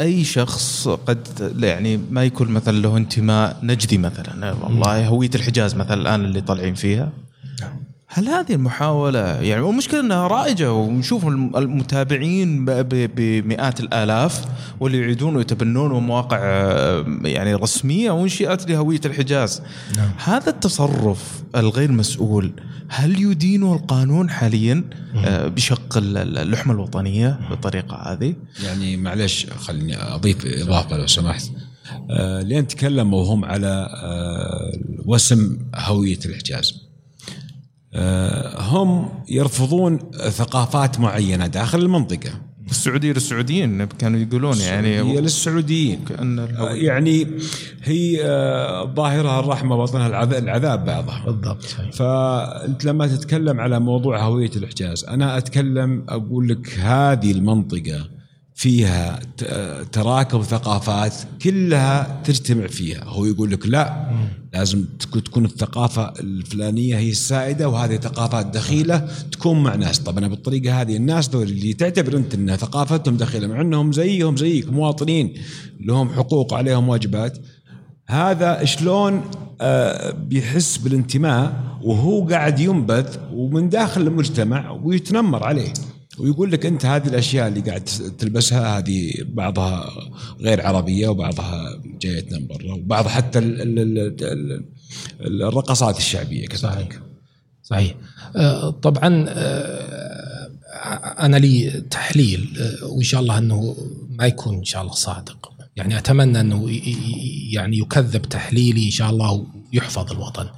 [0.00, 5.94] أي شخص قد يعني ما يكون مثلا له انتماء نجدي مثلا والله هوية الحجاز مثلا
[5.94, 7.12] الآن اللي طالعين فيها
[7.60, 7.89] نعم.
[8.12, 14.44] هل هذه المحاولة يعني والمشكلة أنها رائجة ونشوف الم- المتابعين ب- ب- بمئات الآلاف
[14.80, 19.62] واللي يعيدون ويتبنون مواقع آه، يعني رسمية وانشئت لهوية الحجاز.
[19.96, 20.10] نعم.
[20.24, 22.52] هذا التصرف الغير مسؤول
[22.88, 24.84] هل يدينه القانون حاليا؟
[25.16, 28.34] آه، بشق ال- ال- اللحمة الوطنية بالطريقة هذه؟
[28.64, 31.50] يعني معلش خليني أضيف إضافة لو سمحت.
[32.10, 33.88] آه لين تكلموا هم على
[35.06, 36.89] وسم هوية الحجاز.
[38.58, 39.98] هم يرفضون
[40.28, 42.30] ثقافات معينة داخل المنطقة.
[42.70, 45.98] السعودية للسعوديين كانوا يقولون هي يعني للسعوديين.
[46.08, 47.26] كأن آه يعني
[47.84, 49.76] هي آه ظاهرها الرحمة
[50.06, 51.22] العذ- العذاب بعضها.
[51.26, 51.90] بالضبط صحيح.
[51.92, 58.08] فأنت لما تتكلم على موضوع هوية الحجاز أنا أتكلم أقول لك هذه المنطقة
[58.60, 59.20] فيها
[59.92, 63.04] تراكم ثقافات كلها تجتمع فيها.
[63.04, 64.10] هو يقول لك لا
[64.54, 69.98] لازم تك- تكون الثقافة الفلانية هي السائدة وهذه ثقافات دخيلة تكون مع ناس.
[69.98, 74.36] طب أنا بالطريقة هذه الناس دول اللي تعتبر أنت إن ثقافتهم دخيلة مع أنهم زيهم
[74.36, 75.34] زيك مواطنين
[75.80, 77.38] لهم حقوق عليهم واجبات.
[78.08, 79.22] هذا شلون
[79.60, 85.72] آه، بيحس بالانتماء وهو قاعد ينبذ ومن داخل المجتمع ويتنمر عليه.
[86.20, 87.84] ويقول لك أنت هذه الأشياء اللي قاعد
[88.18, 89.90] تلبسها هذه بعضها
[90.40, 94.24] غير عربية وبعضها جايتنا من برا وبعض حتى ال- ال- ال-
[95.20, 97.00] ال- الرقصات الشعبية صحيح كذلك.
[97.62, 97.94] صحيح.
[98.36, 100.50] آه، طبعا آه،
[101.26, 103.76] أنا لي تحليل آه، وإن شاء الله أنه
[104.10, 105.52] ما يكون إن شاء الله صادق.
[105.76, 106.66] يعني أتمنى أنه
[107.52, 110.42] يعني يكذب تحليلي إن شاء الله ويحفظ الوطن.
[110.42, 110.50] ال- ال-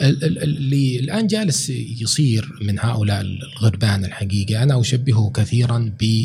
[0.00, 4.62] اللي الآن جالس يصير من هؤلاء الغربان الحقيقة.
[4.62, 6.24] أنا أشبهه كثيرا ب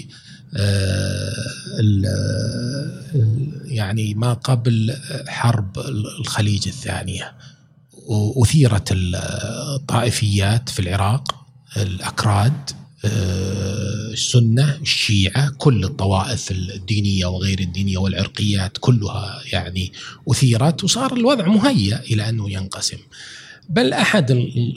[0.56, 1.34] آه،
[1.80, 3.02] ال-
[3.66, 4.96] يعني ما قبل
[5.28, 5.80] حرب
[6.20, 7.34] الخليج الثانية.
[8.44, 11.36] أثيرت الطائفيات في العراق
[11.78, 12.54] الأكراد
[14.14, 19.92] السنة الشيعة كل الطوائف الدينية وغير الدينية والعرقيات كلها يعني
[20.32, 20.84] أثيرت.
[20.84, 22.98] وصار الوضع مهيأ إلى أنه ينقسم.
[23.72, 24.32] بل أحد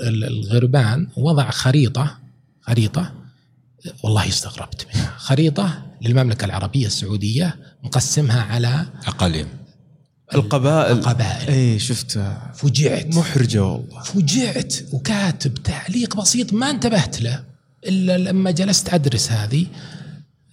[0.04, 2.18] الغربان وضع خريطة
[2.62, 3.12] خريطة
[4.02, 5.14] والله استغربت منها.
[5.16, 9.46] خريطة للمملكة العربية السعودية مقسمها على أقاليم
[10.34, 10.98] القبائل.
[10.98, 11.48] القبائل.
[11.48, 13.06] اي شفتها فجعت.
[13.06, 14.02] محرجة والله.
[14.02, 17.44] فجعت وكاتب تعليق بسيط ما انتبهت له
[17.86, 19.66] إلا لما جلست أدرس هذه.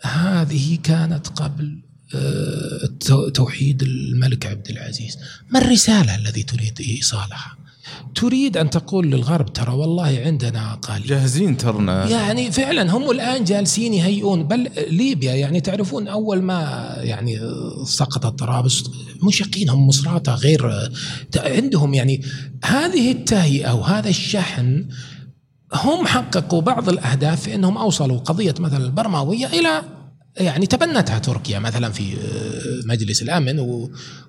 [0.01, 1.81] هذه كانت قبل
[2.15, 5.17] آه، توحيد الملك عبد العزيز.
[5.49, 7.60] ما الرسالة الذي تريد إيصالها؟
[8.15, 12.09] تريد أن تقول للغرب ترى والله عندنا اقاليم جاهزين ترنا.
[12.09, 17.39] يعني فعلا هم الآن جالسين يهيئون بل ليبيا يعني تعرفون أول ما يعني
[17.85, 18.83] سقطت طرابلس
[19.23, 20.89] مشقينهم مصراتة غير
[21.37, 22.21] عندهم يعني
[22.63, 24.85] هذه التهيئة وهذا الشحن
[25.73, 29.81] هم حققوا بعض الأهداف في إنهم أوصلوا قضية مثلا البرماوية إلى
[30.37, 32.03] يعني تبنتها تركيا مثلا في
[32.85, 33.59] مجلس الأمن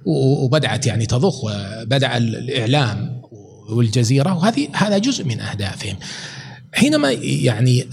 [0.07, 3.22] وبدأت يعني تضخ وبدأ الإعلام.
[3.69, 5.97] والجزيرة وهذه هذا جزء من أهدافهم.
[6.73, 7.87] حينما يعني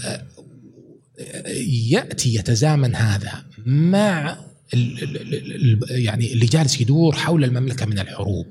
[1.90, 4.36] يأتي يتزامن هذا مع
[5.90, 8.46] يعني اللي جالس يدور حول المملكة من الحروب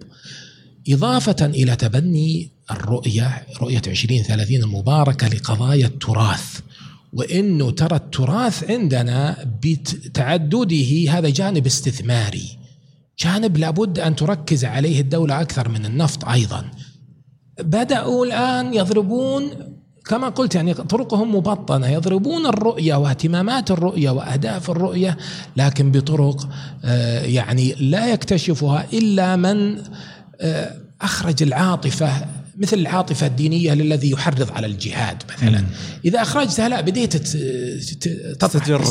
[0.89, 6.59] إضافة إلى تبني الرؤية رؤية 2030 المباركة لقضايا التراث.
[7.13, 12.57] وإنه ترى التراث عندنا بتعدده هذا جانب استثماري.
[13.19, 16.71] جانب لابد أن تركز عليه الدولة أكثر من النفط أيضا.
[17.61, 19.49] بدأوا الآن يضربون
[20.05, 25.17] كما قلت يعني طرقهم مبطنة يضربون الرؤية واهتمامات الرؤية وأهداف الرؤية
[25.57, 26.49] لكن بطرق
[26.85, 29.77] آه، يعني لا يكتشفها إلا من
[30.41, 32.09] آه، أخرج العاطفة
[32.57, 35.63] مثل العاطفة الدينية للذي يحرض على الجهاد مثلا.
[36.05, 37.17] إذا أخرجتها لا بديت
[38.39, 38.83] تتجرد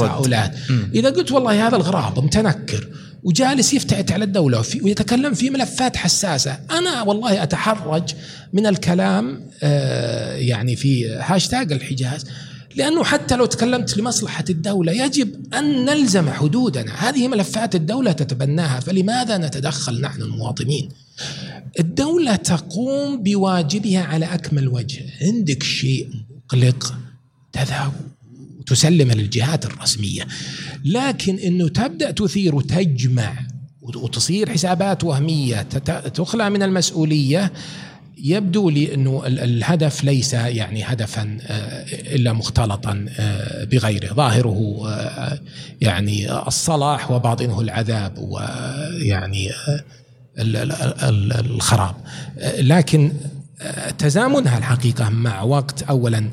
[0.94, 2.88] إذا قلت والله هذا الغراب متنكر
[3.22, 6.58] وجالس يفتعت على الدولة ويتكلم في ملفات حساسة.
[6.70, 8.14] أنا والله أتحرج
[8.52, 12.26] من الكلام آه، يعني في هاشتاج الحجاز
[12.76, 17.08] لأنه حتى لو تكلمت لمصلحة الدولة يجب أن نلزم حدودنا.
[17.08, 20.88] هذه ملفات الدولة تتبناها فلماذا نتدخل نحن المواطنين؟
[21.80, 25.04] الدولة تقوم بواجبها على أكمل وجه.
[25.22, 26.08] عندك شيء
[26.44, 26.94] مقلق؟
[27.52, 27.92] تذهب.
[28.68, 30.26] تسلم للجهات الرسمية.
[30.84, 33.32] لكن إنه تبدأ تثير وتجمع
[33.82, 35.62] وتصير حسابات وهمية
[36.14, 37.52] تخلع من المسؤولية
[38.22, 41.84] يبدو لي إنه الهدف ليس يعني هدفا آه،
[42.14, 45.38] إلا مختلطا آه، بغيره، ظاهره آه،
[45.80, 49.50] يعني الصلاح وباطنه العذاب ويعني
[50.38, 51.94] الخراب.
[52.58, 53.12] لكن
[53.98, 55.82] تزامنها الحقيقة مع وقت.
[55.82, 56.30] اولا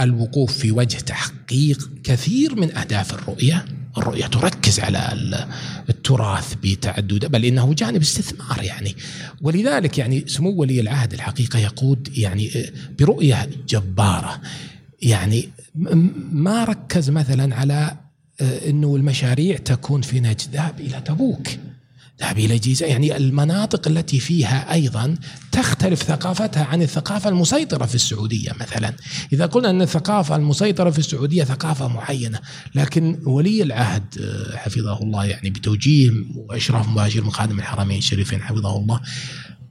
[0.00, 3.64] للوقوف في وجه تحقيق كثير من أهداف الرؤية.
[3.98, 5.46] الرؤية تركز على
[5.88, 8.96] التراث بتعدد بل إنه جانب استثمار يعني.
[9.42, 12.50] ولذلك يعني سمو ولي العهد الحقيقة يقود يعني
[12.98, 14.40] برؤية جبارة.
[15.02, 15.48] يعني
[16.32, 17.96] ما ركز مثلا على
[18.40, 21.46] إنه المشاريع تكون في نجد ذهب إلى تبوك.
[22.20, 22.86] ذهب إلى جيزة.
[22.86, 25.14] يعني المناطق التي فيها أيضا
[25.52, 28.92] تختلف ثقافتها عن الثقافة المسيطرة في السعودية مثلا.
[29.32, 32.40] إذا قلنا أن الثقافة المسيطرة في السعودية ثقافة معينة
[32.74, 38.76] لكن ولي العهد آه، حفظه الله يعني بتوجيه وإشراف مباشر من خادم الحرمين الشريفين حفظه
[38.76, 39.00] الله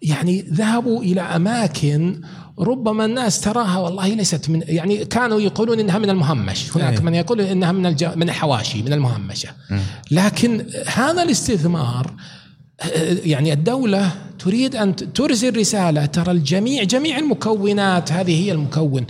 [0.02, 2.22] يعني ذهبوا إلى أماكن
[2.60, 6.78] ربما الناس تراها والله ليست من يعني كانوا يقولون إنها من المهمش.
[6.78, 7.04] هناك أيه.
[7.04, 8.04] من يقول إنها من الج...
[8.04, 9.50] من الحواشي من المهمشة.
[10.12, 12.14] لكن هذا الاستثمار
[13.24, 19.06] يعني الدولة تريد أن ترسل رسالة ترى الجميع جميع المكونات هذه هي المكون.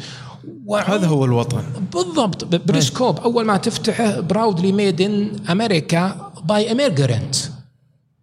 [0.85, 1.63] هذا هو الوطن.
[1.93, 7.35] بالضبط بريسكوب أول ما تفتحه proudly made in America by immigrants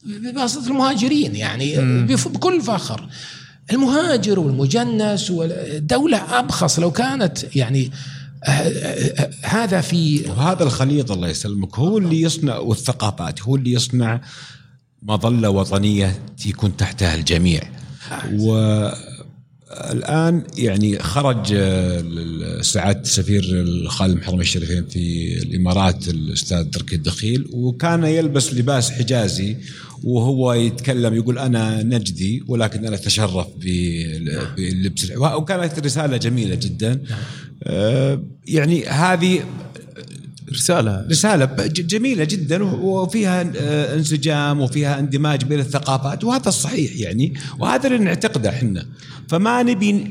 [0.04, 1.76] بواسطة المهاجرين يعني
[2.06, 3.08] بكل فخر.
[3.72, 7.90] المهاجر والمجنس والدولة أبخص لو كانت يعني
[8.44, 13.72] آه، آه، آه، هذا في وهذا الخليط الله يسلمك هو اللي يصنع والثقافات هو اللي
[13.72, 14.20] يصنع
[15.02, 17.62] مظلة وطنية يكون تحتها الجميع.
[19.74, 21.46] والآن يعني خرج
[22.60, 29.56] سعادة السفير الخالد محرم الشريفين في الإمارات الأستاذ تركي الدخيل وكان يلبس لباس حجازي
[30.04, 33.46] وهو يتكلم يقول أنا نجدي ولكن أنا أتشرف
[34.56, 37.02] بلبس وكانت رسالة جميلة جدا.
[37.62, 39.40] آه، يعني هذه
[40.52, 41.06] رسالة.
[41.10, 47.98] رسالة جميلة جدا وفيها آه، انسجام وفيها اندماج بين الثقافات وهذا الصحيح يعني وهذا اللي
[47.98, 48.86] نعتقده إحنا.
[49.28, 50.10] فما نبي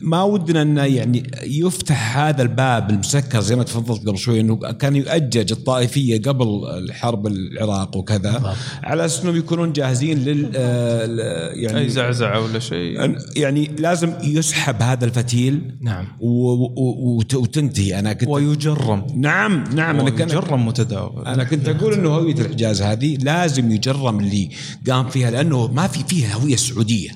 [0.00, 4.96] ما ودنا انه يعني يفتح هذا الباب المسكر زي ما تفضلت قبل شوي إنه كان
[4.96, 6.46] يؤجج الطائفية قبل
[6.78, 13.16] الحرب العراق وكذا على أساس إنهم يكونون جاهزين لل آه، يعني أي زعزعة ولا شيء.
[13.36, 16.06] يعني لازم يسحب هذا الفتيل نعم.
[16.20, 17.98] وتنتهي.
[17.98, 19.06] أنا كنت ويجرم.
[19.16, 19.64] نعم.
[19.74, 21.26] نعم أنا كنت يجرم متداول.
[21.26, 24.50] أنا كنت أقول إنه هوية الحجاز هذه لازم يجرم اللي
[24.90, 27.10] قام فيها لأنه ما في فيها هوية سعودية.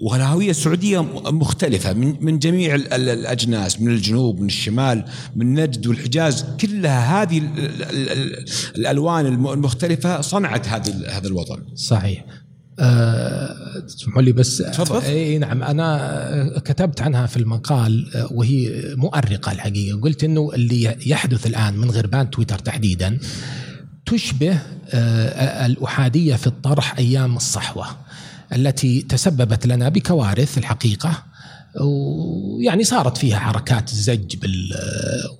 [0.00, 1.00] والهويه السعودية
[1.30, 5.04] مختلفة من من جميع الأجناس من الجنوب من الشمال
[5.36, 7.42] من نجد والحجاز كلها هذه
[8.76, 11.62] الألوان المختلفة صنعت هذه هذا الوطن.
[11.74, 12.24] صحيح.
[13.86, 15.02] تسمحوا أه لي بس تفضل.
[15.02, 15.62] إي نعم.
[15.62, 20.00] أنا كتبت عنها في المقال أه، وهي مؤرقة الحقيقة.
[20.00, 23.18] قلت إنه اللي يحدث الآن من غربان تويتر تحديدا
[24.06, 24.58] تشبه
[24.90, 27.86] أه، الأحادية في الطرح أيام الصحوة
[28.52, 31.22] التي تسببت لنا بكوارث الحقيقة
[31.80, 34.74] ويعني صارت فيها حركات الزج بال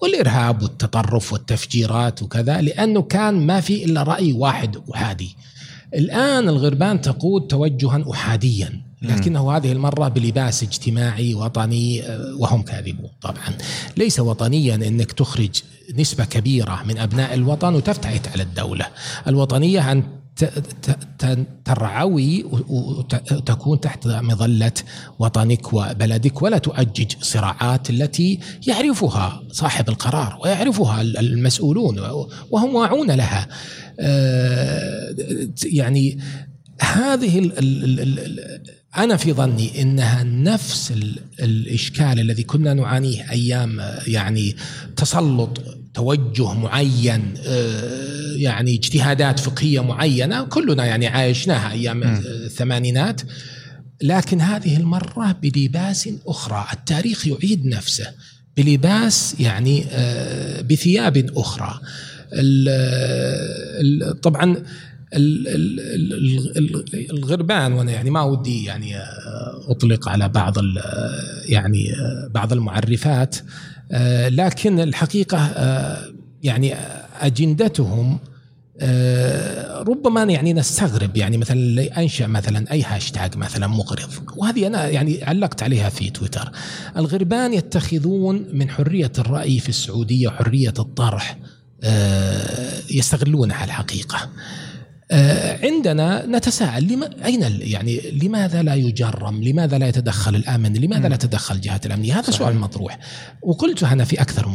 [0.02, 5.36] والإرهاب والتطرف والتفجيرات وكذا لأنه كان ما في إلا رأي واحد أحادي.
[5.94, 12.02] الآن الغربان تقود توجها احاديا لكنه هذه المرة بلباس اجتماعي وطني
[12.38, 13.58] وهم كاذبون طبعا.
[13.96, 15.62] ليس وطنيا إنك تخرج
[15.94, 18.86] نسبة كبيرة من أبناء الوطن وتفتعت على الدولة.
[19.26, 20.02] الوطنية أن
[21.64, 24.72] ترعوي وتكون تحت مظلة
[25.18, 31.98] وطنك وبلدك ولا تؤجج صراعات التي يعرفها صاحب القرار ويعرفها المسؤولون
[32.50, 33.48] وهم واعون لها.
[34.00, 35.14] آه،
[35.64, 36.18] يعني
[36.80, 37.52] هذه
[38.96, 40.92] أنا في ظني إنها نفس
[41.40, 44.56] الإشكال الذي كنا نعانيه أيام يعني
[44.96, 53.20] تسلط توجه معين آه، يعني اجتهادات فقهية معينة كلنا يعني عايشناها أيام الثمانينات.
[54.02, 58.06] لكن هذه المرة بلباس أخرى التاريخ يعيد نفسه.
[58.56, 61.80] بلباس يعني آه، بثياب أخرى.
[64.22, 64.62] طبعا
[67.10, 70.54] الغربان وأنا يعني ما ودي يعني آه، أطلق على بعض
[71.48, 71.92] يعني
[72.34, 73.36] بعض المعرفات.
[74.28, 76.04] لكن الحقيقة آه،
[76.42, 76.74] يعني
[78.80, 85.24] آه، ربما يعني نستغرب يعني مثلا أنشأ مثلا أي هاشتاج مثلا مغرض وهذه أنا يعني
[85.24, 86.52] علقت عليها في تويتر.
[86.96, 91.38] الغربان يتخذون من حرية الرأي في السعودية وحريه الطرح
[92.90, 94.18] يستغلونها الحقيقة.
[94.18, 94.28] آه،
[95.62, 101.54] عندنا نتساءل لما أين يعني لماذا لا يجرم؟ لماذا لا يتدخل الآمن؟ لماذا لا تدخل
[101.54, 102.38] الجهات الامنيه؟ هذا صحيح.
[102.38, 102.98] سؤال مطروح
[103.42, 104.48] وقلت أنا في أكثر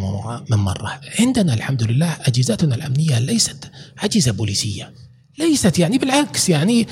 [0.50, 4.94] من مرة عندنا الحمد لله أجهزتنا الأمنية ليست أجهزة بوليسية
[5.40, 6.88] ليست يعني بالعكس يعني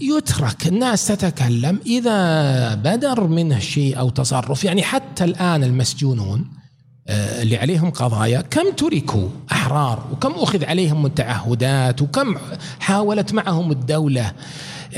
[0.00, 6.63] يترك الناس تتكلم إذا بدر منه شيء أو تصرف يعني حتى الآن المسجونون آه،
[7.08, 12.36] اللي عليهم قضايا كم تركوا أحرار وكم أخذ عليهم من تعهدات وكم
[12.80, 14.32] حاولت معهم الدولة.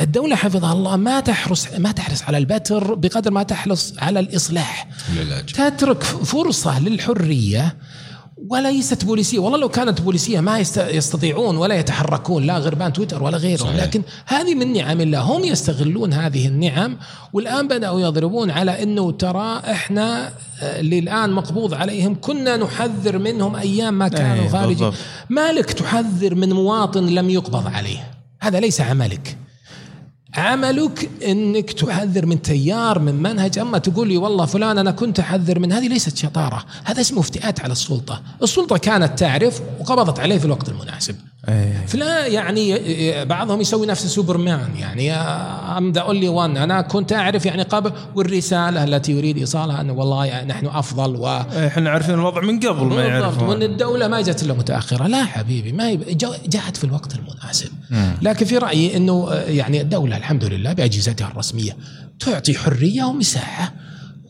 [0.01, 4.89] الدولة حفظها الله ما تحرص ما تحرص على البتر بقدر ما تحرص على الإصلاح.
[5.55, 7.77] تترك فرصة للحرية
[8.37, 9.39] وليست بوليسية.
[9.39, 13.59] والله لو كانت بوليسية ما يستطيعون ولا يتحركون لا غربان تويتر ولا غيره.
[13.59, 13.83] صحيح.
[13.83, 15.21] لكن هذه من نعم الله.
[15.21, 16.99] هم يستغلون هذه النعم
[17.33, 20.33] والآن بدأوا يضربون على إنه ترى إحنا
[20.63, 22.17] اللي الان مقبوض عليهم.
[22.21, 24.93] كنا نحذر منهم أيام ما كانوا أيه خارجين.
[25.31, 28.11] مالك تحذر من مواطن لم يقبض عليه؟
[28.41, 29.37] هذا ليس عملك.
[30.39, 33.59] عملك إنك تحذر من تيار من منهج.
[33.59, 37.61] أما تقول لي والله فلان أنا كنت أحذر من هذه ليست شطارة هذا اسمه افتئات
[37.61, 38.23] على السلطة.
[38.43, 41.17] السلطة كانت تعرف وقبضت عليه في الوقت المناسب.
[41.49, 41.87] أيه.
[41.87, 42.81] فلا يعني
[43.25, 48.85] بعضهم يسوي نفس سوبرمان يعني I'm the only one أنا كنت أعرف يعني قبل والرسالة
[48.85, 51.27] التي يريد إيصالها أنه والله يعني نحن أفضل و
[51.67, 55.07] إحنا عارفين الوضع من قبل ما يعرفون وإن الدولة ما جت إلا متأخرة.
[55.07, 55.95] لا حبيبي ما
[56.49, 57.71] جاءت في الوقت المناسب.
[58.23, 61.77] لكن في رأيي إنه يعني الدولة الحمد لله بأجهزتها الرسمية
[62.21, 63.75] تعطي حرية ومساحة.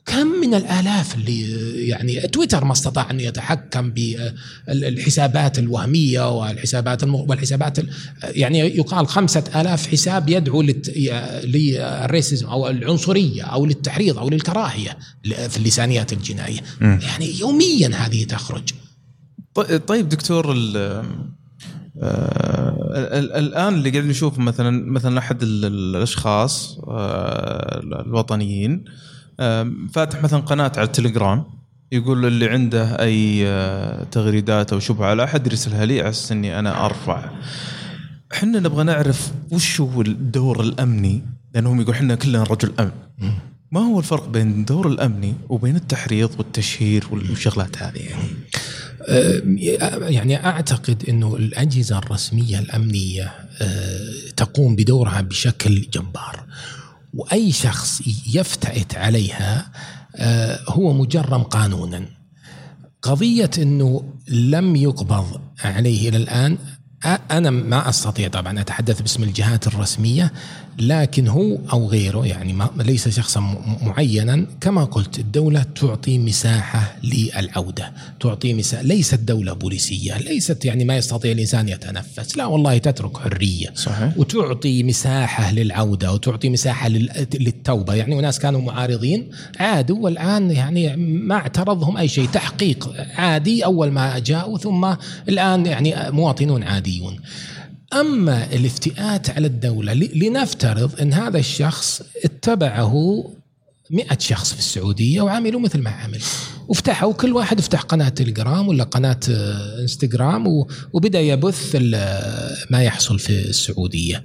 [0.07, 1.51] كم من الآلاف اللي
[1.89, 7.79] يعني تويتر ما استطاع أن يتحكم بالحسابات الوهمية والحسابات والحسابات
[8.23, 10.63] يعني يقال خمسة ألاف حساب يدعو
[11.45, 14.99] للريسيزم أو العنصرية أو للتحريض أو للكراهية
[15.49, 16.61] في اللسانيات الجنائية.
[16.81, 16.85] م.
[16.85, 18.71] يعني يوميا هذه تخرج.
[19.87, 20.55] طيب دكتور
[22.03, 22.77] آه
[23.39, 28.85] الآن اللي قاعد نشوف مثلا مثلا أحد الأشخاص آه الوطنيين
[29.93, 31.45] فاتح مثلا قناة على التليجرام
[31.93, 36.59] يقول اللي عنده أي آه، تغريدات أو شبهة على أحد يرسلها لي على أساس إني
[36.59, 37.31] أنا أرفع.
[38.33, 41.23] إحنا نبغى نعرف وش هو الدور الأمني
[41.55, 42.91] لأنهم يقول إحنا كلنا رجل أمن.
[43.73, 48.29] ما هو الفرق بين الدور الأمني وبين التحريض والتشهير والشغلات هذه يعني؟
[49.07, 49.43] أه،
[50.09, 56.47] يعني أعتقد إنه الأجهزة الرسمية الأمنية أه، تقوم بدورها بشكل جبار.
[57.15, 58.03] وأي شخص
[58.35, 59.73] يفتئت عليها
[60.17, 62.07] أه، هو مجرم قانونا.
[63.03, 66.59] قضية إنه لم يقبض عليه إلى الآن
[67.31, 70.33] أنا ما أستطيع طبعا أتحدث باسم الجهات الرسمية
[70.79, 73.41] لكن هو أو غيره يعني ما ليس شخصا
[73.83, 74.47] معينا.
[74.61, 81.33] كما قلت الدولة تعطي مساحة للعودة، تعطي مساحة ليست دولة بوليسية، ليست يعني ما يستطيع
[81.33, 83.73] الإنسان يتنفس، لا والله تترك حرية.
[83.75, 84.19] صحيح.
[84.19, 89.31] وتعطي مساحة للعودة وتعطي مساحة للتوبة، يعني وناس كانوا معارضين
[89.61, 94.95] عادوا والآن يعني ما اعترضهم أي شيء، تحقيق عادي أول ما جاءوا ثم
[95.29, 97.17] الآن يعني مواطنون عاديون.
[98.01, 103.25] أما الافتئات على الدولة لنفترض أن هذا الشخص اتبعه
[103.91, 106.21] مئة شخص في السعودية وعملوا مثل ما عمل.
[106.69, 110.47] وفتحوا كل واحد افتح قناة تليجرام ولا قناة آه، إنستغرام
[110.93, 111.77] وبدأ يبث
[112.71, 114.25] ما يحصل في السعودية.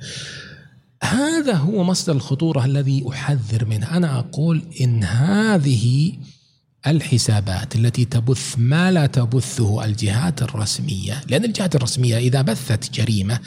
[1.04, 3.98] هذا هو مصدر الخطورة الذي أحذر منه.
[3.98, 6.12] أنا أقول إن هذه
[6.88, 13.40] الحسابات التي تبث ما لا تبثه الجهات الرسمية لأن الجهات الرسمية إذا بثت جريمة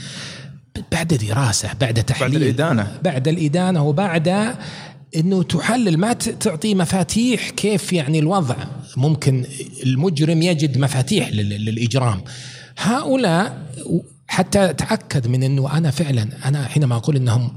[0.93, 2.98] بعد دراسة بعد تحليل بعد الإدانة.
[3.05, 4.55] بعد الإدانة وبعد
[5.16, 8.56] إنه تحلل ما تعطي مفاتيح كيف يعني الوضع.
[8.97, 9.44] ممكن
[9.86, 12.24] المجرم يجد مفاتيح للإجرام.
[12.78, 13.66] هؤلاء
[14.28, 17.56] حتى اتاكد من إنه أنا فعلا أنا حينما أقول إنهم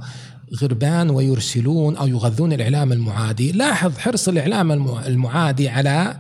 [0.55, 6.17] غربان ويرسلون أو يغذون الإعلام المعادي، لاحظ حرص الإعلام المعادي على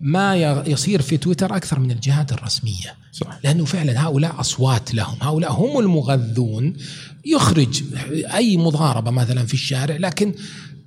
[0.00, 0.36] ما
[0.66, 2.94] يصير في تويتر أكثر من الجهات الرسمية.
[3.12, 3.38] صح.
[3.44, 6.72] لأنه فعلا هؤلاء أصوات لهم، هؤلاء هم المغذون
[7.24, 7.82] يخرج
[8.34, 10.34] أي مضاربة مثلا في الشارع لكن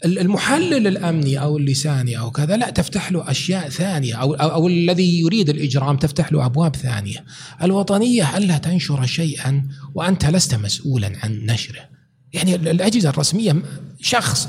[0.06, 5.20] المحلل الأمني أو اللساني أو كذا لا تفتح له أشياء ثانية أو أو, أو الذي
[5.20, 7.26] يريد الإجرام تفتح له أبواب ثانية.
[7.64, 11.99] الوطنية ألا تنشر شيئا وأنت لست مسؤولا عن نشره.
[12.34, 13.56] يعني الأجهزة الرسمية
[14.02, 14.48] شخص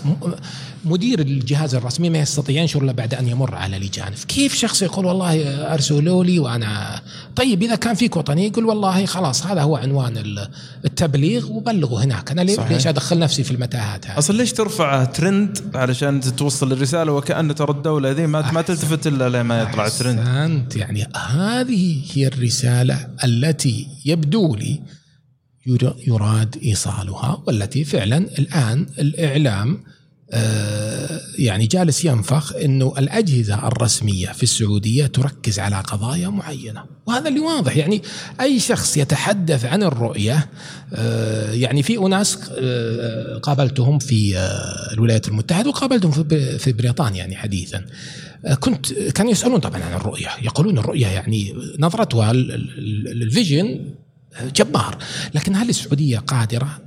[0.85, 5.07] مدير الجهاز الرسمي ما يستطيع ينشر إلا بعد أن يمر على لجان، كيف شخص يقول
[5.07, 5.35] والله
[5.75, 7.01] أرسلوا لي وأنا
[7.37, 10.47] طيب إذا كان فيك وطني يقول والله خلاص هذا هو عنوان
[10.85, 12.73] التبليغ وبلغوا هناك، أنا صحيح.
[12.73, 17.71] ليش أدخل نفسي في المتاهات هذه؟ أصلا ليش ترفع ترند علشان توصل الرساله وكأن ترى
[17.71, 20.19] الدولة ذي ما, ما تلتفت إلا لما يطلع ترند.
[20.19, 24.81] أحسنت يعني هذه هي الرسالة التي يبدو لي
[26.07, 29.85] يراد إيصالها والتي فعلا الآن الإعلام
[30.33, 36.85] آه، يعني جالس ينفخ إنه الأجهزة الرسمية في السعودية تركز على قضايا معينة.
[37.07, 38.03] وهذا اللي واضح يعني
[38.41, 40.49] أي شخص يتحدث عن الرؤية
[40.95, 44.37] آه، يعني في أناس آه، قابلتهم في
[44.93, 46.13] الولايات المتحدة وقابلتهم
[46.59, 47.85] في بريطانيا يعني حديثا.
[48.61, 53.95] كنت كانوا يسألون طبعا عن الرؤية يقولون الرؤية يعني نظرتها الفيجن
[54.57, 54.99] جبار.
[55.35, 56.79] لكن هل السعودية قادرة.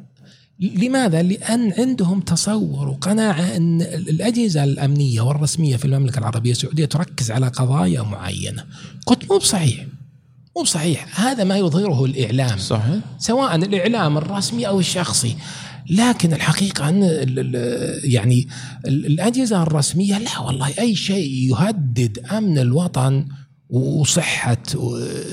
[0.59, 7.47] لماذا؟ لأن عندهم تصور وقناعة أن الأجهزة الأمنية والرسمية في المملكة العربية السعودية تركز على
[7.47, 8.65] قضايا معينة.
[9.05, 9.85] قلت مو بصحيح.
[10.57, 11.21] مو بصحيح.
[11.21, 12.57] هذا ما يظهره الإعلام.
[12.57, 12.99] صحيح.
[13.19, 15.35] سواء الإعلام الرسمي أو الشخصي.
[15.89, 17.03] لكن الحقيقة أن
[18.03, 18.47] يعني
[18.85, 23.25] الأجهزة الرسمية لا والله أي شيء يهدد أمن الوطن
[23.73, 24.57] وصحة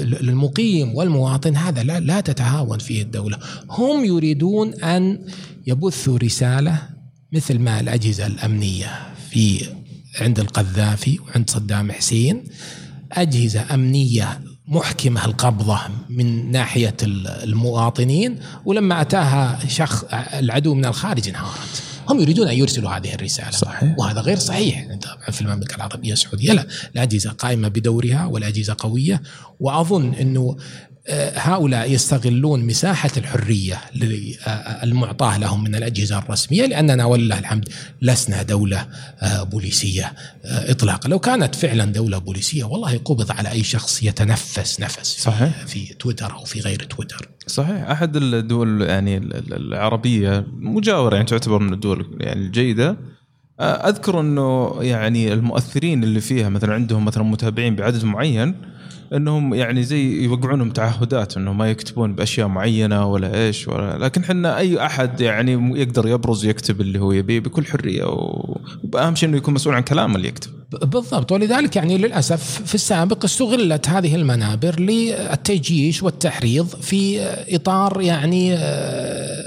[0.01, 3.39] المقيم والمواطن هذا لا, لا تتهاون فيه الدولة.
[3.71, 5.19] هم يريدون أن
[5.67, 6.83] يبثوا رسالة
[7.33, 8.89] مثل ما الأجهزة الأمنية
[9.31, 9.67] في
[10.21, 12.45] عند القذافي وعند صدام حسين.
[13.13, 20.05] أجهزة أمنية محكمة القبضة من ناحية المواطنين ولما أتاها شخص
[20.35, 21.83] العدو من الخارج انهارت.
[22.11, 23.51] هم يريدون أن يرسلوا هذه الرسالة.
[23.51, 23.95] صحيح.
[23.99, 24.87] وهذا غير صحيح.
[25.03, 29.23] طبعا في المملكة العربية السعودية لا الاجهزه قائمة بدورها والاجهزه قوية.
[29.61, 30.90] وأظن إنه آه،
[31.35, 33.81] هؤلاء يستغلون مساحة الحرية
[34.83, 37.69] المعطاة لهم من الأجهزة الرسمية لأننا ولله الحمد
[38.03, 38.87] لسنا دولة
[39.23, 40.13] آه، بوليسية
[40.45, 41.09] آه، إطلاقا.
[41.09, 45.67] لو كانت فعلا دولة بوليسية والله قبض على أي شخص يتنفس نفس صحيح.
[45.67, 47.29] في تويتر أو في غير تويتر.
[47.47, 47.91] صحيح.
[47.91, 49.17] أحد الدول يعني
[49.53, 52.97] العربية مجاورة يعني تعتبر من الدول يعني الجيدة.
[53.61, 58.55] أذكر إنه يعني المؤثرين اللي فيها مثلا عندهم مثلا متابعين بعدد معين
[59.15, 64.59] انهم يعني زي يوقعونهم تعهدات انه ما يكتبون بأشياء معينة ولا إيش ولا لكن إحنا
[64.59, 69.55] أي أحد يعني يقدر يبرز ويكتب اللي هو يبيه بكل حرية وأهم شيء إنه يكون
[69.55, 70.51] مسؤول عن كلامه اللي يكتب.
[70.71, 77.21] بالضبط ولذلك يعني للأسف في السابق استغلت هذه المنابر للتجيش والتحريض في
[77.55, 79.45] إطار يعني آه،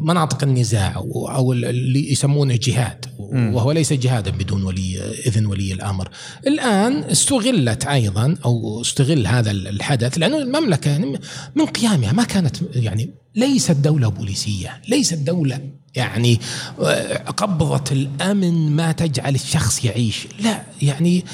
[0.00, 6.08] مناطق النزاع أو اللي يسمونه جهاد وهو ليس جهادا بدون ولي إذن ولي الأمر.
[6.46, 11.20] الآن استغلت أيضا أو استغل هذا الحدث لأنه المملكة يعني
[11.56, 15.60] من قيامها ما كانت يعني ليست دولة بوليسية، ليست دولة
[15.94, 16.40] يعني
[16.80, 20.26] آه، قبضة الأمن ما تجعل الشخص يعيش.
[20.40, 21.24] لا يعني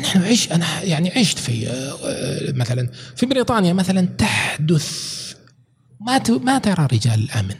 [0.00, 5.12] نحن عش أنا يعني عشت في آه، مثلا في بريطانيا مثلا تحدث
[6.00, 7.54] ما ما ترى رجال الأمن.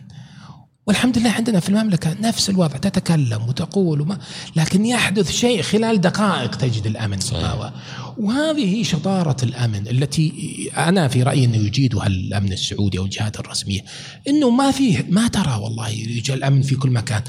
[0.87, 4.19] والحمد لله عندنا في المملكة نفس الوضع تتكلم وتقول وما
[4.57, 7.73] لكن يحدث شيء خلال دقائق تجد الأمن صحيح.
[8.19, 10.33] وهذه شطارة الأمن التي
[10.77, 13.81] أنا في رأيي أنه يجيدها الأمن السعودي أو الجهات الرسمية
[14.29, 17.23] أنه ما فيه ما ترى والله يجي الأمن في كل مكان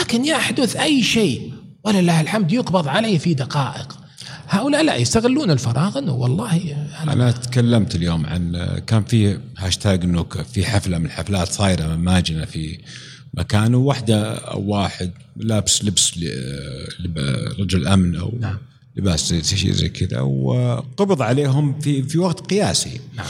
[0.00, 1.52] لكن يحدث أي شيء
[1.84, 3.97] ولله الحمد يقبض عليه في دقائق
[4.48, 10.26] هؤلاء لا يستغلون الفراغ إنه والله أنا, أنا تكلمت اليوم عن كان في هاشتاج إنه
[10.52, 12.78] في حفلة من الحفلات صايرة من ماجنة في
[13.34, 16.18] مكان وواحدة أو واحد لابس لبس
[17.58, 18.58] رجل أمن أو نعم.
[18.96, 23.26] لباس شيء زي كذا وقبض عليهم في في وقت قياسي نعم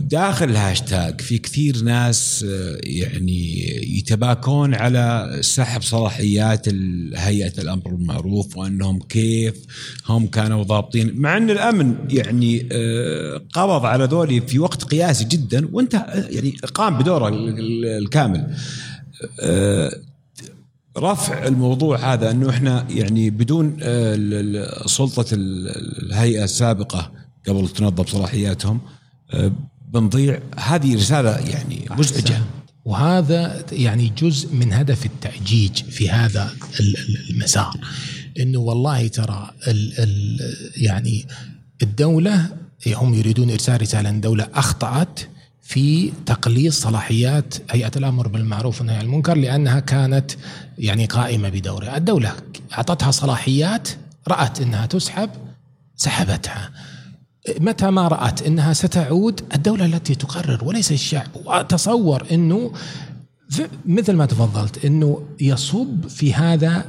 [0.00, 3.68] داخل الهاشتاج في كثير ناس آه، يعني
[3.98, 6.68] يتباكون على سحب صلاحيات
[7.14, 9.54] هيئة الأمر بالمعروف وأنهم كيف
[10.06, 11.12] هم كانوا ضابطين.
[11.16, 15.94] مع أن الأمن يعني آه، قبض على ذولي في وقت قياسي جدا وانت
[16.30, 17.28] يعني قام بدوره
[17.98, 18.56] الكامل.
[19.40, 19.92] آه،
[20.98, 23.76] رفع الموضوع هذا أنه إحنا يعني بدون
[24.86, 27.12] سلطة الهيئة السابقة
[27.48, 28.80] قبل تنظم صلاحياتهم
[29.30, 29.52] آه،
[29.92, 32.42] بنضيع هذه رسالة يعني مزعجة.
[32.84, 36.50] وهذا يعني جزء من هدف التأجيج في هذا
[37.30, 37.74] المسار.
[38.40, 40.40] إنه والله ترى ال ال
[40.76, 41.26] يعني
[41.82, 42.48] الدولة
[42.86, 45.20] هم يريدون إرسال رسالة إن الدولة أخطأت
[45.62, 50.30] في تقليص صلاحيات هيئة الأمر بالمعروف والنهي عن المنكر لأنها كانت
[50.78, 52.32] يعني قائمة بدورها، الدولة
[52.72, 53.88] أعطتها صلاحيات
[54.28, 55.30] رأت إنها تسحب
[55.96, 56.70] سحبتها.
[57.60, 61.28] متى ما رأت أنها ستعود الدولة التي تقرر وليس الشعب.
[61.44, 62.72] وأتصور أنه
[63.86, 66.84] مثل ما تفضلت أنه يصب في هذا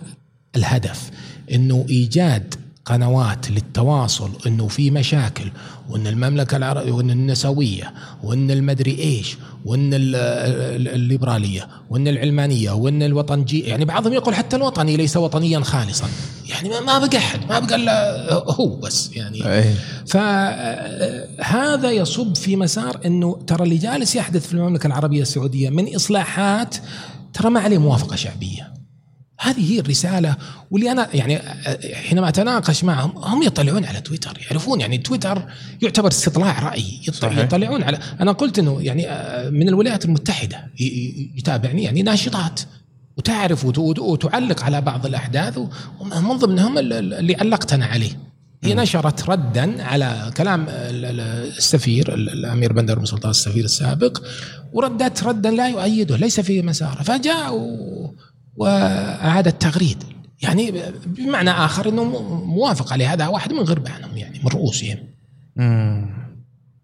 [0.56, 1.11] الهدف
[1.52, 2.56] أنه إيجاد
[2.90, 5.52] قنوات للتواصل إنه في مشاكل
[5.90, 7.94] وإن المملكة العربية وإن النسوية
[8.24, 15.18] وإن المدري إيش وإن الليبرالية وإن العلمانية وإن الوطنجيه يعني بعضهم يقول حتى الوطني ليس
[15.18, 16.07] وطنيا خالصا.
[16.49, 19.44] يعني ما بقى أحد ما بقى إلا هو بس يعني.
[20.07, 26.76] فهذا يصب في مسار إنه ترى اللي جالس يحدث في المملكة العربية السعودية من إصلاحات
[27.34, 28.79] ترى ما عليه موافقة شعبية.
[29.41, 30.36] هذه هي الرسالة
[30.72, 31.40] واللي أنا يعني
[31.94, 35.44] حينما أتناقش معهم هم يطلعون على تويتر يعرفون يعني تويتر
[35.82, 36.84] يعتبر استطلاع رأي
[37.44, 39.02] يطلعون على أنا قلت أنه يعني
[39.52, 40.68] من الولايات المتحدة
[41.38, 42.60] يتابعني يعني ناشطات
[43.18, 45.57] وتعرف وتعلق على بعض الأحداث
[45.99, 48.30] ومن ضمنهم اللي علقت أنا عليه.
[48.64, 54.22] هي نشرت ردا على كلام السفير الأمير بندر بن سلطان السفير السابق
[54.74, 57.56] وردت ردا لا يؤيده ليس في مساره فجاء
[58.60, 60.03] وأعاد تغريد
[60.41, 60.73] يعني
[61.06, 62.03] بمعنى آخر أنه
[62.45, 64.98] موافق عليه هذا واحد من غربانهم يعني من رؤوسهم.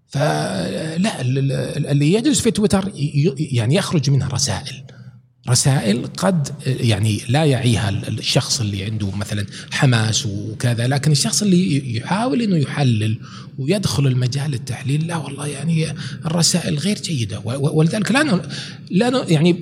[0.08, 2.92] فلا اللي يجلس في تويتر
[3.38, 4.85] يعني يخرج منها رسائل.
[5.50, 12.42] رسائل قد يعني لا يعيها الشخص اللي عنده مثلا حماس وكذا لكن الشخص اللي يحاول
[12.42, 13.20] إنه يحلل
[13.58, 15.88] ويدخل المجال التحليل لا والله يعني
[16.26, 17.40] الرسائل غير جيدة.
[17.46, 18.42] ولذلك لا
[18.92, 19.54] لا يعني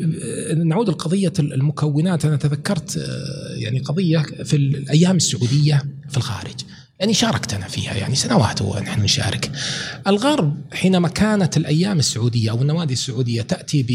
[0.66, 2.26] نعود لقضية المكونات.
[2.26, 3.10] أنا تذكرت
[3.56, 6.56] يعني قضية في الأيام السعودية في الخارج.
[7.00, 9.52] يعني شاركت أنا فيها يعني سنوات ونحن نشارك.
[10.08, 13.86] الغرب حينما كانت الأيام السعودية أو النوادي السعودية تأتي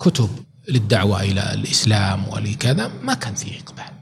[0.00, 0.28] بكتب
[0.68, 3.96] للدعوة إلى الإسلام ولكذا ما كان فيه إقبال.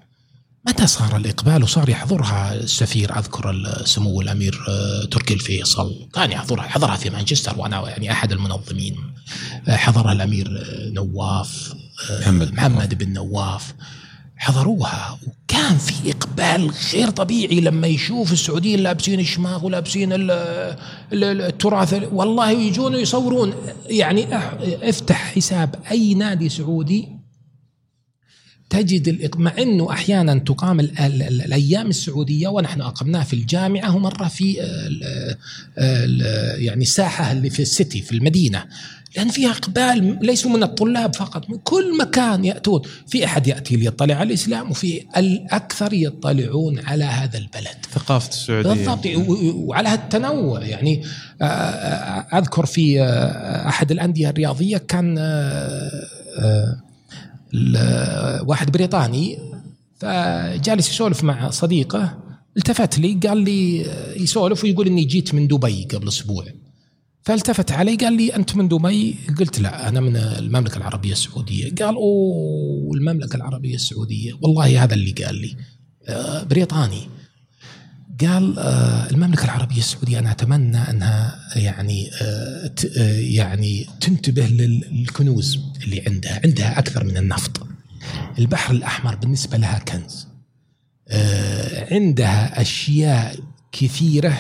[0.69, 6.09] متى صار الإقبال؟ وصار يحضرها السفير أذكر سمو الأمير آه، تركي الفيصل.
[6.15, 8.97] كان يحضرها حضرها في مانشستر وأنا يعني أحد المنظمين.
[9.69, 11.74] آه، حضرها الأمير آه، نواف
[12.20, 13.74] محمد, محمد بن نواف.
[14.36, 15.19] حضروها.
[15.27, 20.09] وكان في إقبال غير طبيعي لما يشوف السعوديين لابسين الشماغ ولابسين
[21.12, 22.02] التراث.
[22.12, 23.55] والله يجون يصورون.
[23.86, 24.36] يعني
[24.89, 27.09] افتح حساب أي نادي سعودي
[28.70, 34.28] تجد مع إنه أحيانا تقام ال ال ال الأيام السعودية ونحن اقمناها في الجامعة ومرة
[34.28, 34.55] في
[36.59, 38.66] يعني الساحة اللي في السيتي في المدينة.
[39.16, 42.82] لأن فيها إقبال ليسوا من الطلاب فقط من كل مكان يأتون.
[43.07, 47.77] في أحد يأتي ليطلع على الإسلام وفي الأكثر يطلعون على هذا البلد.
[47.93, 48.70] ثقافة السعودية.
[48.70, 49.07] بالضبط
[49.55, 50.62] وعلى هالتنوع.
[50.62, 51.05] يعني
[52.35, 53.03] أذكر في
[53.69, 55.19] أحد الأندية الرياضية كان
[58.47, 59.39] واحد بريطاني
[59.99, 62.19] فجالس يسولف مع صديقه
[62.57, 63.86] التفت لي قال لي
[64.16, 66.45] يسولف ويقول إني جيت من دبي قبل أسبوع.
[67.24, 71.74] فالتفت علي قال لي أنت من دبي؟ قلت لا أنا من المملكة العربية السعودية.
[71.74, 74.32] قال أوه المملكة العربية السعودية.
[74.40, 75.56] والله هذا اللي قال لي.
[76.44, 77.09] بريطاني.
[78.20, 78.59] قال
[79.10, 82.10] المملكة العربية السعودية أنا أتمنى أنها يعني
[83.34, 87.66] يعني تنتبه للكنوز اللي عندها، عندها أكثر من النفط.
[88.38, 90.26] البحر الأحمر بالنسبة لها كنز.
[91.90, 93.36] عندها أشياء
[93.72, 94.38] كثيرة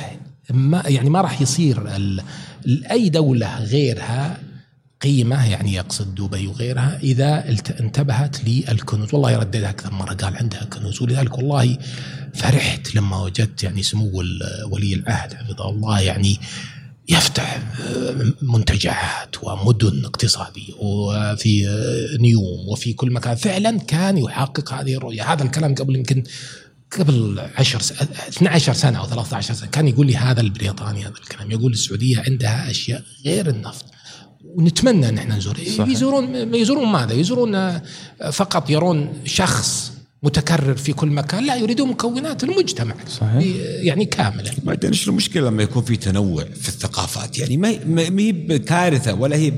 [0.50, 1.96] ما يعني ما راح يصير
[2.90, 4.38] أي دولة غيرها
[5.00, 7.44] قيمة يعني يقصد دبي وغيرها إذا
[7.80, 9.14] انتبهت للكنوز.
[9.14, 11.02] والله يرددها أكثر مرة قال عندها كنوز.
[11.02, 11.78] ولذلك والله
[12.34, 14.22] فرحت لما وجدت يعني سمو
[14.70, 16.38] ولي العهد حفظه الله يعني
[17.08, 17.62] يفتح
[18.42, 21.66] منتجعات ومدن اقتصادية وفي
[22.20, 23.34] نيوم وفي كل مكان.
[23.34, 25.32] فعلا كان يحقق هذه الرؤية.
[25.32, 26.24] هذا الكلام قبل يمكن
[26.98, 27.80] قبل 10
[28.28, 32.70] 12 سنة أو 13 سنة كان يقول لي هذا البريطاني هذا الكلام يقول السعودية عندها
[32.70, 33.84] أشياء غير النفط
[34.44, 35.88] ونتمنى ان إحنا نزور صحيح.
[35.88, 37.80] يزورون يزورون ماذا؟ يزورون
[38.32, 39.92] فقط يرون شخص
[40.22, 43.56] متكرر في كل مكان لا يريدون مكونات المجتمع صحيح.
[43.60, 48.32] يعني كاملة بعدين إيش المشكلة لما يكون في تنوع في الثقافات يعني ما ما هي
[48.32, 49.50] بكارثة ولا هي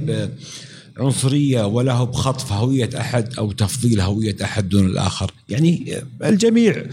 [0.96, 5.30] عنصرية ولا هو بخطف هوية أحد أو تفضيل هوية أحد دون الآخر.
[5.48, 5.94] يعني
[6.24, 6.86] الجميع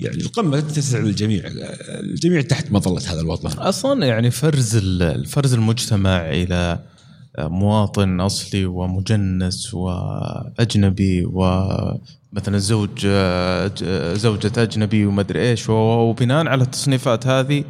[0.00, 1.42] يعني القمة تسع للجميع
[1.88, 3.48] الجميع تحت مظلة هذا الوطن.
[3.58, 6.78] أصلا يعني فرز الفرز المجتمع إلى
[7.38, 13.06] مواطن أصلي ومجنس وأجنبي ومثلا زوج
[14.16, 17.64] زوجة أجنبي ومدري إيش وبناء على التصنيفات هذه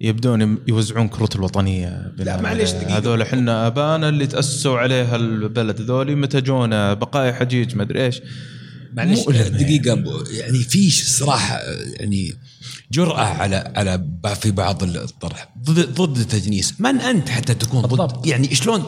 [0.00, 5.80] يبدون يوزعون كروت الوطنية لا معليش هذول إحنا أبانا اللي تاسسوا عليها البلد.
[5.80, 8.22] هذول متى جونا بقايا حجيج مدري إيش.
[8.92, 11.58] معلش دقيقة يعني في صراحة
[12.00, 12.34] يعني
[12.92, 14.06] جرأة على على
[14.40, 15.54] في بعض الطرح.
[15.64, 16.80] ضد ضد التجنيس.
[16.80, 18.84] من أنت حتى تكون ضد؟ يعني شلون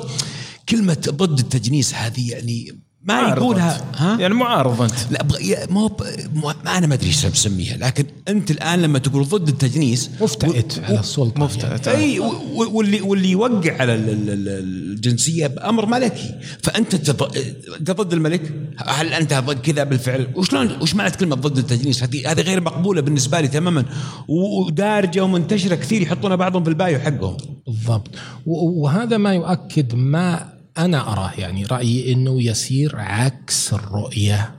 [0.68, 4.94] كلمة ضد التجنيس هذه يعني ما يقولها ها؟ يعني معارض أنت.
[5.10, 5.26] لا
[5.70, 5.90] مو
[6.34, 10.82] مو أنا ما أدري إيش بسميها لكن أنت الآن لما تقول ضد التجنيس مفتعت و...
[10.82, 11.98] على السلطة مفتعت يعني.
[11.98, 12.18] اي
[12.56, 16.34] واللي واللي يوقع على الجنسية بأمر ملكي.
[16.62, 18.52] فأنت أنت ضد الملك؟
[18.86, 23.00] هل أنت ضد كذا بالفعل؟ وشلون وش معنى كلمة ضد التجنيس؟ هذه هذه غير مقبولة
[23.00, 23.84] بالنسبة لي تماما.
[24.28, 27.36] ودارجة ومنتشرة كثير يحطونها بعضهم في البايو حقهم.
[27.66, 28.10] بالضبط.
[28.46, 34.54] وهذا ما يؤكد ما أنا أراه يعني رأيي أنه يسير عكس الرؤية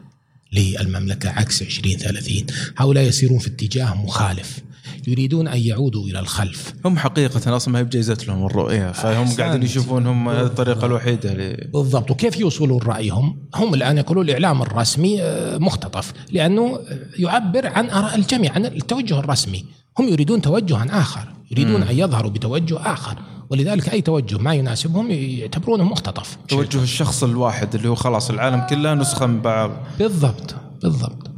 [0.54, 2.46] للمملكة عكس 2030
[2.78, 4.60] هؤلاء يسيرون في اتجاه مخالف.
[5.08, 6.74] يريدون أن يعودوا إلى الخلف.
[6.86, 11.68] هم حقيقة أصلا ما هي بجائزة لهم الرؤية فهم قاعدين يشوفون هم الطريقة الوحيدة ل...
[11.74, 12.12] بالضبط.
[12.12, 15.20] وكيف يوصلون رأيهم؟ هم الآن يقولون الإعلام الرسمي
[15.60, 16.80] مختطف لأنه
[17.20, 19.66] يعبر عن آراء الجميع عن التوجه الرسمي.
[20.00, 23.18] هم يريدون توجها آخر يريدون أن يظهروا بتوجه آخر.
[23.52, 26.38] ولذلك أي توجه ما يناسبهم يعتبرونه مختطف.
[26.48, 29.72] توجه الشخص الواحد اللي هو خلاص العالم كله نسخة من بعض.
[30.00, 31.32] بالضبط بالضبط.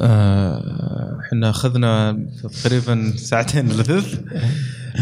[0.00, 4.20] آه، إحنا آه أخذنا تقريبا ساعتين ثلث.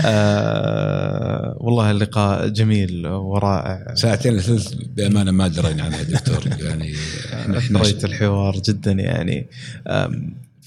[0.04, 3.94] آه والله اللقاء جميل ورائع.
[3.94, 6.44] ساعتين ثلث بأمانة ما درينا عنها دكتور.
[6.60, 6.94] يعني
[7.58, 9.46] إحنا الحوار جدا يعني.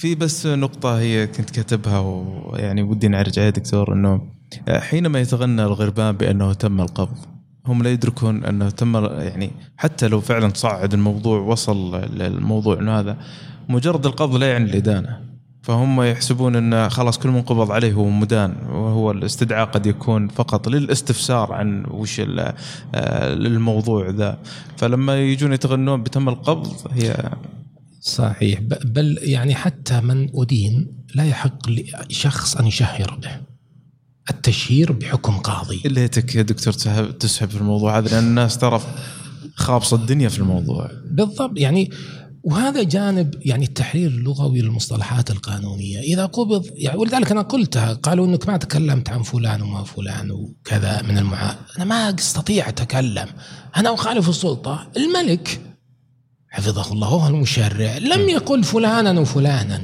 [0.02, 4.22] في بس نقطة هي كنت كاتبها ويعني ودي نعرج عليها دكتور إنه
[4.70, 7.18] حينما يتغنى الغربان بأنه تم القبض
[7.66, 13.18] هم لا يدركون أنه تم يعني حتى لو فعلا صعد الموضوع وصل للموضوع إنه هذا
[13.70, 15.20] مجرد القبض لا يعني الإدانة.
[15.62, 20.68] فهم يحسبون ان خلاص كل من قبض عليه هو مدان وهو الاستدعاء قد يكون فقط
[20.68, 22.22] للاستفسار عن وش
[22.96, 24.38] الموضوع ذا.
[24.78, 27.32] فلما يجون يتغنون بتم القبض هي
[28.02, 28.60] صحيح.
[28.86, 31.70] بل يعني حتى من أدين لا يحق
[32.10, 33.42] لشخص أن يشهر به.
[34.30, 35.82] التشهير بحكم قاضي.
[35.86, 36.74] ليتك يا دكتور
[37.12, 38.82] تسحب في الموضوع هذا لأن الناس ترى
[39.56, 40.92] خابصة الدنيا في الموضوع.
[41.12, 41.52] بالضبط.
[41.56, 41.90] يعني
[42.44, 48.48] وهذا جانب يعني التحرير اللغوي للمصطلحات القانونية، إذا قبض يعني ولذلك أنا قلتها قالوا إنك
[48.48, 53.28] ما تكلمت عن فلان وما فلان وكذا من المعا أنا ما أستطيع أتكلم،
[53.78, 55.62] أنا أخالف السلطة، الملك
[56.52, 59.82] حفظه الله هو المشرع لم يقل فلانا وفلانا.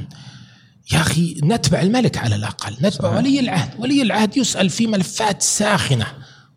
[0.92, 3.16] يا أخي نتبع الملك على الأقل نتبع صحيح.
[3.16, 6.06] ولي العهد ولي العهد يسأل في ملفات ساخنة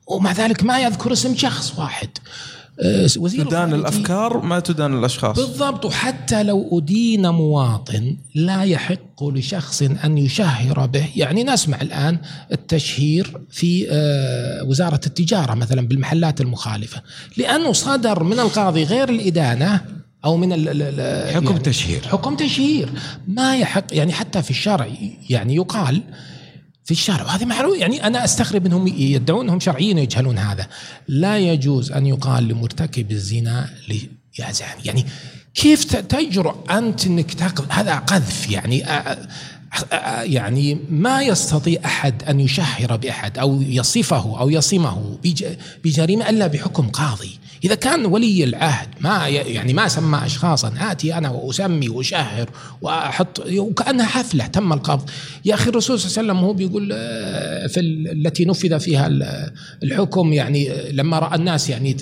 [0.07, 2.09] ومع ذلك ما يذكر اسم شخص واحد.
[2.79, 5.35] آه، وزير تدان الأفكار ما تدان الأشخاص.
[5.39, 11.09] بالضبط وحتى لو أدين مواطن لا يحق لشخص أن يشهر به.
[11.15, 12.17] يعني نسمع الآن
[12.51, 17.01] التشهير في آه، وزارة التجارة مثلا بالمحلات المخالفة.
[17.37, 22.07] لأنه صدر من القاضي غير الإدانة أو من ال حكم يعني تشهير.
[22.07, 22.89] حكم تشهير.
[23.27, 24.87] ما يحق يعني حتى في الشرع
[25.29, 26.03] يعني يقال
[26.85, 30.67] في الشارع وهذه معروف يعني أنا أستغرب إنهم يدعون إنهم شرعيين ويجهلون هذا.
[31.07, 33.69] لا يجوز أن يقال لمرتكب الزنا
[34.39, 35.05] يا زاني يعني
[35.55, 38.83] كيف تجرؤ أنت إنك تاخذ هذا قذف يعني.
[40.23, 45.17] يعني ما يستطيع أحد أن يشهر بأحد أو يصفه أو يصمه
[45.83, 47.39] بجريمة إلا بحكم قاضي.
[47.63, 52.49] إذا كان ولي العهد ما يعني ما سمى أشخاصا آتي أنا وأسمي وأشهر
[52.81, 55.09] وأحط وكأنها حفلة تم القبض.
[55.45, 59.09] يا أخي الرسول صلى الله عليه وسلم هو بيقول آه، في التي نفذ فيها
[59.83, 61.93] الحكم يعني آه، لما رأى الناس يعني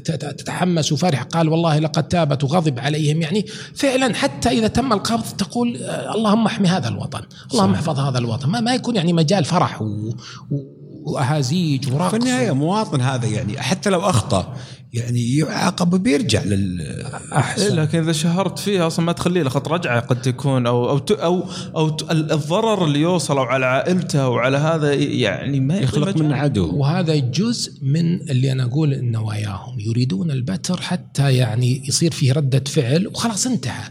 [0.00, 3.22] تتحمس وفرح قال والله لقد تابت وغضب عليهم.
[3.22, 7.20] يعني فعلا حتى إذا تم القبض تقول آه، اللهم احمي هذا الوطن
[7.52, 8.48] اللهم احفظ هذا الوطن.
[8.48, 10.12] ما, ما يكون يعني مجال فرح و,
[11.08, 14.56] وأهازيج ورقص في النهاية مواطن هذا يعني حتى لو أخطأ
[14.92, 17.02] يعني يعاقب بيرجع لل
[17.32, 17.62] أحسن.
[17.62, 21.00] إيه لكن إذا شهرت فيها أصلا ما تخليه له خط رجعة قد تكون أو أو
[21.10, 26.76] أو, أو الضرر اللي يوصل على عائلته وعلى هذا يعني ما يخلق من عدو.
[26.76, 33.06] وهذا جزء من اللي أنا أقول نواياهم يريدون البتر حتى يعني يصير فيه ردة فعل
[33.06, 33.84] وخلاص انتهى.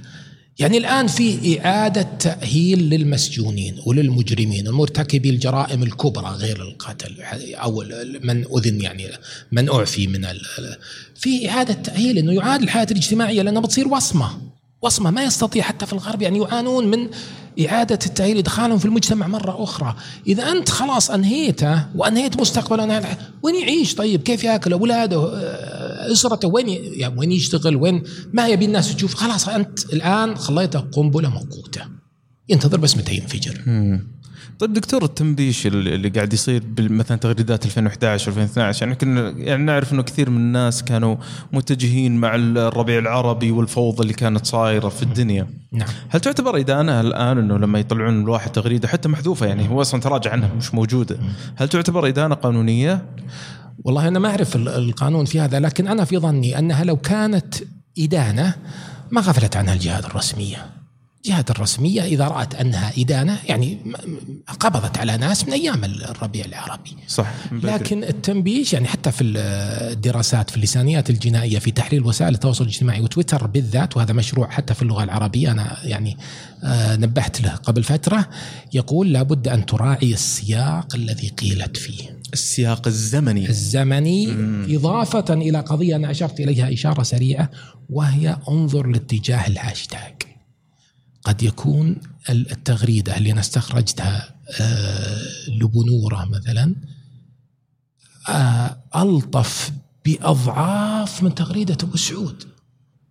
[0.60, 7.16] يعني الآن في إعادة تأهيل للمسجونين وللمجرمين المرتكبي الجرائم الكبرى غير القتل
[7.54, 7.84] أو
[8.22, 9.08] من أذن يعني
[9.52, 10.28] من أعفي من
[11.16, 14.30] في إعادة تأهيل أنه يعاد الحياة الاجتماعية لأنها بتصير وصمة
[14.82, 17.10] وصمة ما يستطيع حتى في الغرب يعني يعانون من
[17.66, 19.96] إعادة التأهيل إدخالهم في المجتمع مرة أخرى.
[20.28, 25.18] إذا أنت خلاص أنهيته وأنهيت مستقبله وين يعيش طيب؟ كيف يأكل أولاده؟
[25.98, 28.04] أسرته وين يعني وين يشتغل وين
[28.34, 31.82] ما يبي الناس تشوف خلاص أنت الآن خليته قنبلة موقوتة
[32.50, 33.62] ينتظر بس متى ينفجر
[34.60, 40.04] طيب دكتور التنبيش اللي قاعد يصير مثلا تغريدات 2011 2012 يعني كنا يعني نعرف إنه
[40.04, 41.16] كثير من الناس كانوا
[41.54, 45.48] متجهين مع الربيع العربي والفوضى اللي كانت صايرة في الدنيا.
[45.72, 45.88] نعم.
[46.10, 50.32] هل تعتبر ادانه الآن إنه لما يطلعون الواحد تغريدة حتى محذوفة يعني هو أصلا تراجع
[50.32, 51.20] عنها مش موجودة.
[51.56, 53.06] هل تعتبر ادانه قانونية؟
[53.84, 57.56] والله أنا ما أعرف القانون في هذا لكن أنا في ظني أنها لو كانت
[58.00, 58.56] إدانة
[59.12, 60.66] ما غفلت عنها الجهات الرسمية.
[61.26, 63.78] الجهات الرسمية إذا رأت أنها إدانة يعني
[64.60, 66.98] قبضت على ناس من أيام الربيع العربي.
[67.08, 73.02] صح لكن التنبيش يعني حتى في الدراسات في اللسانيات الجنائية في تحليل وسائل التواصل الاجتماعي
[73.02, 76.18] وتويتر بالذات وهذا مشروع حتى في اللغة العربية أنا يعني
[76.64, 78.30] آه، نبهت له قبل فترة
[78.74, 82.17] يقول لابد أن تراعي السياق الذي قيلت فيه.
[82.34, 83.50] السياق الزمني.
[83.50, 84.68] الزمني مم.
[84.70, 87.52] إضافة إلى قضية أنا أشرت إليها إشارة سريعة
[87.90, 90.14] وهي انظر لاتجاه الهاشتاج.
[91.24, 91.96] قد يكون
[92.30, 96.76] التغريدة اللي أنا استخرجتها آه، لبنورة مثلا
[98.30, 99.72] آه، ألطف
[100.06, 102.44] بأضعاف من تغريدة أبو سعود.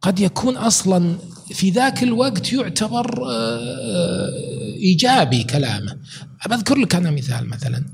[0.02, 1.16] قد يكون أصلا
[1.52, 3.26] في ذاك الوقت يعتبر
[4.76, 5.96] آه، إيجابي كلامه.
[6.50, 7.84] بذكر لك أنا مثال مثلا.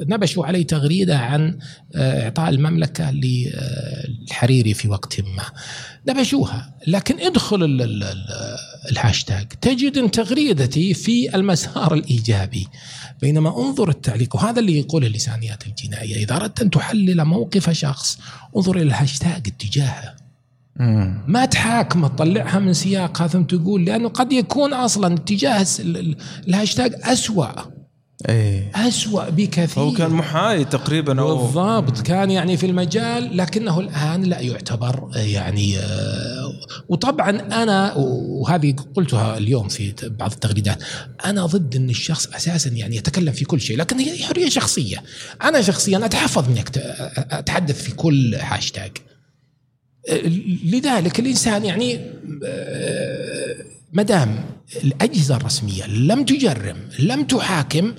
[0.00, 1.58] نبشوا علي تغريدة عن
[1.96, 5.44] إعطاء المملكة للحريري في وقت ما.
[6.08, 6.74] نبشوها.
[6.86, 7.58] لكن ادخل
[8.90, 9.48] الهاشتاج.
[9.48, 12.68] تجد ان تغريدتي في المسار الإيجابي.
[13.20, 16.16] بينما انظر التعليق وهذا اللي يقوله اللسانيات الجنائية.
[16.16, 18.18] إذا أردت أن تحلل موقف شخص
[18.56, 20.27] انظر إلى الهاشتاج اتجاهه.
[21.26, 25.66] ما تحاكمه تطلعها من سياقها ثم تقول لأنه قد يكون أصلا اتجاه
[26.48, 27.78] الهاشتاج أسوأ.
[28.28, 28.72] إيه.
[28.74, 29.82] أسوأ بكثير.
[29.82, 32.00] هو كان محايد تقريبا أو بالضبط.
[32.00, 36.52] كان يعني في المجال لكنه الآن لا يعتبر يعني آه،
[36.88, 40.82] وطبعا أنا وهذه قلتها اليوم في بعض التغريدات
[41.24, 45.02] أنا ضد أن الشخص أساسا يعني يتكلم في كل شيء لكن هي حرية شخصية.
[45.42, 46.58] أنا شخصيا أتحفظ من
[47.16, 48.92] أتحدث في كل هاشتاج.
[50.64, 52.00] لذلك الإنسان يعني
[52.44, 53.56] آه،
[53.92, 54.44] ما دام
[54.84, 57.94] الأجهزة الرسمية لم تجرم لم تحاكم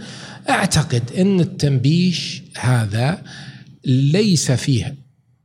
[0.50, 3.22] أعتقد إن التنبيش هذا
[3.86, 4.96] ليس فيه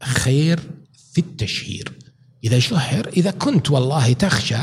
[0.03, 0.61] خير
[1.13, 1.93] في التشهير.
[2.45, 4.57] إذا شهر إذا كنت والله تخشى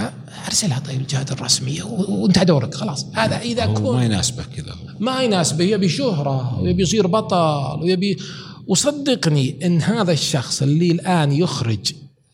[0.48, 3.06] أرسلها طيب الجهات الرسمية وانتهى دورك خلاص.
[3.14, 8.18] هذا إذا كنت ما يناسبه كذا ما يناسبه يبي شهرة ويبي يصير بطل ويبي
[8.72, 11.94] وصدقني إن هذا الشخص اللي الآن يخرج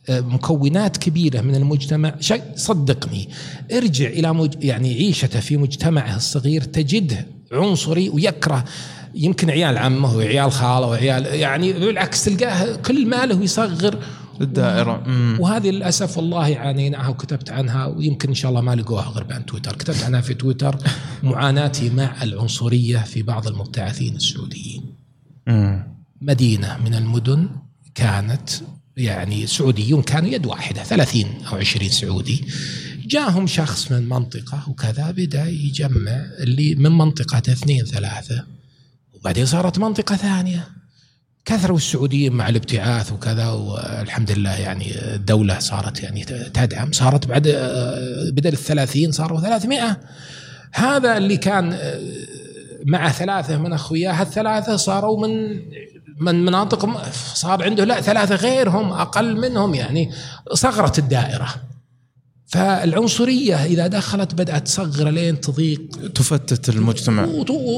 [0.10, 2.16] مكونات كبيرة من المجتمع
[2.56, 3.30] صدقني
[3.72, 8.66] ارجع إلى مج يعني عيشته في مجتمعه الصغير تجده عنصري ويكره
[9.16, 13.98] يمكن عيال عمه وعيال خاله وعيال يعني بالعكس تلقاه كل ماله يصغر.
[14.42, 15.04] الدائرة.
[15.40, 19.76] وهذه للأسف والله عانيناها وكتبت عنها ويمكن إن شاء الله ما لقوها غير عن تويتر،
[19.76, 20.78] كتبت عنها في تويتر
[21.24, 24.84] معاناتي مع العنصرية في بعض المبتعثين السعوديين.
[26.22, 27.50] مدينة من المدن
[27.96, 28.50] كانت
[28.98, 32.46] يعني سعوديون كانوا يد واحدة 30 أو 20 سعودي.
[33.06, 38.44] جاهم شخص من منطقة وكذا بدأ يجمع اللي من منطقة اثنين ثلاثة
[39.14, 40.68] وبعدين صارت منطقة ثانية.
[41.46, 46.24] كثروا السعوديين مع الابتعاث وكذا والحمد لله يعني الدولة صارت يعني
[46.54, 46.92] تدعم.
[46.92, 47.48] صارت بعد
[48.34, 50.00] بدل الثلاثين صاروا ثلاثمائة.
[50.74, 51.78] هذا اللي كان
[52.86, 55.62] مع ثلاثة من أخوياه الثلاثة صاروا من
[56.20, 60.12] من مناطق صار عنده لا ثلاثة غيرهم أقل منهم يعني
[60.54, 61.48] صغرت الدائرة.
[62.48, 65.82] فالعنصرية إذا دخلت بدأت تصغر لين تضيق.
[66.16, 67.28] تفتت المجتمع.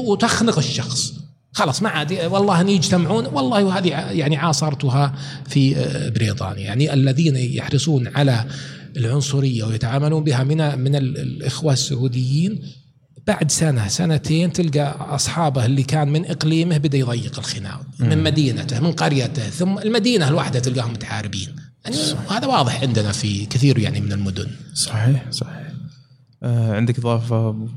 [0.06, 1.12] وتخنق الشخص.
[1.52, 5.14] خلاص ما عاد والله ان يجتمعون والله وهذه يعني عاصرتها
[5.48, 6.64] في آه، بريطانيا.
[6.64, 8.44] يعني الذين يحرصون على
[8.96, 12.62] العنصرية ويتعاملون بها من من الإخوة السعوديين
[13.26, 18.92] بعد سنة سنتين تلقى أصحابه اللي كان من إقليمه بدأ يضيق الخناق من مدينته من
[18.92, 21.56] قريته ثم المدينة الواحدة تلقاهم متحاربين.
[21.84, 21.96] يعني
[22.30, 24.46] هذا واضح عندنا في كثير يعني من المدن.
[24.74, 25.69] صحيح صحيح.
[26.42, 27.68] آه عندك إضافة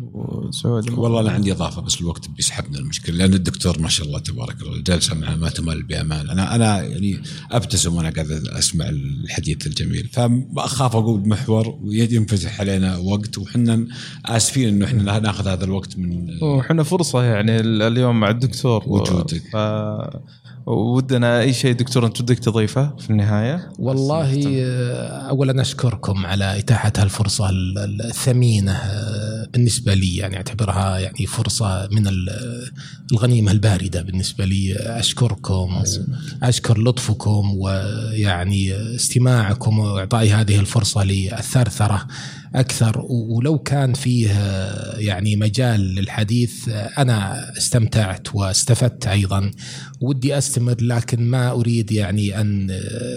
[0.51, 4.61] سعود؟ والله أنا عندي إضافة بس الوقت بيسحبنا المشكلة لأن الدكتور ما شاء الله تبارك
[4.61, 6.29] الله جالسه معه ما تمل بأمان.
[6.29, 7.21] أنا أنا يعني
[7.51, 10.09] أبتسم وأنا قاعد أسمع الحديث الجميل.
[10.13, 13.87] فاخاف أقول محور وينفتح علينا وقت وحنا
[14.25, 19.43] آسفين إنه إحنا ناخذ هذا الوقت من وحنا فرصة يعني اليوم مع الدكتور وجودك.
[20.65, 26.93] ودنا أي شيء دكتور أنت ودك تضيفه في النهاية؟ والله آه، اولا أشكركم على إتاحة
[26.97, 30.15] هالفرصة الثمينة آه، بالنسبة لي.
[30.15, 32.03] يعني أعتبرها يعني فرصة من
[33.11, 34.75] الغنيمة الباردة بالنسبة لي.
[34.75, 35.83] أشكركم
[36.43, 42.07] أشكر لطفكم ويعني استماعكم وإعطائي هذه الفرصة للثرثره
[42.55, 43.05] أكثر.
[43.09, 44.29] ولو كان فيه
[44.97, 49.51] يعني مجال للحديث أنا استمتعت واستفدت أيضا.
[50.03, 52.69] ودي أستمر لكن ما أريد يعني أن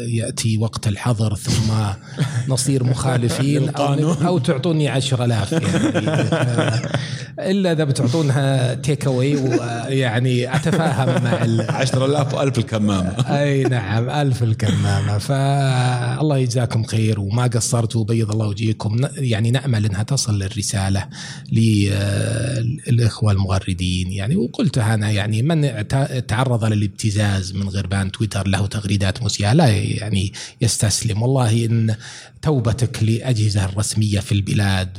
[0.09, 1.73] يأتي وقت الحظر ثم
[2.53, 6.87] نصير مخالفين أو, أو تعطوني 10000 يعني.
[7.39, 11.31] إلا إذا بتعطونها تيك اواي ويعني أتفاهم مع
[11.71, 13.41] 10000 و1000 الكمامة.
[13.41, 15.19] أي نعم 1000 الكمامة.
[15.19, 18.99] فالله يجزاكم خير وما قصرتوا وبيض الله وجهكم.
[19.17, 21.09] يعني نأمل إنها تصل الرسالة
[21.53, 24.37] للاخوه المغردين يعني.
[24.37, 25.87] وقلتها أنا يعني من
[26.27, 31.95] تعرض للابتزاز من غربان تويتر له تغريدات مسيئة لا يعني يستسلم والله إن
[32.43, 34.99] توبتك لأجهزة الرسمية في البلاد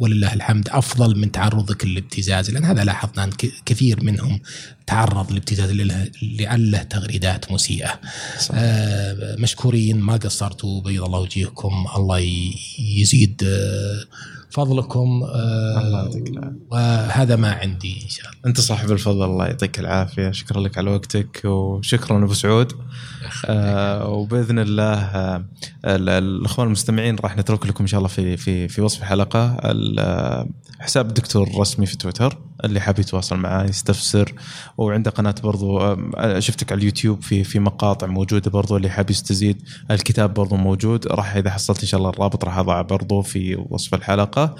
[0.00, 3.30] ولله الحمد أفضل من تعرضك للابتزاز لأن هذا لاحظنا أن
[3.66, 4.40] كثير منهم
[4.86, 5.70] تعرض للابتزاز
[6.22, 8.00] لعله تغريدات مسيئة.
[8.38, 8.50] صحيح.
[8.54, 12.18] آه مشكورين ما قصرتوا بيض الله وجيهكم الله
[12.78, 14.04] يزيد آه
[14.50, 16.10] فضلكم آه
[16.70, 18.38] وهذا ما عندي إن شاء الله.
[18.46, 20.30] أنت صاحب الفضل الله يعطيك العافية.
[20.30, 22.72] شكرا لك على وقتك وشكرا أبو سعود.
[23.46, 25.44] آه وبإذن الله آه
[25.84, 29.56] الأخوان المستمعين راح نترك لكم إن شاء الله في في في وصف الحلقة.
[30.80, 32.38] حساب الدكتور الرسمي في تويتر.
[32.64, 34.32] اللي حاب يتواصل معاه يستفسر.
[34.78, 35.96] وعنده قناة برضو
[36.38, 39.62] شفتك على اليوتيوب في في مقاطع موجودة برضو اللي حاب يستزيد.
[39.90, 41.06] الكتاب برضو موجود.
[41.06, 44.54] راح إذا حصلت إن شاء الله الرابط راح أضعه برضو في وصف الحلقة.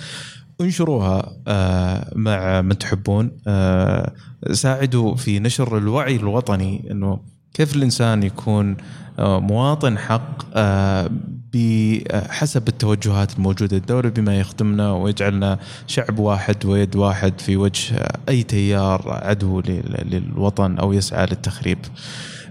[0.61, 3.31] انشروها آه، مع من تحبون.
[3.47, 4.13] آه،
[4.53, 7.21] ساعدوا في نشر الوعي الوطني إنه
[7.55, 8.77] كيف الإنسان يكون
[9.19, 10.45] آه، مواطن حق
[11.53, 13.77] بحسب التوجهات الموجودة.
[13.77, 20.93] الدولة بما يخدمنا ويجعلنا شعب واحد ويد واحد في وجه أي تيار عدو للوطن أو
[20.93, 21.79] يسعى للتخريب.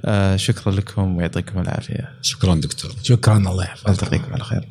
[0.06, 2.10] آه، شكرا لكم ويعطيكم العافية.
[2.22, 2.92] شكرا دكتور.
[3.04, 3.90] شكرا الله يحفظك.
[3.90, 4.68] نلتقيكم على خير.